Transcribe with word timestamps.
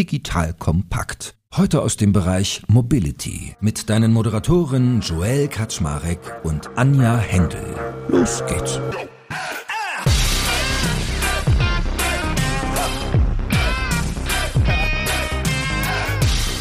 Digital 0.00 0.54
Kompakt. 0.54 1.36
Heute 1.54 1.82
aus 1.82 1.98
dem 1.98 2.14
Bereich 2.14 2.62
Mobility 2.68 3.54
mit 3.60 3.90
deinen 3.90 4.14
Moderatoren 4.14 5.02
Joel 5.02 5.46
Kaczmarek 5.46 6.20
und 6.42 6.70
Anja 6.74 7.18
Händel. 7.18 7.76
Los 8.08 8.42
geht's. 8.48 8.80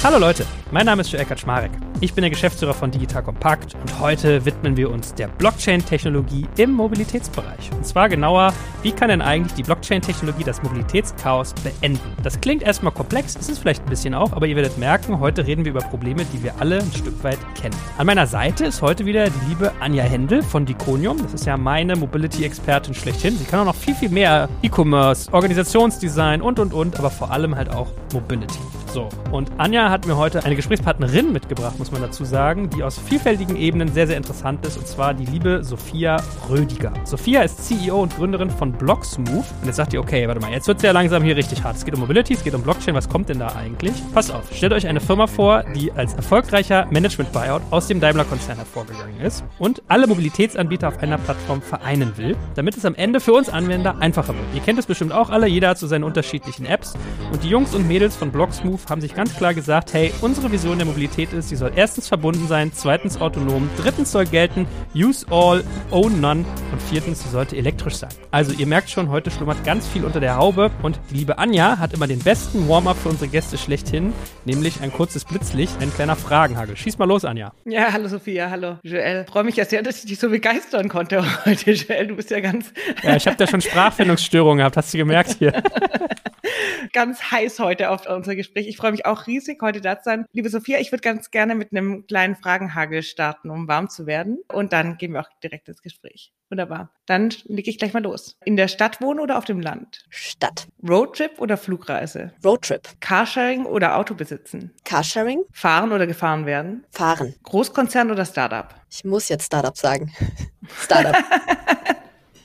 Hallo 0.01 0.17
Leute, 0.17 0.45
mein 0.71 0.85
Name 0.85 1.01
ist 1.01 1.11
Joel 1.11 1.25
Kaczmarek. 1.25 1.71
Ich 1.99 2.13
bin 2.13 2.21
der 2.21 2.29
Geschäftsführer 2.29 2.73
von 2.73 2.89
Digital 2.89 3.21
Compact 3.21 3.75
und 3.75 3.99
heute 3.99 4.45
widmen 4.45 4.77
wir 4.77 4.89
uns 4.89 5.13
der 5.13 5.27
Blockchain-Technologie 5.27 6.47
im 6.55 6.71
Mobilitätsbereich. 6.71 7.69
Und 7.73 7.85
zwar 7.85 8.07
genauer, 8.07 8.53
wie 8.81 8.93
kann 8.93 9.09
denn 9.09 9.21
eigentlich 9.21 9.55
die 9.55 9.63
Blockchain-Technologie 9.63 10.45
das 10.45 10.63
Mobilitätschaos 10.63 11.53
beenden? 11.55 11.99
Das 12.23 12.39
klingt 12.39 12.63
erstmal 12.63 12.93
komplex, 12.93 13.35
ist 13.35 13.49
es 13.49 13.59
vielleicht 13.59 13.83
ein 13.83 13.89
bisschen 13.89 14.13
auch, 14.13 14.31
aber 14.31 14.47
ihr 14.47 14.55
werdet 14.55 14.77
merken, 14.77 15.19
heute 15.19 15.45
reden 15.45 15.65
wir 15.65 15.71
über 15.71 15.81
Probleme, 15.81 16.23
die 16.31 16.43
wir 16.43 16.53
alle 16.59 16.77
ein 16.79 16.93
Stück 16.93 17.21
weit 17.25 17.39
kennen. 17.55 17.75
An 17.97 18.05
meiner 18.05 18.25
Seite 18.25 18.67
ist 18.67 18.81
heute 18.81 19.05
wieder 19.05 19.25
die 19.25 19.49
liebe 19.49 19.73
Anja 19.81 20.05
Händel 20.05 20.43
von 20.43 20.65
Diconium. 20.65 21.21
Das 21.21 21.33
ist 21.33 21.45
ja 21.45 21.57
meine 21.57 21.97
Mobility-Expertin 21.97 22.93
schlechthin. 22.93 23.37
Sie 23.37 23.43
kann 23.43 23.59
auch 23.59 23.65
noch 23.65 23.75
viel, 23.75 23.95
viel 23.95 24.09
mehr 24.09 24.47
E-Commerce, 24.61 25.29
Organisationsdesign 25.33 26.41
und, 26.41 26.57
und, 26.57 26.73
und, 26.73 26.97
aber 26.97 27.09
vor 27.09 27.31
allem 27.31 27.53
halt 27.53 27.69
auch 27.69 27.91
Mobility. 28.13 28.59
So, 28.91 29.07
und 29.31 29.51
Anja 29.59 29.91
hat 29.91 30.07
mir 30.07 30.17
heute 30.17 30.43
eine 30.43 30.55
Gesprächspartnerin 30.55 31.31
mitgebracht, 31.31 31.77
muss 31.77 31.91
man 31.91 32.01
dazu 32.01 32.25
sagen, 32.25 32.71
die 32.71 32.81
aus 32.81 32.97
vielfältigen 32.97 33.55
Ebenen 33.55 33.93
sehr, 33.93 34.07
sehr 34.07 34.17
interessant 34.17 34.65
ist, 34.65 34.77
und 34.77 34.87
zwar 34.87 35.13
die 35.13 35.25
liebe 35.25 35.63
Sophia 35.63 36.17
Rödiger. 36.49 36.91
Sophia 37.03 37.43
ist 37.43 37.67
CEO 37.67 38.01
und 38.01 38.15
Gründerin 38.15 38.49
von 38.49 38.71
Blocksmove. 38.71 39.45
Und 39.61 39.65
jetzt 39.65 39.75
sagt 39.75 39.93
ihr, 39.93 39.99
okay, 39.99 40.27
warte 40.27 40.41
mal, 40.41 40.51
jetzt 40.51 40.67
wird 40.67 40.77
es 40.77 40.83
ja 40.83 40.91
langsam 40.91 41.21
hier 41.21 41.35
richtig 41.35 41.63
hart. 41.63 41.75
Es 41.75 41.85
geht 41.85 41.93
um 41.93 41.99
Mobility, 41.99 42.33
es 42.33 42.43
geht 42.43 42.55
um 42.55 42.63
Blockchain, 42.63 42.95
was 42.95 43.07
kommt 43.07 43.29
denn 43.29 43.37
da 43.37 43.49
eigentlich? 43.55 43.93
Pass 44.11 44.31
auf, 44.31 44.43
stellt 44.51 44.73
euch 44.73 44.87
eine 44.87 44.99
Firma 44.99 45.27
vor, 45.27 45.63
die 45.75 45.91
als 45.91 46.15
erfolgreicher 46.15 46.87
Management-Buyout 46.89 47.61
aus 47.69 47.87
dem 47.87 47.99
Daimler-Konzern 47.99 48.57
hervorgegangen 48.57 49.21
ist 49.21 49.43
und 49.59 49.83
alle 49.87 50.07
Mobilitätsanbieter 50.07 50.87
auf 50.87 50.97
einer 50.97 51.19
Plattform 51.19 51.61
vereinen 51.61 52.17
will, 52.17 52.35
damit 52.55 52.75
es 52.75 52.85
am 52.85 52.95
Ende 52.95 53.19
für 53.19 53.33
uns 53.33 53.49
Anwender 53.49 53.99
einfacher 53.99 54.33
wird. 54.33 54.45
Ihr 54.55 54.61
kennt 54.61 54.79
es 54.79 54.87
bestimmt 54.87 55.11
auch 55.11 55.29
alle, 55.29 55.45
jeder 55.45 55.69
hat 55.69 55.77
so 55.77 55.85
seine 55.85 56.07
unterschiedlichen 56.07 56.65
Apps 56.65 56.95
und 57.31 57.43
die 57.43 57.49
Jungs 57.49 57.75
und 57.75 57.87
Mädels 57.87 58.15
von 58.15 58.31
Blocksmove 58.31 58.78
Move 58.79 58.89
haben 58.89 59.01
sich 59.01 59.13
ganz 59.13 59.35
klar 59.35 59.53
gesagt, 59.53 59.93
hey, 59.93 60.13
unsere 60.21 60.51
Vision 60.51 60.77
der 60.77 60.87
Mobilität 60.87 61.33
ist, 61.33 61.49
sie 61.49 61.55
soll 61.55 61.71
erstens 61.75 62.07
verbunden 62.07 62.47
sein, 62.47 62.71
zweitens 62.73 63.19
autonom, 63.19 63.69
drittens 63.77 64.11
soll 64.11 64.25
gelten, 64.25 64.67
use 64.95 65.25
all, 65.29 65.63
own 65.91 66.19
none 66.21 66.45
und 66.79 66.89
viertens, 66.89 67.23
sie 67.23 67.29
sollte 67.29 67.57
elektrisch 67.57 67.95
sein. 67.95 68.09
Also 68.31 68.53
ihr 68.53 68.65
merkt 68.65 68.89
schon, 68.89 69.09
heute 69.09 69.31
schlummert 69.31 69.63
ganz 69.65 69.87
viel 69.87 70.05
unter 70.05 70.19
der 70.19 70.37
Haube 70.37 70.71
und 70.81 70.99
die 71.09 71.15
liebe 71.15 71.37
Anja 71.37 71.77
hat 71.77 71.93
immer 71.93 72.07
den 72.07 72.19
besten 72.19 72.69
Warm-up 72.69 72.97
für 72.97 73.09
unsere 73.09 73.29
Gäste 73.29 73.57
schlechthin, 73.57 74.13
nämlich 74.45 74.81
ein 74.81 74.91
kurzes 74.91 75.25
Blitzlicht, 75.25 75.81
ein 75.81 75.93
kleiner 75.93 76.15
Fragenhagel. 76.15 76.77
Schieß 76.77 76.97
mal 76.97 77.05
los, 77.05 77.25
Anja. 77.25 77.53
Ja, 77.65 77.91
hallo 77.91 78.07
Sophia, 78.07 78.49
hallo 78.49 78.77
Joel. 78.83 79.25
Freue 79.25 79.43
mich 79.43 79.57
ja 79.57 79.65
sehr, 79.65 79.81
dass 79.81 79.99
ich 79.99 80.05
dich 80.05 80.19
so 80.19 80.29
begeistern 80.29 80.89
konnte 80.89 81.23
heute, 81.45 81.71
Joel. 81.71 82.07
Du 82.07 82.15
bist 82.15 82.29
ja 82.31 82.39
ganz... 82.39 82.71
Ja, 83.03 83.15
ich 83.15 83.27
habe 83.27 83.35
da 83.35 83.45
schon 83.45 83.61
Sprachfindungsstörungen 83.61 84.59
gehabt, 84.59 84.77
hast 84.77 84.93
du 84.93 84.97
gemerkt 84.97 85.35
hier. 85.39 85.61
ganz 86.93 87.31
heiß 87.31 87.59
heute 87.59 87.89
auf 87.89 88.07
unser 88.07 88.35
Gespräch. 88.35 88.67
Ich 88.67 88.77
freue 88.77 88.91
mich 88.91 89.05
auch 89.05 89.27
riesig, 89.27 89.61
heute 89.61 89.81
da 89.81 89.97
zu 89.97 90.05
sein. 90.05 90.25
Liebe 90.31 90.49
Sophia, 90.49 90.79
ich 90.79 90.91
würde 90.91 91.01
ganz 91.01 91.31
gerne 91.31 91.55
mit 91.55 91.71
einem 91.71 92.05
kleinen 92.07 92.35
Fragenhagel 92.35 93.03
starten, 93.03 93.49
um 93.49 93.67
warm 93.67 93.89
zu 93.89 94.05
werden. 94.05 94.39
Und 94.51 94.73
dann 94.73 94.97
gehen 94.97 95.13
wir 95.13 95.21
auch 95.21 95.29
direkt 95.43 95.67
ins 95.67 95.81
Gespräch. 95.81 96.31
Wunderbar. 96.49 96.68
Dann 97.05 97.33
lege 97.45 97.69
ich 97.69 97.77
gleich 97.77 97.93
mal 97.93 98.03
los. 98.03 98.37
In 98.45 98.55
der 98.55 98.67
Stadt 98.67 99.01
wohnen 99.01 99.19
oder 99.19 99.37
auf 99.37 99.45
dem 99.45 99.59
Land? 99.59 100.05
Stadt. 100.09 100.67
Roadtrip 100.87 101.39
oder 101.39 101.57
Flugreise? 101.57 102.31
Roadtrip. 102.43 102.87
Carsharing 102.99 103.65
oder 103.65 103.97
Auto 103.97 104.13
besitzen? 104.13 104.71
Carsharing. 104.85 105.43
Fahren 105.51 105.91
oder 105.91 106.07
gefahren 106.07 106.45
werden? 106.45 106.85
Fahren. 106.91 107.35
Großkonzern 107.43 108.11
oder 108.11 108.25
Startup? 108.25 108.75
Ich 108.89 109.03
muss 109.03 109.29
jetzt 109.29 109.45
Startup 109.45 109.77
sagen. 109.77 110.13
Startup. 110.83 111.15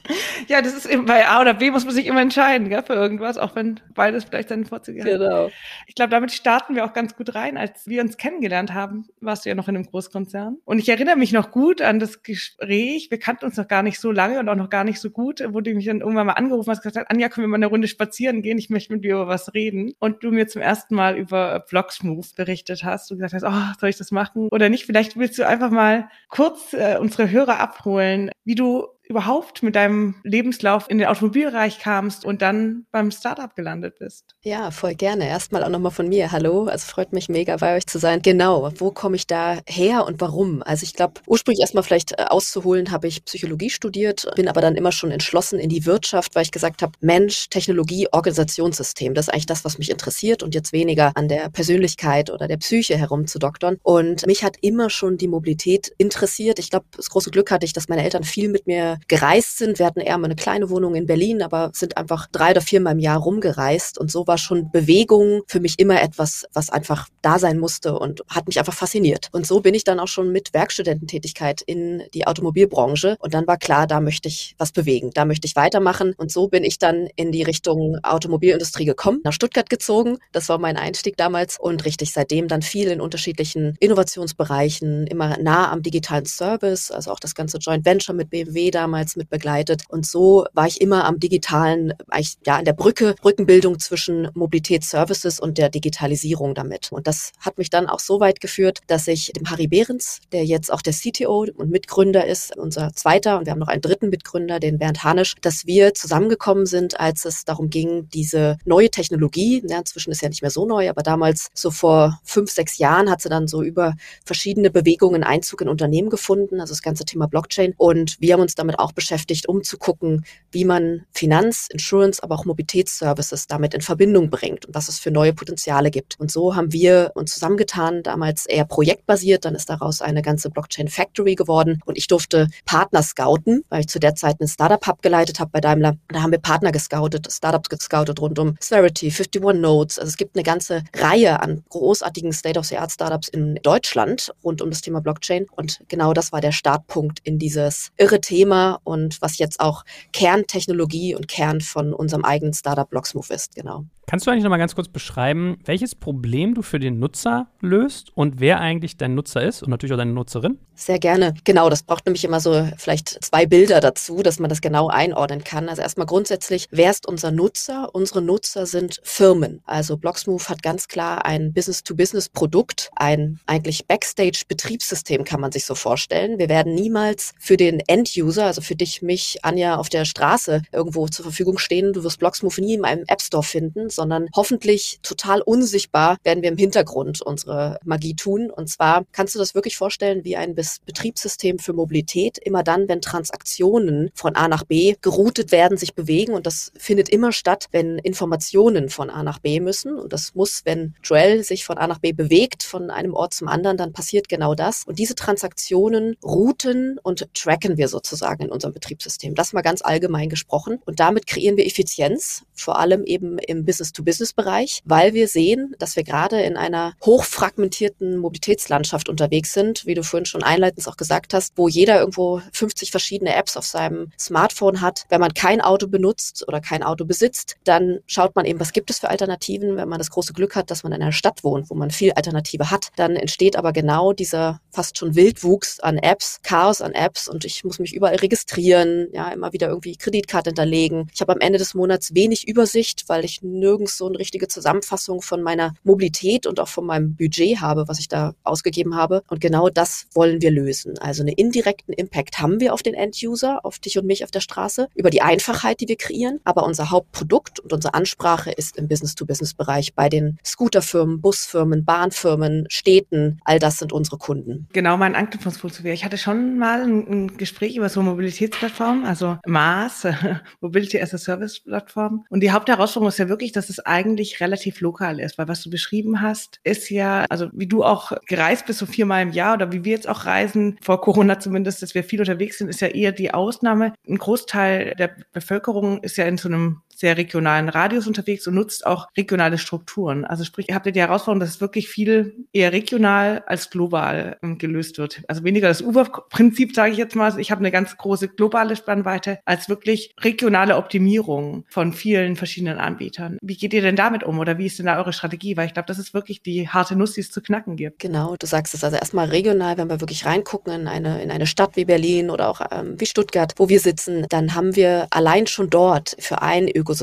Ja, 0.48 0.60
das 0.60 0.74
ist 0.74 0.86
eben 0.86 1.06
bei 1.06 1.26
A 1.26 1.40
oder 1.40 1.54
B 1.54 1.70
muss 1.70 1.84
man 1.84 1.94
sich 1.94 2.06
immer 2.06 2.20
entscheiden, 2.20 2.68
gell, 2.68 2.82
für 2.82 2.94
irgendwas, 2.94 3.38
auch 3.38 3.56
wenn 3.56 3.80
beides 3.94 4.24
vielleicht 4.24 4.50
seine 4.50 4.66
Vorzüge 4.66 5.00
hat. 5.00 5.06
Genau. 5.06 5.50
Ich 5.86 5.94
glaube, 5.94 6.10
damit 6.10 6.32
starten 6.32 6.74
wir 6.74 6.84
auch 6.84 6.92
ganz 6.92 7.16
gut 7.16 7.34
rein. 7.34 7.56
Als 7.56 7.86
wir 7.86 8.02
uns 8.02 8.16
kennengelernt 8.16 8.74
haben, 8.74 9.06
warst 9.20 9.44
du 9.44 9.48
ja 9.48 9.54
noch 9.54 9.68
in 9.68 9.76
einem 9.76 9.86
Großkonzern. 9.86 10.58
Und 10.64 10.78
ich 10.78 10.88
erinnere 10.88 11.16
mich 11.16 11.32
noch 11.32 11.50
gut 11.50 11.82
an 11.82 11.98
das 11.98 12.22
Gespräch. 12.22 13.10
Wir 13.10 13.18
kannten 13.18 13.46
uns 13.46 13.56
noch 13.56 13.68
gar 13.68 13.82
nicht 13.82 14.00
so 14.00 14.10
lange 14.10 14.38
und 14.38 14.48
auch 14.48 14.54
noch 14.54 14.70
gar 14.70 14.84
nicht 14.84 15.00
so 15.00 15.10
gut, 15.10 15.42
wo 15.48 15.60
du 15.60 15.72
mich 15.74 15.86
dann 15.86 16.00
irgendwann 16.00 16.26
mal 16.26 16.34
angerufen 16.34 16.70
hast, 16.70 16.82
gesagt, 16.82 17.10
Anja, 17.10 17.28
können 17.28 17.44
wir 17.46 17.48
mal 17.48 17.56
eine 17.56 17.66
Runde 17.66 17.88
spazieren 17.88 18.42
gehen? 18.42 18.58
Ich 18.58 18.70
möchte 18.70 18.92
mit 18.92 19.04
dir 19.04 19.14
über 19.14 19.28
was 19.28 19.54
reden. 19.54 19.94
Und 19.98 20.22
du 20.22 20.30
mir 20.30 20.46
zum 20.46 20.62
ersten 20.62 20.94
Mal 20.94 21.16
über 21.16 21.60
Blocksmove 21.60 22.34
berichtet 22.36 22.84
hast. 22.84 23.10
Du 23.10 23.16
gesagt 23.16 23.34
hast, 23.34 23.44
oh, 23.44 23.74
soll 23.80 23.88
ich 23.88 23.96
das 23.96 24.10
machen 24.10 24.48
oder 24.50 24.68
nicht? 24.68 24.86
Vielleicht 24.86 25.16
willst 25.16 25.38
du 25.38 25.46
einfach 25.46 25.70
mal 25.70 26.08
kurz 26.28 26.72
äh, 26.72 26.98
unsere 27.00 27.30
Hörer 27.30 27.58
abholen, 27.60 28.30
wie 28.44 28.54
du 28.54 28.88
überhaupt 29.06 29.62
mit 29.62 29.76
deinem 29.76 30.14
Lebenslauf 30.22 30.88
in 30.88 30.98
den 30.98 31.06
Automobilbereich 31.06 31.78
kamst 31.78 32.24
und 32.24 32.40
dann 32.42 32.86
beim 32.90 33.10
Startup 33.10 33.54
gelandet 33.54 33.98
bist. 33.98 34.34
Ja, 34.42 34.70
voll 34.70 34.94
gerne. 34.94 35.28
Erstmal 35.28 35.62
auch 35.62 35.68
nochmal 35.68 35.92
von 35.92 36.08
mir. 36.08 36.32
Hallo, 36.32 36.64
also 36.64 36.86
freut 36.86 37.12
mich 37.12 37.28
mega 37.28 37.56
bei 37.56 37.76
euch 37.76 37.86
zu 37.86 37.98
sein. 37.98 38.22
Genau, 38.22 38.70
wo 38.78 38.90
komme 38.90 39.16
ich 39.16 39.26
da 39.26 39.58
her 39.66 40.06
und 40.06 40.20
warum? 40.20 40.62
Also 40.62 40.84
ich 40.84 40.94
glaube, 40.94 41.20
ursprünglich 41.26 41.60
erstmal 41.60 41.84
vielleicht 41.84 42.12
äh, 42.12 42.24
auszuholen, 42.28 42.90
habe 42.90 43.06
ich 43.06 43.24
Psychologie 43.24 43.70
studiert, 43.70 44.26
bin 44.36 44.48
aber 44.48 44.60
dann 44.60 44.76
immer 44.76 44.92
schon 44.92 45.10
entschlossen 45.10 45.58
in 45.58 45.68
die 45.68 45.84
Wirtschaft, 45.84 46.34
weil 46.34 46.42
ich 46.42 46.52
gesagt 46.52 46.80
habe, 46.82 46.92
Mensch, 47.00 47.48
Technologie, 47.50 48.08
Organisationssystem, 48.10 49.14
das 49.14 49.28
ist 49.28 49.34
eigentlich 49.34 49.46
das, 49.46 49.64
was 49.64 49.78
mich 49.78 49.90
interessiert 49.90 50.42
und 50.42 50.54
jetzt 50.54 50.72
weniger 50.72 51.12
an 51.14 51.28
der 51.28 51.50
Persönlichkeit 51.50 52.30
oder 52.30 52.48
der 52.48 52.56
Psyche 52.56 52.96
herumzudoktern. 52.96 53.76
Und 53.82 54.26
mich 54.26 54.44
hat 54.44 54.56
immer 54.62 54.88
schon 54.88 55.18
die 55.18 55.28
Mobilität 55.28 55.92
interessiert. 55.98 56.58
Ich 56.58 56.70
glaube, 56.70 56.86
das 56.96 57.10
große 57.10 57.30
Glück 57.30 57.50
hatte 57.50 57.66
ich, 57.66 57.72
dass 57.74 57.88
meine 57.88 58.02
Eltern 58.02 58.24
viel 58.24 58.48
mit 58.48 58.66
mir 58.66 58.93
gereist 59.08 59.58
sind. 59.58 59.78
Wir 59.78 59.86
hatten 59.86 60.00
eher 60.00 60.18
mal 60.18 60.26
eine 60.26 60.36
kleine 60.36 60.70
Wohnung 60.70 60.94
in 60.94 61.06
Berlin, 61.06 61.42
aber 61.42 61.70
sind 61.72 61.96
einfach 61.96 62.26
drei 62.30 62.50
oder 62.50 62.60
viermal 62.60 62.94
im 62.94 62.98
Jahr 62.98 63.18
rumgereist. 63.18 63.98
Und 63.98 64.10
so 64.10 64.26
war 64.26 64.38
schon 64.38 64.70
Bewegung 64.70 65.42
für 65.46 65.60
mich 65.60 65.78
immer 65.78 66.00
etwas, 66.02 66.44
was 66.52 66.70
einfach 66.70 67.08
da 67.22 67.38
sein 67.38 67.58
musste 67.58 67.98
und 67.98 68.22
hat 68.28 68.46
mich 68.46 68.58
einfach 68.58 68.74
fasziniert. 68.74 69.28
Und 69.32 69.46
so 69.46 69.60
bin 69.60 69.74
ich 69.74 69.84
dann 69.84 70.00
auch 70.00 70.08
schon 70.08 70.32
mit 70.32 70.52
Werkstudententätigkeit 70.54 71.62
in 71.62 72.02
die 72.14 72.26
Automobilbranche. 72.26 73.16
Und 73.20 73.34
dann 73.34 73.46
war 73.46 73.56
klar, 73.56 73.86
da 73.86 74.00
möchte 74.00 74.28
ich 74.28 74.54
was 74.58 74.72
bewegen, 74.72 75.10
da 75.14 75.24
möchte 75.24 75.46
ich 75.46 75.56
weitermachen. 75.56 76.14
Und 76.16 76.30
so 76.30 76.48
bin 76.48 76.64
ich 76.64 76.78
dann 76.78 77.08
in 77.16 77.32
die 77.32 77.42
Richtung 77.42 77.98
Automobilindustrie 78.02 78.84
gekommen, 78.84 79.20
nach 79.24 79.32
Stuttgart 79.32 79.68
gezogen. 79.70 80.18
Das 80.32 80.48
war 80.48 80.58
mein 80.58 80.76
Einstieg 80.76 81.16
damals 81.16 81.58
und 81.58 81.84
richtig 81.84 82.12
seitdem 82.12 82.48
dann 82.48 82.62
viel 82.62 82.88
in 82.88 83.00
unterschiedlichen 83.00 83.76
Innovationsbereichen, 83.80 85.06
immer 85.06 85.38
nah 85.38 85.70
am 85.70 85.82
digitalen 85.82 86.26
Service, 86.26 86.90
also 86.90 87.10
auch 87.10 87.20
das 87.20 87.34
ganze 87.34 87.58
Joint 87.58 87.84
Venture 87.84 88.14
mit 88.14 88.30
BMW 88.30 88.70
da 88.70 88.83
damals 88.84 89.16
mit 89.16 89.30
begleitet. 89.30 89.84
Und 89.88 90.04
so 90.04 90.44
war 90.52 90.66
ich 90.66 90.80
immer 90.82 91.06
am 91.06 91.18
digitalen, 91.18 91.94
eigentlich, 92.08 92.36
ja, 92.46 92.56
an 92.56 92.66
der 92.66 92.74
Brücke, 92.74 93.14
Brückenbildung 93.22 93.78
zwischen 93.78 94.28
Mobilitätsservices 94.34 95.40
und 95.40 95.56
der 95.56 95.70
Digitalisierung 95.70 96.54
damit. 96.54 96.92
Und 96.92 97.06
das 97.06 97.32
hat 97.40 97.56
mich 97.56 97.70
dann 97.70 97.86
auch 97.86 98.00
so 98.00 98.20
weit 98.20 98.40
geführt, 98.42 98.80
dass 98.86 99.08
ich 99.08 99.32
dem 99.32 99.48
Harry 99.50 99.68
Behrens, 99.68 100.20
der 100.32 100.44
jetzt 100.44 100.70
auch 100.70 100.82
der 100.82 100.92
CTO 100.92 101.46
und 101.56 101.70
Mitgründer 101.70 102.26
ist, 102.26 102.56
unser 102.58 102.92
zweiter, 102.92 103.38
und 103.38 103.46
wir 103.46 103.52
haben 103.52 103.58
noch 103.58 103.68
einen 103.68 103.80
dritten 103.80 104.10
Mitgründer, 104.10 104.60
den 104.60 104.78
Bernd 104.78 105.02
Hanisch, 105.02 105.34
dass 105.40 105.66
wir 105.66 105.94
zusammengekommen 105.94 106.66
sind, 106.66 107.00
als 107.00 107.24
es 107.24 107.46
darum 107.46 107.70
ging, 107.70 108.08
diese 108.12 108.58
neue 108.66 108.90
Technologie, 108.90 109.62
ja, 109.66 109.78
inzwischen 109.78 110.10
ist 110.10 110.20
ja 110.20 110.28
nicht 110.28 110.42
mehr 110.42 110.50
so 110.50 110.66
neu, 110.66 110.90
aber 110.90 111.02
damals 111.02 111.48
so 111.54 111.70
vor 111.70 112.20
fünf, 112.22 112.50
sechs 112.50 112.76
Jahren 112.76 113.10
hat 113.10 113.22
sie 113.22 113.30
dann 113.30 113.48
so 113.48 113.62
über 113.62 113.94
verschiedene 114.26 114.70
Bewegungen 114.70 115.24
Einzug 115.24 115.62
in 115.62 115.68
Unternehmen 115.68 116.10
gefunden, 116.10 116.60
also 116.60 116.72
das 116.72 116.82
ganze 116.82 117.06
Thema 117.06 117.26
Blockchain. 117.28 117.72
Und 117.78 118.16
wir 118.20 118.34
haben 118.34 118.40
uns 118.40 118.54
damit 118.54 118.73
damit 118.74 118.78
auch 118.78 118.92
beschäftigt, 118.92 119.48
um 119.48 119.62
zu 119.62 119.78
gucken, 119.78 120.24
wie 120.50 120.64
man 120.64 121.04
Finanz, 121.12 121.68
Insurance, 121.70 122.22
aber 122.22 122.34
auch 122.34 122.44
Mobilitätsservices 122.44 123.46
damit 123.46 123.74
in 123.74 123.80
Verbindung 123.80 124.30
bringt 124.30 124.66
und 124.66 124.74
was 124.74 124.88
es 124.88 124.98
für 124.98 125.10
neue 125.10 125.32
Potenziale 125.32 125.90
gibt. 125.90 126.18
Und 126.18 126.30
so 126.30 126.54
haben 126.54 126.72
wir 126.72 127.12
uns 127.14 127.34
zusammengetan, 127.34 128.02
damals 128.02 128.46
eher 128.46 128.64
projektbasiert, 128.64 129.44
dann 129.44 129.54
ist 129.54 129.68
daraus 129.68 130.00
eine 130.00 130.22
ganze 130.22 130.50
Blockchain 130.50 130.88
Factory 130.88 131.34
geworden 131.34 131.80
und 131.84 131.98
ich 131.98 132.06
durfte 132.06 132.48
Partner 132.64 133.02
scouten, 133.02 133.64
weil 133.68 133.80
ich 133.80 133.88
zu 133.88 133.98
der 133.98 134.14
Zeit 134.14 134.40
einen 134.40 134.48
Startup 134.48 134.84
Hub 134.86 135.02
geleitet 135.02 135.40
habe 135.40 135.50
bei 135.52 135.60
Daimler. 135.60 135.96
Da 136.08 136.22
haben 136.22 136.32
wir 136.32 136.38
Partner 136.38 136.72
gescoutet, 136.72 137.30
Startups 137.30 137.68
gescoutet 137.68 138.20
rund 138.20 138.38
um 138.38 138.56
Sverity, 138.60 139.10
51 139.10 139.60
Notes. 139.60 139.98
Also 139.98 140.10
es 140.10 140.16
gibt 140.16 140.36
eine 140.36 140.42
ganze 140.42 140.82
Reihe 140.96 141.40
an 141.40 141.64
großartigen 141.68 142.32
State-of-the-Art 142.32 142.92
Startups 142.92 143.28
in 143.28 143.56
Deutschland 143.62 144.32
rund 144.42 144.62
um 144.62 144.70
das 144.70 144.80
Thema 144.80 145.00
Blockchain 145.00 145.46
und 145.56 145.80
genau 145.88 146.12
das 146.12 146.32
war 146.32 146.40
der 146.40 146.52
Startpunkt 146.52 147.20
in 147.24 147.38
dieses 147.38 147.90
irre 147.96 148.20
Thema 148.20 148.63
und 148.84 149.20
was 149.22 149.38
jetzt 149.38 149.60
auch 149.60 149.84
Kerntechnologie 150.12 151.14
und 151.14 151.28
Kern 151.28 151.60
von 151.60 151.92
unserem 151.92 152.24
eigenen 152.24 152.54
Startup 152.54 152.88
Blocksmove 152.88 153.30
ist, 153.30 153.54
genau. 153.54 153.84
Kannst 154.06 154.26
du 154.26 154.30
eigentlich 154.30 154.44
noch 154.44 154.50
mal 154.50 154.58
ganz 154.58 154.74
kurz 154.74 154.88
beschreiben, 154.88 155.56
welches 155.64 155.94
Problem 155.94 156.54
du 156.54 156.62
für 156.62 156.78
den 156.78 156.98
Nutzer 156.98 157.48
löst 157.60 158.12
und 158.14 158.38
wer 158.38 158.60
eigentlich 158.60 158.96
dein 158.96 159.14
Nutzer 159.14 159.42
ist 159.42 159.62
und 159.62 159.70
natürlich 159.70 159.94
auch 159.94 159.98
deine 159.98 160.12
Nutzerin? 160.12 160.58
Sehr 160.76 160.98
gerne. 160.98 161.34
Genau, 161.44 161.70
das 161.70 161.84
braucht 161.84 162.04
nämlich 162.04 162.24
immer 162.24 162.40
so 162.40 162.68
vielleicht 162.76 163.24
zwei 163.24 163.46
Bilder 163.46 163.80
dazu, 163.80 164.22
dass 164.22 164.40
man 164.40 164.50
das 164.50 164.60
genau 164.60 164.88
einordnen 164.88 165.44
kann. 165.44 165.68
Also 165.68 165.82
erstmal 165.82 166.06
grundsätzlich, 166.06 166.66
wer 166.70 166.90
ist 166.90 167.06
unser 167.06 167.30
Nutzer? 167.30 167.94
Unsere 167.94 168.20
Nutzer 168.20 168.66
sind 168.66 169.00
Firmen. 169.04 169.62
Also 169.66 169.96
Blocksmove 169.96 170.48
hat 170.48 170.62
ganz 170.62 170.88
klar 170.88 171.24
ein 171.24 171.52
Business-to-Business-Produkt, 171.52 172.90
ein 172.96 173.38
eigentlich 173.46 173.86
Backstage-Betriebssystem 173.86 175.24
kann 175.24 175.40
man 175.40 175.52
sich 175.52 175.64
so 175.64 175.74
vorstellen. 175.76 176.38
Wir 176.38 176.48
werden 176.48 176.74
niemals 176.74 177.32
für 177.38 177.56
den 177.56 177.80
End-User, 177.80 178.46
also 178.46 178.60
für 178.60 178.74
dich, 178.74 179.00
mich, 179.00 179.38
Anja, 179.42 179.76
auf 179.76 179.88
der 179.88 180.04
Straße 180.04 180.62
irgendwo 180.72 181.06
zur 181.06 181.24
Verfügung 181.24 181.58
stehen. 181.58 181.92
Du 181.92 182.02
wirst 182.02 182.18
Blocksmove 182.18 182.60
nie 182.60 182.74
in 182.74 182.84
einem 182.84 183.04
App 183.06 183.22
Store 183.22 183.44
finden, 183.44 183.90
sondern 183.94 184.28
hoffentlich 184.34 184.98
total 185.02 185.40
unsichtbar 185.42 186.16
werden 186.24 186.42
wir 186.42 186.50
im 186.50 186.56
Hintergrund 186.56 187.22
unsere 187.22 187.78
Magie 187.84 188.14
tun. 188.14 188.50
Und 188.50 188.68
zwar 188.68 189.04
kannst 189.12 189.34
du 189.34 189.38
das 189.38 189.54
wirklich 189.54 189.76
vorstellen 189.76 190.24
wie 190.24 190.36
ein 190.36 190.54
Betriebssystem 190.54 191.58
für 191.58 191.72
Mobilität. 191.72 192.38
Immer 192.38 192.62
dann, 192.62 192.88
wenn 192.88 193.00
Transaktionen 193.00 194.10
von 194.14 194.36
A 194.36 194.48
nach 194.48 194.64
B 194.64 194.94
geroutet 195.00 195.52
werden, 195.52 195.78
sich 195.78 195.94
bewegen. 195.94 196.34
Und 196.34 196.46
das 196.46 196.72
findet 196.76 197.08
immer 197.08 197.32
statt, 197.32 197.66
wenn 197.72 197.98
Informationen 197.98 198.88
von 198.88 199.10
A 199.10 199.22
nach 199.22 199.38
B 199.38 199.60
müssen. 199.60 199.98
Und 199.98 200.12
das 200.12 200.34
muss, 200.34 200.62
wenn 200.64 200.94
Joel 201.02 201.44
sich 201.44 201.64
von 201.64 201.78
A 201.78 201.86
nach 201.86 201.98
B 201.98 202.12
bewegt, 202.12 202.62
von 202.62 202.90
einem 202.90 203.14
Ort 203.14 203.34
zum 203.34 203.48
anderen, 203.48 203.76
dann 203.76 203.92
passiert 203.92 204.28
genau 204.28 204.54
das. 204.54 204.84
Und 204.86 204.98
diese 204.98 205.14
Transaktionen 205.14 206.16
routen 206.22 206.98
und 207.02 207.28
tracken 207.34 207.76
wir 207.76 207.88
sozusagen 207.88 208.44
in 208.44 208.50
unserem 208.50 208.74
Betriebssystem. 208.74 209.34
Das 209.34 209.52
mal 209.52 209.62
ganz 209.62 209.82
allgemein 209.82 210.28
gesprochen. 210.28 210.80
Und 210.84 211.00
damit 211.00 211.26
kreieren 211.26 211.56
wir 211.56 211.66
Effizienz, 211.66 212.44
vor 212.52 212.78
allem 212.78 213.04
eben 213.04 213.38
im 213.38 213.64
Business-to-Business-Bereich, 213.84 214.82
weil 214.84 215.14
wir 215.14 215.28
sehen, 215.28 215.74
dass 215.78 215.96
wir 215.96 216.04
gerade 216.04 216.40
in 216.42 216.56
einer 216.56 216.94
hochfragmentierten 217.04 218.18
Mobilitätslandschaft 218.18 219.08
unterwegs 219.08 219.52
sind, 219.52 219.86
wie 219.86 219.94
du 219.94 220.02
vorhin 220.02 220.26
schon 220.26 220.42
einleitend 220.42 220.86
auch 220.88 220.96
gesagt 220.96 221.34
hast, 221.34 221.52
wo 221.56 221.68
jeder 221.68 222.00
irgendwo 222.00 222.40
50 222.52 222.90
verschiedene 222.90 223.34
Apps 223.34 223.56
auf 223.56 223.66
seinem 223.66 224.10
Smartphone 224.18 224.80
hat. 224.80 225.04
Wenn 225.08 225.20
man 225.20 225.34
kein 225.34 225.60
Auto 225.60 225.86
benutzt 225.86 226.44
oder 226.48 226.60
kein 226.60 226.82
Auto 226.82 227.04
besitzt, 227.04 227.56
dann 227.64 228.00
schaut 228.06 228.34
man 228.34 228.46
eben, 228.46 228.60
was 228.60 228.72
gibt 228.72 228.90
es 228.90 228.98
für 228.98 229.10
Alternativen. 229.10 229.76
Wenn 229.76 229.88
man 229.88 229.98
das 229.98 230.10
große 230.10 230.32
Glück 230.32 230.56
hat, 230.56 230.70
dass 230.70 230.82
man 230.82 230.92
in 230.92 231.02
einer 231.02 231.12
Stadt 231.12 231.44
wohnt, 231.44 231.70
wo 231.70 231.74
man 231.74 231.90
viel 231.90 232.12
Alternative 232.12 232.70
hat, 232.70 232.88
dann 232.96 233.16
entsteht 233.16 233.56
aber 233.56 233.72
genau 233.72 234.12
dieser 234.12 234.60
fast 234.70 234.98
schon 234.98 235.14
Wildwuchs 235.14 235.80
an 235.80 235.98
Apps, 235.98 236.40
Chaos 236.42 236.80
an 236.80 236.92
Apps 236.92 237.28
und 237.28 237.44
ich 237.44 237.64
muss 237.64 237.78
mich 237.78 237.94
überall 237.94 238.16
registrieren, 238.16 239.08
ja, 239.12 239.30
immer 239.30 239.52
wieder 239.52 239.68
irgendwie 239.68 239.96
Kreditkarte 239.96 240.50
hinterlegen. 240.50 241.10
Ich 241.14 241.20
habe 241.20 241.32
am 241.32 241.40
Ende 241.40 241.58
des 241.58 241.74
Monats 241.74 242.14
wenig 242.14 242.48
Übersicht, 242.48 243.04
weil 243.08 243.24
ich 243.24 243.42
nirgends 243.74 243.96
so 243.96 244.06
eine 244.06 244.18
richtige 244.18 244.48
Zusammenfassung 244.48 245.20
von 245.20 245.42
meiner 245.42 245.74
Mobilität 245.82 246.46
und 246.46 246.60
auch 246.60 246.68
von 246.68 246.86
meinem 246.86 247.16
Budget 247.16 247.60
habe, 247.60 247.84
was 247.88 247.98
ich 247.98 248.08
da 248.08 248.34
ausgegeben 248.44 248.94
habe. 248.94 249.22
Und 249.28 249.40
genau 249.40 249.68
das 249.68 250.06
wollen 250.14 250.40
wir 250.40 250.50
lösen. 250.50 250.98
Also 250.98 251.22
einen 251.22 251.34
indirekten 251.34 251.92
Impact 251.92 252.38
haben 252.38 252.60
wir 252.60 252.72
auf 252.72 252.82
den 252.82 252.94
End-User, 252.94 253.60
auf 253.64 253.78
dich 253.78 253.98
und 253.98 254.06
mich 254.06 254.24
auf 254.24 254.30
der 254.30 254.40
Straße, 254.40 254.88
über 254.94 255.10
die 255.10 255.22
Einfachheit, 255.22 255.80
die 255.80 255.88
wir 255.88 255.96
kreieren. 255.96 256.40
Aber 256.44 256.64
unser 256.64 256.90
Hauptprodukt 256.90 257.60
und 257.60 257.72
unsere 257.72 257.94
Ansprache 257.94 258.52
ist 258.52 258.76
im 258.76 258.88
Business-to-Business-Bereich 258.88 259.94
bei 259.94 260.08
den 260.08 260.38
Scooterfirmen, 260.44 261.20
Busfirmen, 261.20 261.84
Bahnfirmen, 261.84 262.66
Städten. 262.68 263.40
All 263.44 263.58
das 263.58 263.78
sind 263.78 263.92
unsere 263.92 264.18
Kunden. 264.18 264.68
Genau 264.72 264.96
mein 264.96 265.14
Anknüpfungspunkt 265.14 265.76
zu 265.76 265.84
Ich 265.84 266.04
hatte 266.04 266.18
schon 266.18 266.58
mal 266.58 266.82
ein, 266.82 267.06
ein 267.08 267.36
Gespräch 267.36 267.76
über 267.76 267.88
so 267.88 268.02
Mobilitätsplattformen, 268.02 269.04
also 269.04 269.38
MaaS, 269.46 270.06
Mobility 270.60 271.00
as 271.00 271.12
a 271.14 271.18
Service 271.18 271.60
Plattform. 271.60 272.24
Und 272.28 272.40
die 272.40 272.52
Hauptherausforderung 272.52 273.08
ist 273.08 273.18
ja 273.18 273.28
wirklich, 273.28 273.52
dass 273.52 273.63
es 273.70 273.80
eigentlich 273.80 274.40
relativ 274.40 274.80
lokal 274.80 275.20
ist, 275.20 275.38
weil 275.38 275.48
was 275.48 275.62
du 275.62 275.70
beschrieben 275.70 276.20
hast, 276.20 276.60
ist 276.64 276.90
ja, 276.90 277.24
also 277.28 277.48
wie 277.52 277.66
du 277.66 277.84
auch 277.84 278.12
gereist 278.26 278.66
bist, 278.66 278.78
so 278.78 278.86
viermal 278.86 279.22
im 279.22 279.32
Jahr 279.32 279.54
oder 279.54 279.72
wie 279.72 279.84
wir 279.84 279.92
jetzt 279.92 280.08
auch 280.08 280.26
reisen, 280.26 280.78
vor 280.82 281.00
Corona 281.00 281.38
zumindest, 281.38 281.82
dass 281.82 281.94
wir 281.94 282.04
viel 282.04 282.20
unterwegs 282.20 282.58
sind, 282.58 282.68
ist 282.68 282.80
ja 282.80 282.88
eher 282.88 283.12
die 283.12 283.32
Ausnahme. 283.32 283.94
Ein 284.08 284.18
Großteil 284.18 284.94
der 284.96 285.16
Bevölkerung 285.32 286.02
ist 286.02 286.16
ja 286.16 286.24
in 286.26 286.38
so 286.38 286.48
einem 286.48 286.80
sehr 287.04 287.18
regionalen 287.18 287.68
Radius 287.68 288.06
unterwegs 288.06 288.46
und 288.46 288.54
nutzt 288.54 288.86
auch 288.86 289.08
regionale 289.14 289.58
Strukturen. 289.58 290.24
Also 290.24 290.42
sprich, 290.42 290.70
ihr 290.70 290.74
habt 290.74 290.86
ja 290.86 290.92
die 290.92 291.00
Herausforderung, 291.00 291.40
dass 291.40 291.50
es 291.50 291.60
wirklich 291.60 291.90
viel 291.90 292.46
eher 292.50 292.72
regional 292.72 293.44
als 293.46 293.68
global 293.68 294.38
ähm, 294.42 294.56
gelöst 294.56 294.96
wird. 294.96 295.22
Also 295.28 295.44
weniger 295.44 295.68
das 295.68 295.82
Uber-Prinzip, 295.82 296.74
sage 296.74 296.92
ich 296.92 296.96
jetzt 296.96 297.14
mal. 297.14 297.38
Ich 297.38 297.50
habe 297.50 297.58
eine 297.58 297.70
ganz 297.70 297.98
große 297.98 298.28
globale 298.28 298.74
Spannweite 298.74 299.38
als 299.44 299.68
wirklich 299.68 300.14
regionale 300.18 300.76
Optimierung 300.76 301.66
von 301.68 301.92
vielen 301.92 302.36
verschiedenen 302.36 302.78
Anbietern. 302.78 303.36
Wie 303.42 303.58
geht 303.58 303.74
ihr 303.74 303.82
denn 303.82 303.96
damit 303.96 304.24
um 304.24 304.38
oder 304.38 304.56
wie 304.56 304.64
ist 304.64 304.78
denn 304.78 304.86
da 304.86 304.96
eure 304.96 305.12
Strategie? 305.12 305.58
Weil 305.58 305.66
ich 305.66 305.74
glaube, 305.74 305.88
das 305.88 305.98
ist 305.98 306.14
wirklich 306.14 306.40
die 306.40 306.70
harte 306.70 306.96
Nuss, 306.96 307.12
die 307.12 307.20
es 307.20 307.30
zu 307.30 307.42
knacken 307.42 307.76
gibt. 307.76 307.98
Genau, 307.98 308.36
du 308.38 308.46
sagst 308.46 308.72
es 308.72 308.82
also 308.82 308.96
erstmal 308.96 309.28
regional, 309.28 309.76
wenn 309.76 309.90
wir 309.90 310.00
wirklich 310.00 310.24
reingucken 310.24 310.72
in 310.72 310.88
eine, 310.88 311.22
in 311.22 311.30
eine 311.30 311.46
Stadt 311.46 311.76
wie 311.76 311.84
Berlin 311.84 312.30
oder 312.30 312.48
auch 312.48 312.62
ähm, 312.70 312.98
wie 312.98 313.04
Stuttgart, 313.04 313.52
wo 313.58 313.68
wir 313.68 313.80
sitzen, 313.80 314.24
dann 314.30 314.54
haben 314.54 314.74
wir 314.74 315.06
allein 315.10 315.46
schon 315.46 315.68
dort 315.68 316.16
für 316.18 316.40
ein 316.40 316.66
Ökosystem 316.66 316.93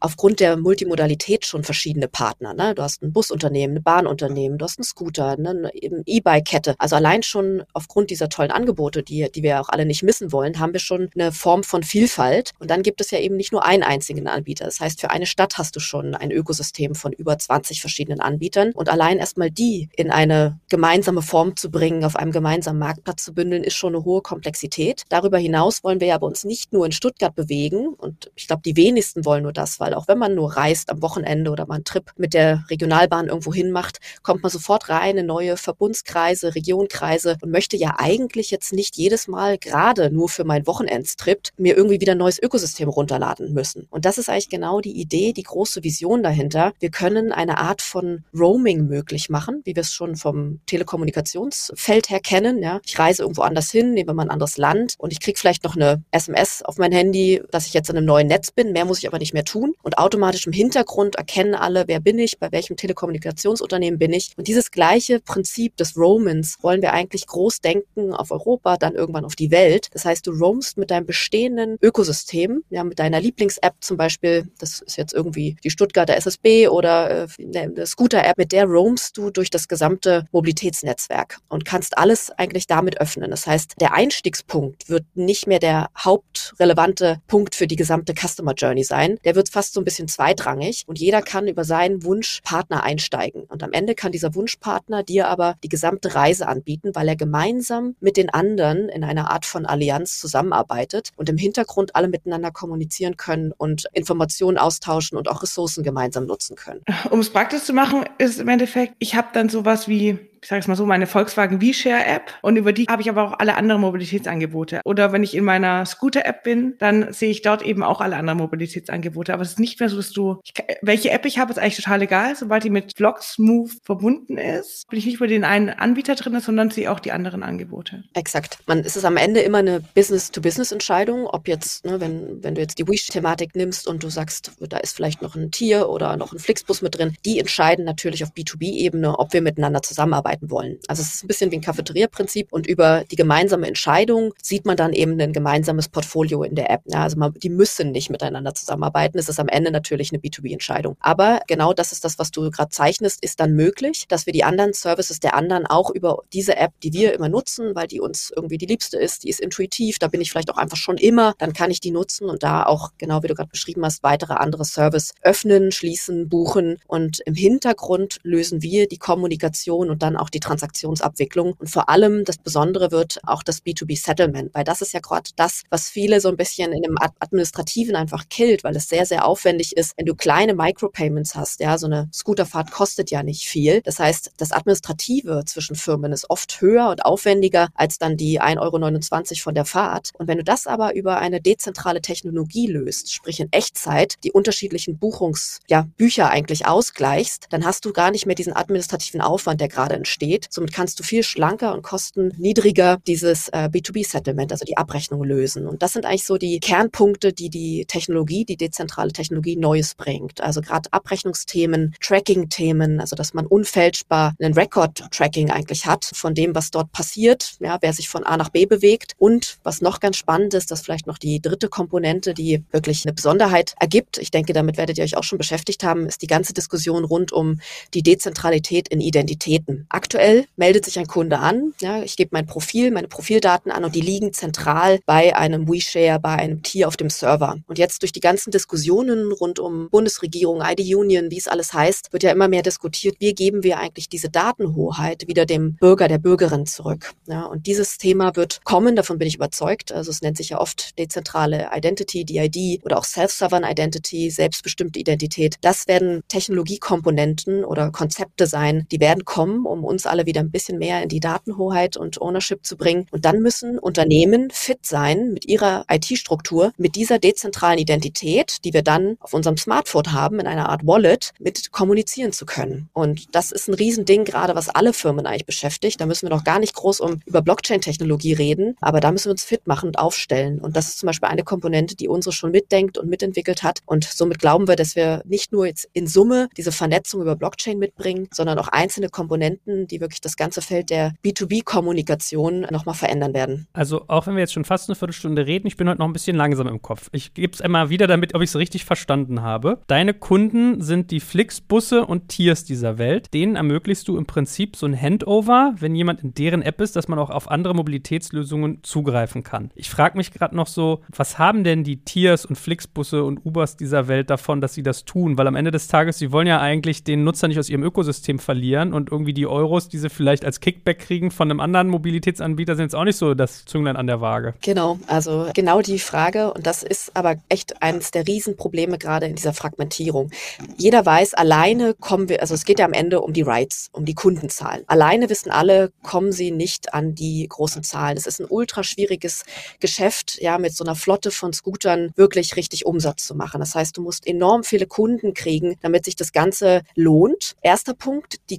aufgrund 0.00 0.40
der 0.40 0.56
Multimodalität 0.56 1.46
schon 1.46 1.64
verschiedene 1.64 2.08
Partner. 2.08 2.54
Ne? 2.54 2.74
Du 2.74 2.82
hast 2.82 3.02
ein 3.02 3.12
Busunternehmen, 3.12 3.78
ein 3.78 3.82
Bahnunternehmen, 3.82 4.58
du 4.58 4.64
hast 4.64 4.78
einen 4.78 4.84
Scooter, 4.84 5.36
ne? 5.36 5.50
eine 5.50 6.02
E-Bike-Kette. 6.06 6.74
Also 6.78 6.96
allein 6.96 7.22
schon 7.22 7.64
aufgrund 7.72 8.10
dieser 8.10 8.28
tollen 8.28 8.50
Angebote, 8.50 9.02
die, 9.02 9.30
die 9.32 9.42
wir 9.42 9.60
auch 9.60 9.68
alle 9.68 9.86
nicht 9.86 10.02
missen 10.02 10.32
wollen, 10.32 10.58
haben 10.58 10.72
wir 10.72 10.80
schon 10.80 11.10
eine 11.14 11.32
Form 11.32 11.62
von 11.64 11.82
Vielfalt. 11.82 12.52
Und 12.58 12.70
dann 12.70 12.82
gibt 12.82 13.00
es 13.00 13.10
ja 13.10 13.18
eben 13.18 13.36
nicht 13.36 13.52
nur 13.52 13.64
einen 13.64 13.82
einzigen 13.82 14.26
Anbieter. 14.26 14.64
Das 14.64 14.80
heißt, 14.80 15.00
für 15.00 15.10
eine 15.10 15.26
Stadt 15.26 15.58
hast 15.58 15.76
du 15.76 15.80
schon 15.80 16.14
ein 16.14 16.30
Ökosystem 16.30 16.94
von 16.94 17.12
über 17.12 17.38
20 17.38 17.80
verschiedenen 17.80 18.20
Anbietern. 18.20 18.72
Und 18.72 18.88
allein 18.88 19.18
erstmal 19.18 19.50
die 19.50 19.88
in 19.96 20.10
eine 20.10 20.60
gemeinsame 20.68 21.22
Form 21.22 21.56
zu 21.56 21.70
bringen, 21.70 22.04
auf 22.04 22.16
einem 22.16 22.32
gemeinsamen 22.32 22.78
Marktplatz 22.78 23.24
zu 23.24 23.34
bündeln, 23.34 23.64
ist 23.64 23.74
schon 23.74 23.94
eine 23.94 24.04
hohe 24.04 24.22
Komplexität. 24.22 25.02
Darüber 25.08 25.38
hinaus 25.38 25.84
wollen 25.84 26.00
wir 26.00 26.08
ja 26.08 26.18
bei 26.18 26.26
uns 26.26 26.44
nicht 26.44 26.72
nur 26.72 26.86
in 26.86 26.92
Stuttgart 26.92 27.34
bewegen. 27.34 27.88
Und 27.88 28.30
ich 28.34 28.46
glaube, 28.46 28.62
die 28.64 28.76
wenigsten 28.76 29.21
wollen 29.24 29.42
nur 29.42 29.52
das, 29.52 29.80
weil 29.80 29.94
auch 29.94 30.08
wenn 30.08 30.18
man 30.18 30.34
nur 30.34 30.56
reist 30.56 30.90
am 30.90 31.02
Wochenende 31.02 31.50
oder 31.50 31.66
mal 31.66 31.76
einen 31.76 31.84
Trip 31.84 32.10
mit 32.16 32.34
der 32.34 32.64
Regionalbahn 32.70 33.28
irgendwo 33.28 33.52
hin 33.52 33.70
macht, 33.70 33.98
kommt 34.22 34.42
man 34.42 34.50
sofort 34.50 34.88
rein 34.88 35.18
in 35.18 35.26
neue 35.26 35.56
Verbundskreise, 35.56 36.54
Regionkreise 36.54 37.36
und 37.40 37.50
möchte 37.50 37.76
ja 37.76 37.94
eigentlich 37.98 38.50
jetzt 38.50 38.72
nicht 38.72 38.96
jedes 38.96 39.28
Mal 39.28 39.58
gerade 39.58 40.10
nur 40.10 40.28
für 40.28 40.44
meinen 40.44 40.66
Wochenendstrip 40.66 41.48
mir 41.56 41.76
irgendwie 41.76 42.00
wieder 42.00 42.12
ein 42.12 42.18
neues 42.18 42.42
Ökosystem 42.42 42.88
runterladen 42.88 43.52
müssen. 43.52 43.86
Und 43.90 44.04
das 44.04 44.18
ist 44.18 44.28
eigentlich 44.28 44.48
genau 44.48 44.80
die 44.80 45.00
Idee, 45.00 45.32
die 45.32 45.42
große 45.42 45.82
Vision 45.82 46.22
dahinter. 46.22 46.72
Wir 46.80 46.90
können 46.90 47.32
eine 47.32 47.58
Art 47.58 47.82
von 47.82 48.24
Roaming 48.34 48.86
möglich 48.86 49.30
machen, 49.30 49.62
wie 49.64 49.74
wir 49.74 49.82
es 49.82 49.92
schon 49.92 50.16
vom 50.16 50.60
Telekommunikationsfeld 50.66 52.10
her 52.10 52.20
kennen. 52.20 52.62
Ja. 52.62 52.80
Ich 52.84 52.98
reise 52.98 53.22
irgendwo 53.22 53.42
anders 53.42 53.70
hin, 53.70 53.92
nehme 53.92 54.14
mal 54.14 54.24
ein 54.24 54.30
anderes 54.30 54.56
Land 54.56 54.94
und 54.98 55.12
ich 55.12 55.20
kriege 55.20 55.38
vielleicht 55.38 55.64
noch 55.64 55.76
eine 55.76 56.02
SMS 56.10 56.62
auf 56.62 56.78
mein 56.78 56.92
Handy, 56.92 57.42
dass 57.50 57.66
ich 57.66 57.74
jetzt 57.74 57.90
in 57.90 57.96
einem 57.96 58.06
neuen 58.06 58.26
Netz 58.26 58.50
bin. 58.50 58.72
Mehr 58.72 58.84
muss 58.84 58.98
ich 58.98 59.08
aber 59.12 59.18
nicht 59.18 59.34
mehr 59.34 59.44
tun. 59.44 59.74
Und 59.82 59.98
automatisch 59.98 60.46
im 60.46 60.52
Hintergrund 60.52 61.16
erkennen 61.16 61.54
alle, 61.54 61.84
wer 61.86 62.00
bin 62.00 62.18
ich, 62.18 62.38
bei 62.38 62.50
welchem 62.50 62.76
Telekommunikationsunternehmen 62.76 63.98
bin 63.98 64.12
ich. 64.12 64.32
Und 64.36 64.48
dieses 64.48 64.70
gleiche 64.70 65.20
Prinzip 65.20 65.76
des 65.76 65.96
Roamens 65.96 66.56
wollen 66.62 66.80
wir 66.80 66.92
eigentlich 66.92 67.26
groß 67.26 67.60
denken 67.60 68.14
auf 68.14 68.30
Europa, 68.30 68.76
dann 68.76 68.94
irgendwann 68.94 69.24
auf 69.24 69.36
die 69.36 69.50
Welt. 69.50 69.88
Das 69.92 70.04
heißt, 70.04 70.26
du 70.26 70.32
roamst 70.32 70.78
mit 70.78 70.90
deinem 70.90 71.06
bestehenden 71.06 71.76
Ökosystem, 71.82 72.64
ja, 72.70 72.84
mit 72.84 72.98
deiner 72.98 73.20
Lieblings-App 73.20 73.74
zum 73.80 73.96
Beispiel, 73.96 74.48
das 74.58 74.80
ist 74.80 74.96
jetzt 74.96 75.12
irgendwie 75.12 75.56
die 75.62 75.70
Stuttgarter 75.70 76.16
SSB 76.16 76.68
oder 76.68 77.24
äh, 77.24 77.58
eine 77.58 77.86
Scooter-App, 77.86 78.38
mit 78.38 78.52
der 78.52 78.64
roamst 78.64 79.16
du 79.18 79.30
durch 79.30 79.50
das 79.50 79.68
gesamte 79.68 80.26
Mobilitätsnetzwerk 80.32 81.38
und 81.48 81.64
kannst 81.64 81.98
alles 81.98 82.30
eigentlich 82.30 82.66
damit 82.66 83.00
öffnen. 83.00 83.30
Das 83.30 83.46
heißt, 83.46 83.74
der 83.80 83.92
Einstiegspunkt 83.92 84.88
wird 84.88 85.04
nicht 85.14 85.46
mehr 85.46 85.58
der 85.58 85.90
hauptrelevante 85.98 87.20
Punkt 87.26 87.54
für 87.54 87.66
die 87.66 87.76
gesamte 87.76 88.14
Customer 88.14 88.54
Journey 88.54 88.84
sein. 88.84 89.01
Der 89.24 89.34
wird 89.34 89.48
fast 89.48 89.74
so 89.74 89.80
ein 89.80 89.84
bisschen 89.84 90.08
zweitrangig 90.08 90.84
und 90.86 90.98
jeder 90.98 91.22
kann 91.22 91.48
über 91.48 91.64
seinen 91.64 92.04
Wunschpartner 92.04 92.82
einsteigen. 92.82 93.44
Und 93.44 93.62
am 93.62 93.72
Ende 93.72 93.94
kann 93.94 94.12
dieser 94.12 94.34
Wunschpartner 94.34 95.02
dir 95.02 95.28
aber 95.28 95.56
die 95.62 95.68
gesamte 95.68 96.14
Reise 96.14 96.48
anbieten, 96.48 96.90
weil 96.94 97.08
er 97.08 97.16
gemeinsam 97.16 97.96
mit 98.00 98.16
den 98.16 98.30
anderen 98.30 98.88
in 98.88 99.04
einer 99.04 99.30
Art 99.30 99.46
von 99.46 99.66
Allianz 99.66 100.18
zusammenarbeitet 100.18 101.10
und 101.16 101.28
im 101.28 101.36
Hintergrund 101.36 101.94
alle 101.96 102.08
miteinander 102.08 102.50
kommunizieren 102.50 103.16
können 103.16 103.52
und 103.52 103.86
Informationen 103.92 104.58
austauschen 104.58 105.18
und 105.18 105.28
auch 105.28 105.42
Ressourcen 105.42 105.82
gemeinsam 105.82 106.26
nutzen 106.26 106.56
können. 106.56 106.82
Um 107.10 107.20
es 107.20 107.30
praktisch 107.30 107.64
zu 107.64 107.72
machen, 107.72 108.04
ist 108.18 108.40
im 108.40 108.48
Endeffekt, 108.48 108.94
ich 108.98 109.14
habe 109.14 109.28
dann 109.32 109.48
sowas 109.48 109.88
wie 109.88 110.18
ich 110.42 110.48
sage 110.48 110.58
es 110.58 110.66
mal 110.66 110.74
so, 110.74 110.84
meine 110.86 111.06
Volkswagen 111.06 111.60
V-Share-App 111.60 112.34
und 112.42 112.56
über 112.56 112.72
die 112.72 112.86
habe 112.86 113.00
ich 113.00 113.08
aber 113.08 113.22
auch 113.22 113.38
alle 113.38 113.54
anderen 113.54 113.80
Mobilitätsangebote. 113.80 114.80
Oder 114.84 115.12
wenn 115.12 115.22
ich 115.22 115.36
in 115.36 115.44
meiner 115.44 115.86
Scooter-App 115.86 116.42
bin, 116.42 116.74
dann 116.78 117.12
sehe 117.12 117.30
ich 117.30 117.42
dort 117.42 117.62
eben 117.62 117.84
auch 117.84 118.00
alle 118.00 118.16
anderen 118.16 118.40
Mobilitätsangebote. 118.40 119.32
Aber 119.32 119.42
es 119.42 119.50
ist 119.50 119.60
nicht 119.60 119.78
mehr 119.78 119.88
so, 119.88 119.96
dass 119.96 120.10
du, 120.10 120.40
ich, 120.42 120.52
welche 120.82 121.10
App 121.10 121.24
ich 121.26 121.38
habe, 121.38 121.52
ist 121.52 121.58
eigentlich 121.58 121.76
total 121.76 122.02
egal. 122.02 122.34
Sobald 122.34 122.64
die 122.64 122.70
mit 122.70 122.96
Vlogs 122.96 123.38
Move 123.38 123.70
verbunden 123.84 124.36
ist, 124.36 124.88
bin 124.88 124.98
ich 124.98 125.06
nicht 125.06 125.14
über 125.16 125.28
den 125.28 125.44
einen 125.44 125.70
Anbieter 125.70 126.16
drin, 126.16 126.38
sondern 126.40 126.72
sehe 126.72 126.90
auch 126.90 126.98
die 126.98 127.12
anderen 127.12 127.44
Angebote. 127.44 128.02
Exakt. 128.14 128.58
Man 128.66 128.80
ist 128.80 128.96
es 128.96 129.04
am 129.04 129.16
Ende 129.16 129.40
immer 129.40 129.58
eine 129.58 129.80
Business-to-Business-Entscheidung, 129.94 131.26
ob 131.26 131.46
jetzt, 131.46 131.84
ne, 131.84 132.00
wenn, 132.00 132.42
wenn 132.42 132.56
du 132.56 132.60
jetzt 132.60 132.80
die 132.80 132.88
Wish-Thematik 132.88 133.54
nimmst 133.54 133.86
und 133.86 134.02
du 134.02 134.08
sagst, 134.08 134.50
da 134.58 134.78
ist 134.78 134.96
vielleicht 134.96 135.22
noch 135.22 135.36
ein 135.36 135.52
Tier 135.52 135.88
oder 135.88 136.16
noch 136.16 136.32
ein 136.32 136.40
Flixbus 136.40 136.82
mit 136.82 136.98
drin, 136.98 137.14
die 137.24 137.38
entscheiden 137.38 137.84
natürlich 137.84 138.24
auf 138.24 138.30
B2B-Ebene, 138.30 139.16
ob 139.20 139.32
wir 139.32 139.40
miteinander 139.40 139.82
zusammenarbeiten 139.82 140.31
wollen. 140.40 140.78
Also 140.88 141.02
es 141.02 141.14
ist 141.14 141.24
ein 141.24 141.28
bisschen 141.28 141.50
wie 141.50 141.56
ein 141.56 141.60
Cafeteria-Prinzip 141.60 142.52
und 142.52 142.66
über 142.66 143.04
die 143.10 143.16
gemeinsame 143.16 143.66
Entscheidung 143.66 144.32
sieht 144.42 144.64
man 144.64 144.76
dann 144.76 144.92
eben 144.92 145.20
ein 145.20 145.32
gemeinsames 145.32 145.88
Portfolio 145.88 146.42
in 146.42 146.54
der 146.54 146.70
App. 146.70 146.82
Ja, 146.86 147.02
also 147.02 147.18
man, 147.18 147.34
die 147.34 147.50
müssen 147.50 147.92
nicht 147.92 148.10
miteinander 148.10 148.54
zusammenarbeiten. 148.54 149.18
Es 149.18 149.28
ist 149.28 149.40
am 149.40 149.48
Ende 149.48 149.70
natürlich 149.70 150.12
eine 150.12 150.20
B2B-Entscheidung. 150.20 150.96
Aber 151.00 151.40
genau 151.46 151.72
das 151.72 151.92
ist 151.92 152.04
das, 152.04 152.18
was 152.18 152.30
du 152.30 152.50
gerade 152.50 152.70
zeichnest, 152.70 153.22
ist 153.22 153.40
dann 153.40 153.52
möglich, 153.52 154.06
dass 154.08 154.26
wir 154.26 154.32
die 154.32 154.44
anderen 154.44 154.72
Services 154.72 155.20
der 155.20 155.34
anderen 155.34 155.66
auch 155.66 155.90
über 155.90 156.22
diese 156.32 156.56
App, 156.56 156.72
die 156.82 156.92
wir 156.92 157.14
immer 157.14 157.28
nutzen, 157.28 157.74
weil 157.74 157.86
die 157.86 158.00
uns 158.00 158.32
irgendwie 158.34 158.58
die 158.58 158.66
liebste 158.66 158.98
ist, 158.98 159.24
die 159.24 159.28
ist 159.28 159.40
intuitiv, 159.40 159.98
da 159.98 160.08
bin 160.08 160.20
ich 160.20 160.30
vielleicht 160.30 160.50
auch 160.50 160.56
einfach 160.56 160.76
schon 160.76 160.96
immer, 160.96 161.34
dann 161.38 161.52
kann 161.52 161.70
ich 161.70 161.80
die 161.80 161.90
nutzen 161.90 162.28
und 162.28 162.42
da 162.42 162.64
auch, 162.64 162.90
genau 162.98 163.22
wie 163.22 163.28
du 163.28 163.34
gerade 163.34 163.50
beschrieben 163.50 163.84
hast, 163.84 164.02
weitere 164.02 164.34
andere 164.34 164.64
Service 164.64 165.12
öffnen, 165.22 165.72
schließen, 165.72 166.28
buchen 166.28 166.78
und 166.86 167.20
im 167.26 167.34
Hintergrund 167.34 168.18
lösen 168.22 168.62
wir 168.62 168.88
die 168.88 168.98
Kommunikation 168.98 169.90
und 169.90 170.02
dann 170.02 170.16
auch 170.22 170.30
die 170.30 170.40
Transaktionsabwicklung 170.40 171.54
und 171.58 171.68
vor 171.68 171.88
allem 171.88 172.24
das 172.24 172.38
Besondere 172.38 172.90
wird 172.90 173.20
auch 173.26 173.42
das 173.42 173.62
B2B 173.62 174.00
Settlement, 174.00 174.54
weil 174.54 174.64
das 174.64 174.80
ist 174.80 174.92
ja 174.92 175.00
gerade 175.00 175.30
das, 175.36 175.62
was 175.68 175.88
viele 175.88 176.20
so 176.20 176.28
ein 176.28 176.36
bisschen 176.36 176.72
in 176.72 176.82
dem 176.82 176.96
Administrativen 177.18 177.96
einfach 177.96 178.28
killt, 178.28 178.64
weil 178.64 178.76
es 178.76 178.88
sehr, 178.88 179.04
sehr 179.04 179.26
aufwendig 179.26 179.76
ist, 179.76 179.92
wenn 179.96 180.06
du 180.06 180.14
kleine 180.14 180.54
Micropayments 180.54 181.34
hast, 181.34 181.60
ja, 181.60 181.76
so 181.76 181.86
eine 181.86 182.08
Scooterfahrt 182.12 182.70
kostet 182.70 183.10
ja 183.10 183.22
nicht 183.22 183.46
viel. 183.46 183.80
Das 183.82 183.98
heißt, 183.98 184.32
das 184.36 184.52
Administrative 184.52 185.42
zwischen 185.46 185.76
Firmen 185.76 186.12
ist 186.12 186.30
oft 186.30 186.60
höher 186.60 186.88
und 186.88 187.04
aufwendiger 187.04 187.68
als 187.74 187.98
dann 187.98 188.16
die 188.16 188.40
1,29 188.40 188.58
Euro 188.60 189.42
von 189.42 189.54
der 189.54 189.64
Fahrt. 189.64 190.10
Und 190.18 190.28
wenn 190.28 190.38
du 190.38 190.44
das 190.44 190.66
aber 190.66 190.94
über 190.94 191.18
eine 191.18 191.40
dezentrale 191.40 192.00
Technologie 192.00 192.68
löst, 192.68 193.12
sprich 193.12 193.40
in 193.40 193.52
Echtzeit 193.52 194.14
die 194.24 194.32
unterschiedlichen 194.32 194.98
Buchungs, 194.98 195.58
ja, 195.68 195.86
eigentlich 196.22 196.66
ausgleichst, 196.66 197.46
dann 197.50 197.64
hast 197.64 197.84
du 197.84 197.92
gar 197.92 198.10
nicht 198.10 198.26
mehr 198.26 198.34
diesen 198.34 198.54
administrativen 198.54 199.20
Aufwand, 199.20 199.60
der 199.60 199.68
gerade 199.68 199.94
entsteht. 199.94 200.11
Somit 200.50 200.72
kannst 200.72 200.98
du 200.98 201.02
viel 201.02 201.22
schlanker 201.22 201.74
und 201.74 201.82
kostenniedriger 201.82 202.98
dieses 203.06 203.48
äh, 203.48 203.68
B2B-Settlement, 203.72 204.52
also 204.52 204.64
die 204.64 204.76
Abrechnung 204.76 205.24
lösen. 205.24 205.66
Und 205.66 205.82
das 205.82 205.92
sind 205.92 206.06
eigentlich 206.06 206.26
so 206.26 206.38
die 206.38 206.60
Kernpunkte, 206.60 207.32
die 207.32 207.50
die 207.50 207.84
Technologie, 207.86 208.44
die 208.44 208.56
dezentrale 208.56 209.12
Technologie 209.12 209.56
Neues 209.56 209.94
bringt. 209.94 210.40
Also 210.40 210.60
gerade 210.60 210.92
Abrechnungsthemen, 210.92 211.94
Tracking-Themen, 212.00 213.00
also 213.00 213.16
dass 213.16 213.34
man 213.34 213.46
unfälschbar 213.46 214.34
einen 214.40 214.54
Record-Tracking 214.54 215.50
eigentlich 215.50 215.86
hat 215.86 216.10
von 216.14 216.34
dem, 216.34 216.54
was 216.54 216.70
dort 216.70 216.92
passiert, 216.92 217.54
ja, 217.60 217.78
wer 217.80 217.92
sich 217.92 218.08
von 218.08 218.24
A 218.24 218.36
nach 218.36 218.50
B 218.50 218.66
bewegt. 218.66 219.14
Und 219.18 219.58
was 219.62 219.80
noch 219.80 220.00
ganz 220.00 220.16
spannend 220.16 220.54
ist, 220.54 220.70
das 220.70 220.82
vielleicht 220.82 221.06
noch 221.06 221.18
die 221.18 221.40
dritte 221.40 221.68
Komponente, 221.68 222.34
die 222.34 222.64
wirklich 222.70 223.04
eine 223.04 223.14
Besonderheit 223.14 223.74
ergibt. 223.78 224.18
Ich 224.18 224.30
denke, 224.30 224.52
damit 224.52 224.76
werdet 224.76 224.98
ihr 224.98 225.04
euch 225.04 225.16
auch 225.16 225.24
schon 225.24 225.38
beschäftigt 225.38 225.84
haben, 225.84 226.06
ist 226.06 226.22
die 226.22 226.26
ganze 226.26 226.52
Diskussion 226.52 227.04
rund 227.04 227.32
um 227.32 227.60
die 227.94 228.02
Dezentralität 228.02 228.88
in 228.88 229.00
Identitäten. 229.00 229.86
Aktuell 230.02 230.46
meldet 230.56 230.84
sich 230.84 230.98
ein 230.98 231.06
Kunde 231.06 231.38
an, 231.38 231.74
ja, 231.80 232.02
ich 232.02 232.16
gebe 232.16 232.30
mein 232.32 232.44
Profil, 232.44 232.90
meine 232.90 233.06
Profildaten 233.06 233.70
an 233.70 233.84
und 233.84 233.94
die 233.94 234.00
liegen 234.00 234.32
zentral 234.32 234.98
bei 235.06 235.36
einem 235.36 235.68
WeShare, 235.68 236.18
bei 236.18 236.34
einem 236.34 236.64
Tier 236.64 236.88
auf 236.88 236.96
dem 236.96 237.08
Server. 237.08 237.58
Und 237.68 237.78
jetzt 237.78 238.02
durch 238.02 238.10
die 238.10 238.18
ganzen 238.18 238.50
Diskussionen 238.50 239.30
rund 239.30 239.60
um 239.60 239.88
Bundesregierung, 239.90 240.60
ID 240.60 240.96
Union, 240.96 241.30
wie 241.30 241.38
es 241.38 241.46
alles 241.46 241.72
heißt, 241.72 242.12
wird 242.12 242.24
ja 242.24 242.32
immer 242.32 242.48
mehr 242.48 242.62
diskutiert, 242.62 243.14
wie 243.20 243.32
geben 243.32 243.62
wir 243.62 243.78
eigentlich 243.78 244.08
diese 244.08 244.28
Datenhoheit 244.28 245.28
wieder 245.28 245.46
dem 245.46 245.76
Bürger, 245.76 246.08
der 246.08 246.18
Bürgerin 246.18 246.66
zurück. 246.66 247.12
Ja, 247.28 247.44
und 247.44 247.68
dieses 247.68 247.96
Thema 247.96 248.34
wird 248.34 248.64
kommen, 248.64 248.96
davon 248.96 249.18
bin 249.18 249.28
ich 249.28 249.36
überzeugt. 249.36 249.92
Also 249.92 250.10
es 250.10 250.20
nennt 250.20 250.36
sich 250.36 250.48
ja 250.48 250.60
oft 250.60 250.98
dezentrale 250.98 251.70
Identity, 251.72 252.24
DID 252.24 252.84
oder 252.84 252.98
auch 252.98 253.04
Self-Sovereign 253.04 253.62
Identity, 253.62 254.30
selbstbestimmte 254.30 254.98
Identität. 254.98 255.58
Das 255.60 255.86
werden 255.86 256.24
Technologiekomponenten 256.26 257.64
oder 257.64 257.92
Konzepte 257.92 258.48
sein, 258.48 258.88
die 258.90 258.98
werden 258.98 259.24
kommen, 259.24 259.64
um 259.64 259.81
uns 259.84 260.06
alle 260.06 260.26
wieder 260.26 260.40
ein 260.40 260.50
bisschen 260.50 260.78
mehr 260.78 261.02
in 261.02 261.08
die 261.08 261.20
Datenhoheit 261.20 261.96
und 261.96 262.20
Ownership 262.20 262.64
zu 262.64 262.76
bringen. 262.76 263.06
Und 263.10 263.24
dann 263.24 263.40
müssen 263.40 263.78
Unternehmen 263.78 264.50
fit 264.50 264.84
sein 264.86 265.32
mit 265.32 265.46
ihrer 265.46 265.84
IT-Struktur, 265.90 266.72
mit 266.76 266.96
dieser 266.96 267.18
dezentralen 267.18 267.78
Identität, 267.78 268.58
die 268.64 268.72
wir 268.72 268.82
dann 268.82 269.16
auf 269.20 269.34
unserem 269.34 269.56
Smartphone 269.56 270.12
haben, 270.12 270.40
in 270.40 270.46
einer 270.46 270.68
Art 270.68 270.86
Wallet, 270.86 271.32
mit 271.38 271.72
kommunizieren 271.72 272.32
zu 272.32 272.46
können. 272.46 272.88
Und 272.92 273.34
das 273.34 273.52
ist 273.52 273.68
ein 273.68 273.74
Riesending, 273.74 274.24
gerade 274.24 274.54
was 274.54 274.68
alle 274.68 274.92
Firmen 274.92 275.26
eigentlich 275.26 275.46
beschäftigt. 275.46 276.00
Da 276.00 276.06
müssen 276.06 276.28
wir 276.28 276.34
noch 276.34 276.44
gar 276.44 276.58
nicht 276.58 276.74
groß 276.74 277.00
um 277.00 277.20
über 277.26 277.42
Blockchain-Technologie 277.42 278.32
reden, 278.32 278.76
aber 278.80 279.00
da 279.00 279.12
müssen 279.12 279.26
wir 279.26 279.32
uns 279.32 279.44
fit 279.44 279.66
machen 279.66 279.88
und 279.88 279.98
aufstellen. 279.98 280.60
Und 280.60 280.76
das 280.76 280.88
ist 280.88 280.98
zum 280.98 281.06
Beispiel 281.06 281.28
eine 281.28 281.44
Komponente, 281.44 281.96
die 281.96 282.08
unsere 282.08 282.32
schon 282.32 282.50
mitdenkt 282.50 282.98
und 282.98 283.08
mitentwickelt 283.08 283.62
hat. 283.62 283.80
Und 283.86 284.04
somit 284.04 284.38
glauben 284.38 284.68
wir, 284.68 284.76
dass 284.76 284.96
wir 284.96 285.22
nicht 285.24 285.52
nur 285.52 285.66
jetzt 285.66 285.88
in 285.92 286.06
Summe 286.06 286.48
diese 286.56 286.72
Vernetzung 286.72 287.22
über 287.22 287.36
Blockchain 287.36 287.78
mitbringen, 287.78 288.28
sondern 288.32 288.58
auch 288.58 288.68
einzelne 288.68 289.08
Komponenten, 289.08 289.71
die 289.86 290.00
wirklich 290.00 290.20
das 290.20 290.36
ganze 290.36 290.62
Feld 290.62 290.90
der 290.90 291.14
B2B-Kommunikation 291.24 292.66
nochmal 292.70 292.94
verändern 292.94 293.34
werden. 293.34 293.66
Also 293.72 294.04
auch 294.08 294.26
wenn 294.26 294.34
wir 294.34 294.40
jetzt 294.40 294.52
schon 294.52 294.64
fast 294.64 294.88
eine 294.88 294.96
Viertelstunde 294.96 295.46
reden, 295.46 295.66
ich 295.66 295.76
bin 295.76 295.88
heute 295.88 295.98
noch 295.98 296.06
ein 296.06 296.12
bisschen 296.12 296.36
langsam 296.36 296.68
im 296.68 296.82
Kopf. 296.82 297.08
Ich 297.12 297.34
gebe 297.34 297.52
es 297.52 297.60
einmal 297.60 297.90
wieder 297.90 298.06
damit, 298.06 298.34
ob 298.34 298.42
ich 298.42 298.50
es 298.50 298.56
richtig 298.56 298.84
verstanden 298.84 299.42
habe. 299.42 299.80
Deine 299.86 300.14
Kunden 300.14 300.80
sind 300.80 301.10
die 301.10 301.20
Flixbusse 301.20 302.04
und 302.04 302.28
Tiers 302.28 302.64
dieser 302.64 302.98
Welt. 302.98 303.32
Denen 303.34 303.56
ermöglichst 303.56 304.06
du 304.08 304.16
im 304.16 304.26
Prinzip 304.26 304.76
so 304.76 304.86
ein 304.86 305.00
Handover, 305.00 305.74
wenn 305.78 305.94
jemand 305.94 306.22
in 306.22 306.34
deren 306.34 306.62
App 306.62 306.80
ist, 306.80 306.96
dass 306.96 307.08
man 307.08 307.18
auch 307.18 307.30
auf 307.30 307.50
andere 307.50 307.74
Mobilitätslösungen 307.74 308.82
zugreifen 308.82 309.42
kann. 309.42 309.70
Ich 309.74 309.90
frage 309.90 310.16
mich 310.16 310.32
gerade 310.32 310.56
noch 310.56 310.66
so, 310.66 311.00
was 311.14 311.38
haben 311.38 311.64
denn 311.64 311.84
die 311.84 312.04
Tiers 312.04 312.44
und 312.44 312.56
Flixbusse 312.56 313.24
und 313.24 313.44
Ubers 313.44 313.76
dieser 313.76 314.08
Welt 314.08 314.30
davon, 314.30 314.60
dass 314.60 314.74
sie 314.74 314.82
das 314.82 315.04
tun? 315.04 315.38
Weil 315.38 315.46
am 315.46 315.56
Ende 315.56 315.70
des 315.70 315.88
Tages, 315.88 316.18
sie 316.18 316.32
wollen 316.32 316.46
ja 316.46 316.60
eigentlich 316.60 317.04
den 317.04 317.24
Nutzer 317.24 317.48
nicht 317.48 317.58
aus 317.58 317.68
ihrem 317.68 317.82
Ökosystem 317.82 318.38
verlieren 318.38 318.92
und 318.92 319.10
irgendwie 319.10 319.34
die 319.34 319.46
Euros, 319.62 319.88
die 319.88 319.98
sie 319.98 320.10
vielleicht 320.10 320.44
als 320.44 320.58
Kickback 320.58 320.98
kriegen 320.98 321.30
von 321.30 321.48
einem 321.48 321.60
anderen 321.60 321.88
Mobilitätsanbieter, 321.88 322.74
sind 322.74 322.86
jetzt 322.86 322.96
auch 322.96 323.04
nicht 323.04 323.16
so 323.16 323.34
das 323.34 323.64
Zünglein 323.64 323.96
an 323.96 324.08
der 324.08 324.20
Waage. 324.20 324.54
Genau, 324.60 324.98
also 325.06 325.48
genau 325.54 325.80
die 325.82 326.00
Frage 326.00 326.52
und 326.52 326.66
das 326.66 326.82
ist 326.82 327.14
aber 327.14 327.36
echt 327.48 327.80
eines 327.80 328.10
der 328.10 328.26
Riesenprobleme 328.26 328.98
gerade 328.98 329.26
in 329.26 329.36
dieser 329.36 329.52
Fragmentierung. 329.52 330.30
Jeder 330.76 331.06
weiß, 331.06 331.34
alleine 331.34 331.94
kommen 331.94 332.28
wir, 332.28 332.40
also 332.40 332.54
es 332.54 332.64
geht 332.64 332.80
ja 332.80 332.86
am 332.86 332.92
Ende 332.92 333.20
um 333.20 333.32
die 333.32 333.42
Rights, 333.42 333.88
um 333.92 334.04
die 334.04 334.14
Kundenzahlen. 334.14 334.82
Alleine 334.88 335.30
wissen 335.30 335.52
alle, 335.52 335.92
kommen 336.02 336.32
sie 336.32 336.50
nicht 336.50 336.92
an 336.92 337.14
die 337.14 337.46
großen 337.48 337.84
Zahlen. 337.84 338.16
Es 338.16 338.26
ist 338.26 338.40
ein 338.40 338.46
ultra 338.48 338.82
schwieriges 338.82 339.44
Geschäft, 339.78 340.38
ja, 340.40 340.58
mit 340.58 340.74
so 340.74 340.84
einer 340.84 340.96
Flotte 340.96 341.30
von 341.30 341.52
Scootern 341.52 342.10
wirklich 342.16 342.56
richtig 342.56 342.84
Umsatz 342.84 343.26
zu 343.26 343.36
machen. 343.36 343.60
Das 343.60 343.76
heißt, 343.76 343.96
du 343.96 344.02
musst 344.02 344.26
enorm 344.26 344.64
viele 344.64 344.86
Kunden 344.86 345.34
kriegen, 345.34 345.76
damit 345.82 346.04
sich 346.04 346.16
das 346.16 346.32
Ganze 346.32 346.82
lohnt. 346.96 347.54
Erster 347.62 347.94
Punkt, 347.94 348.40
die 348.50 348.58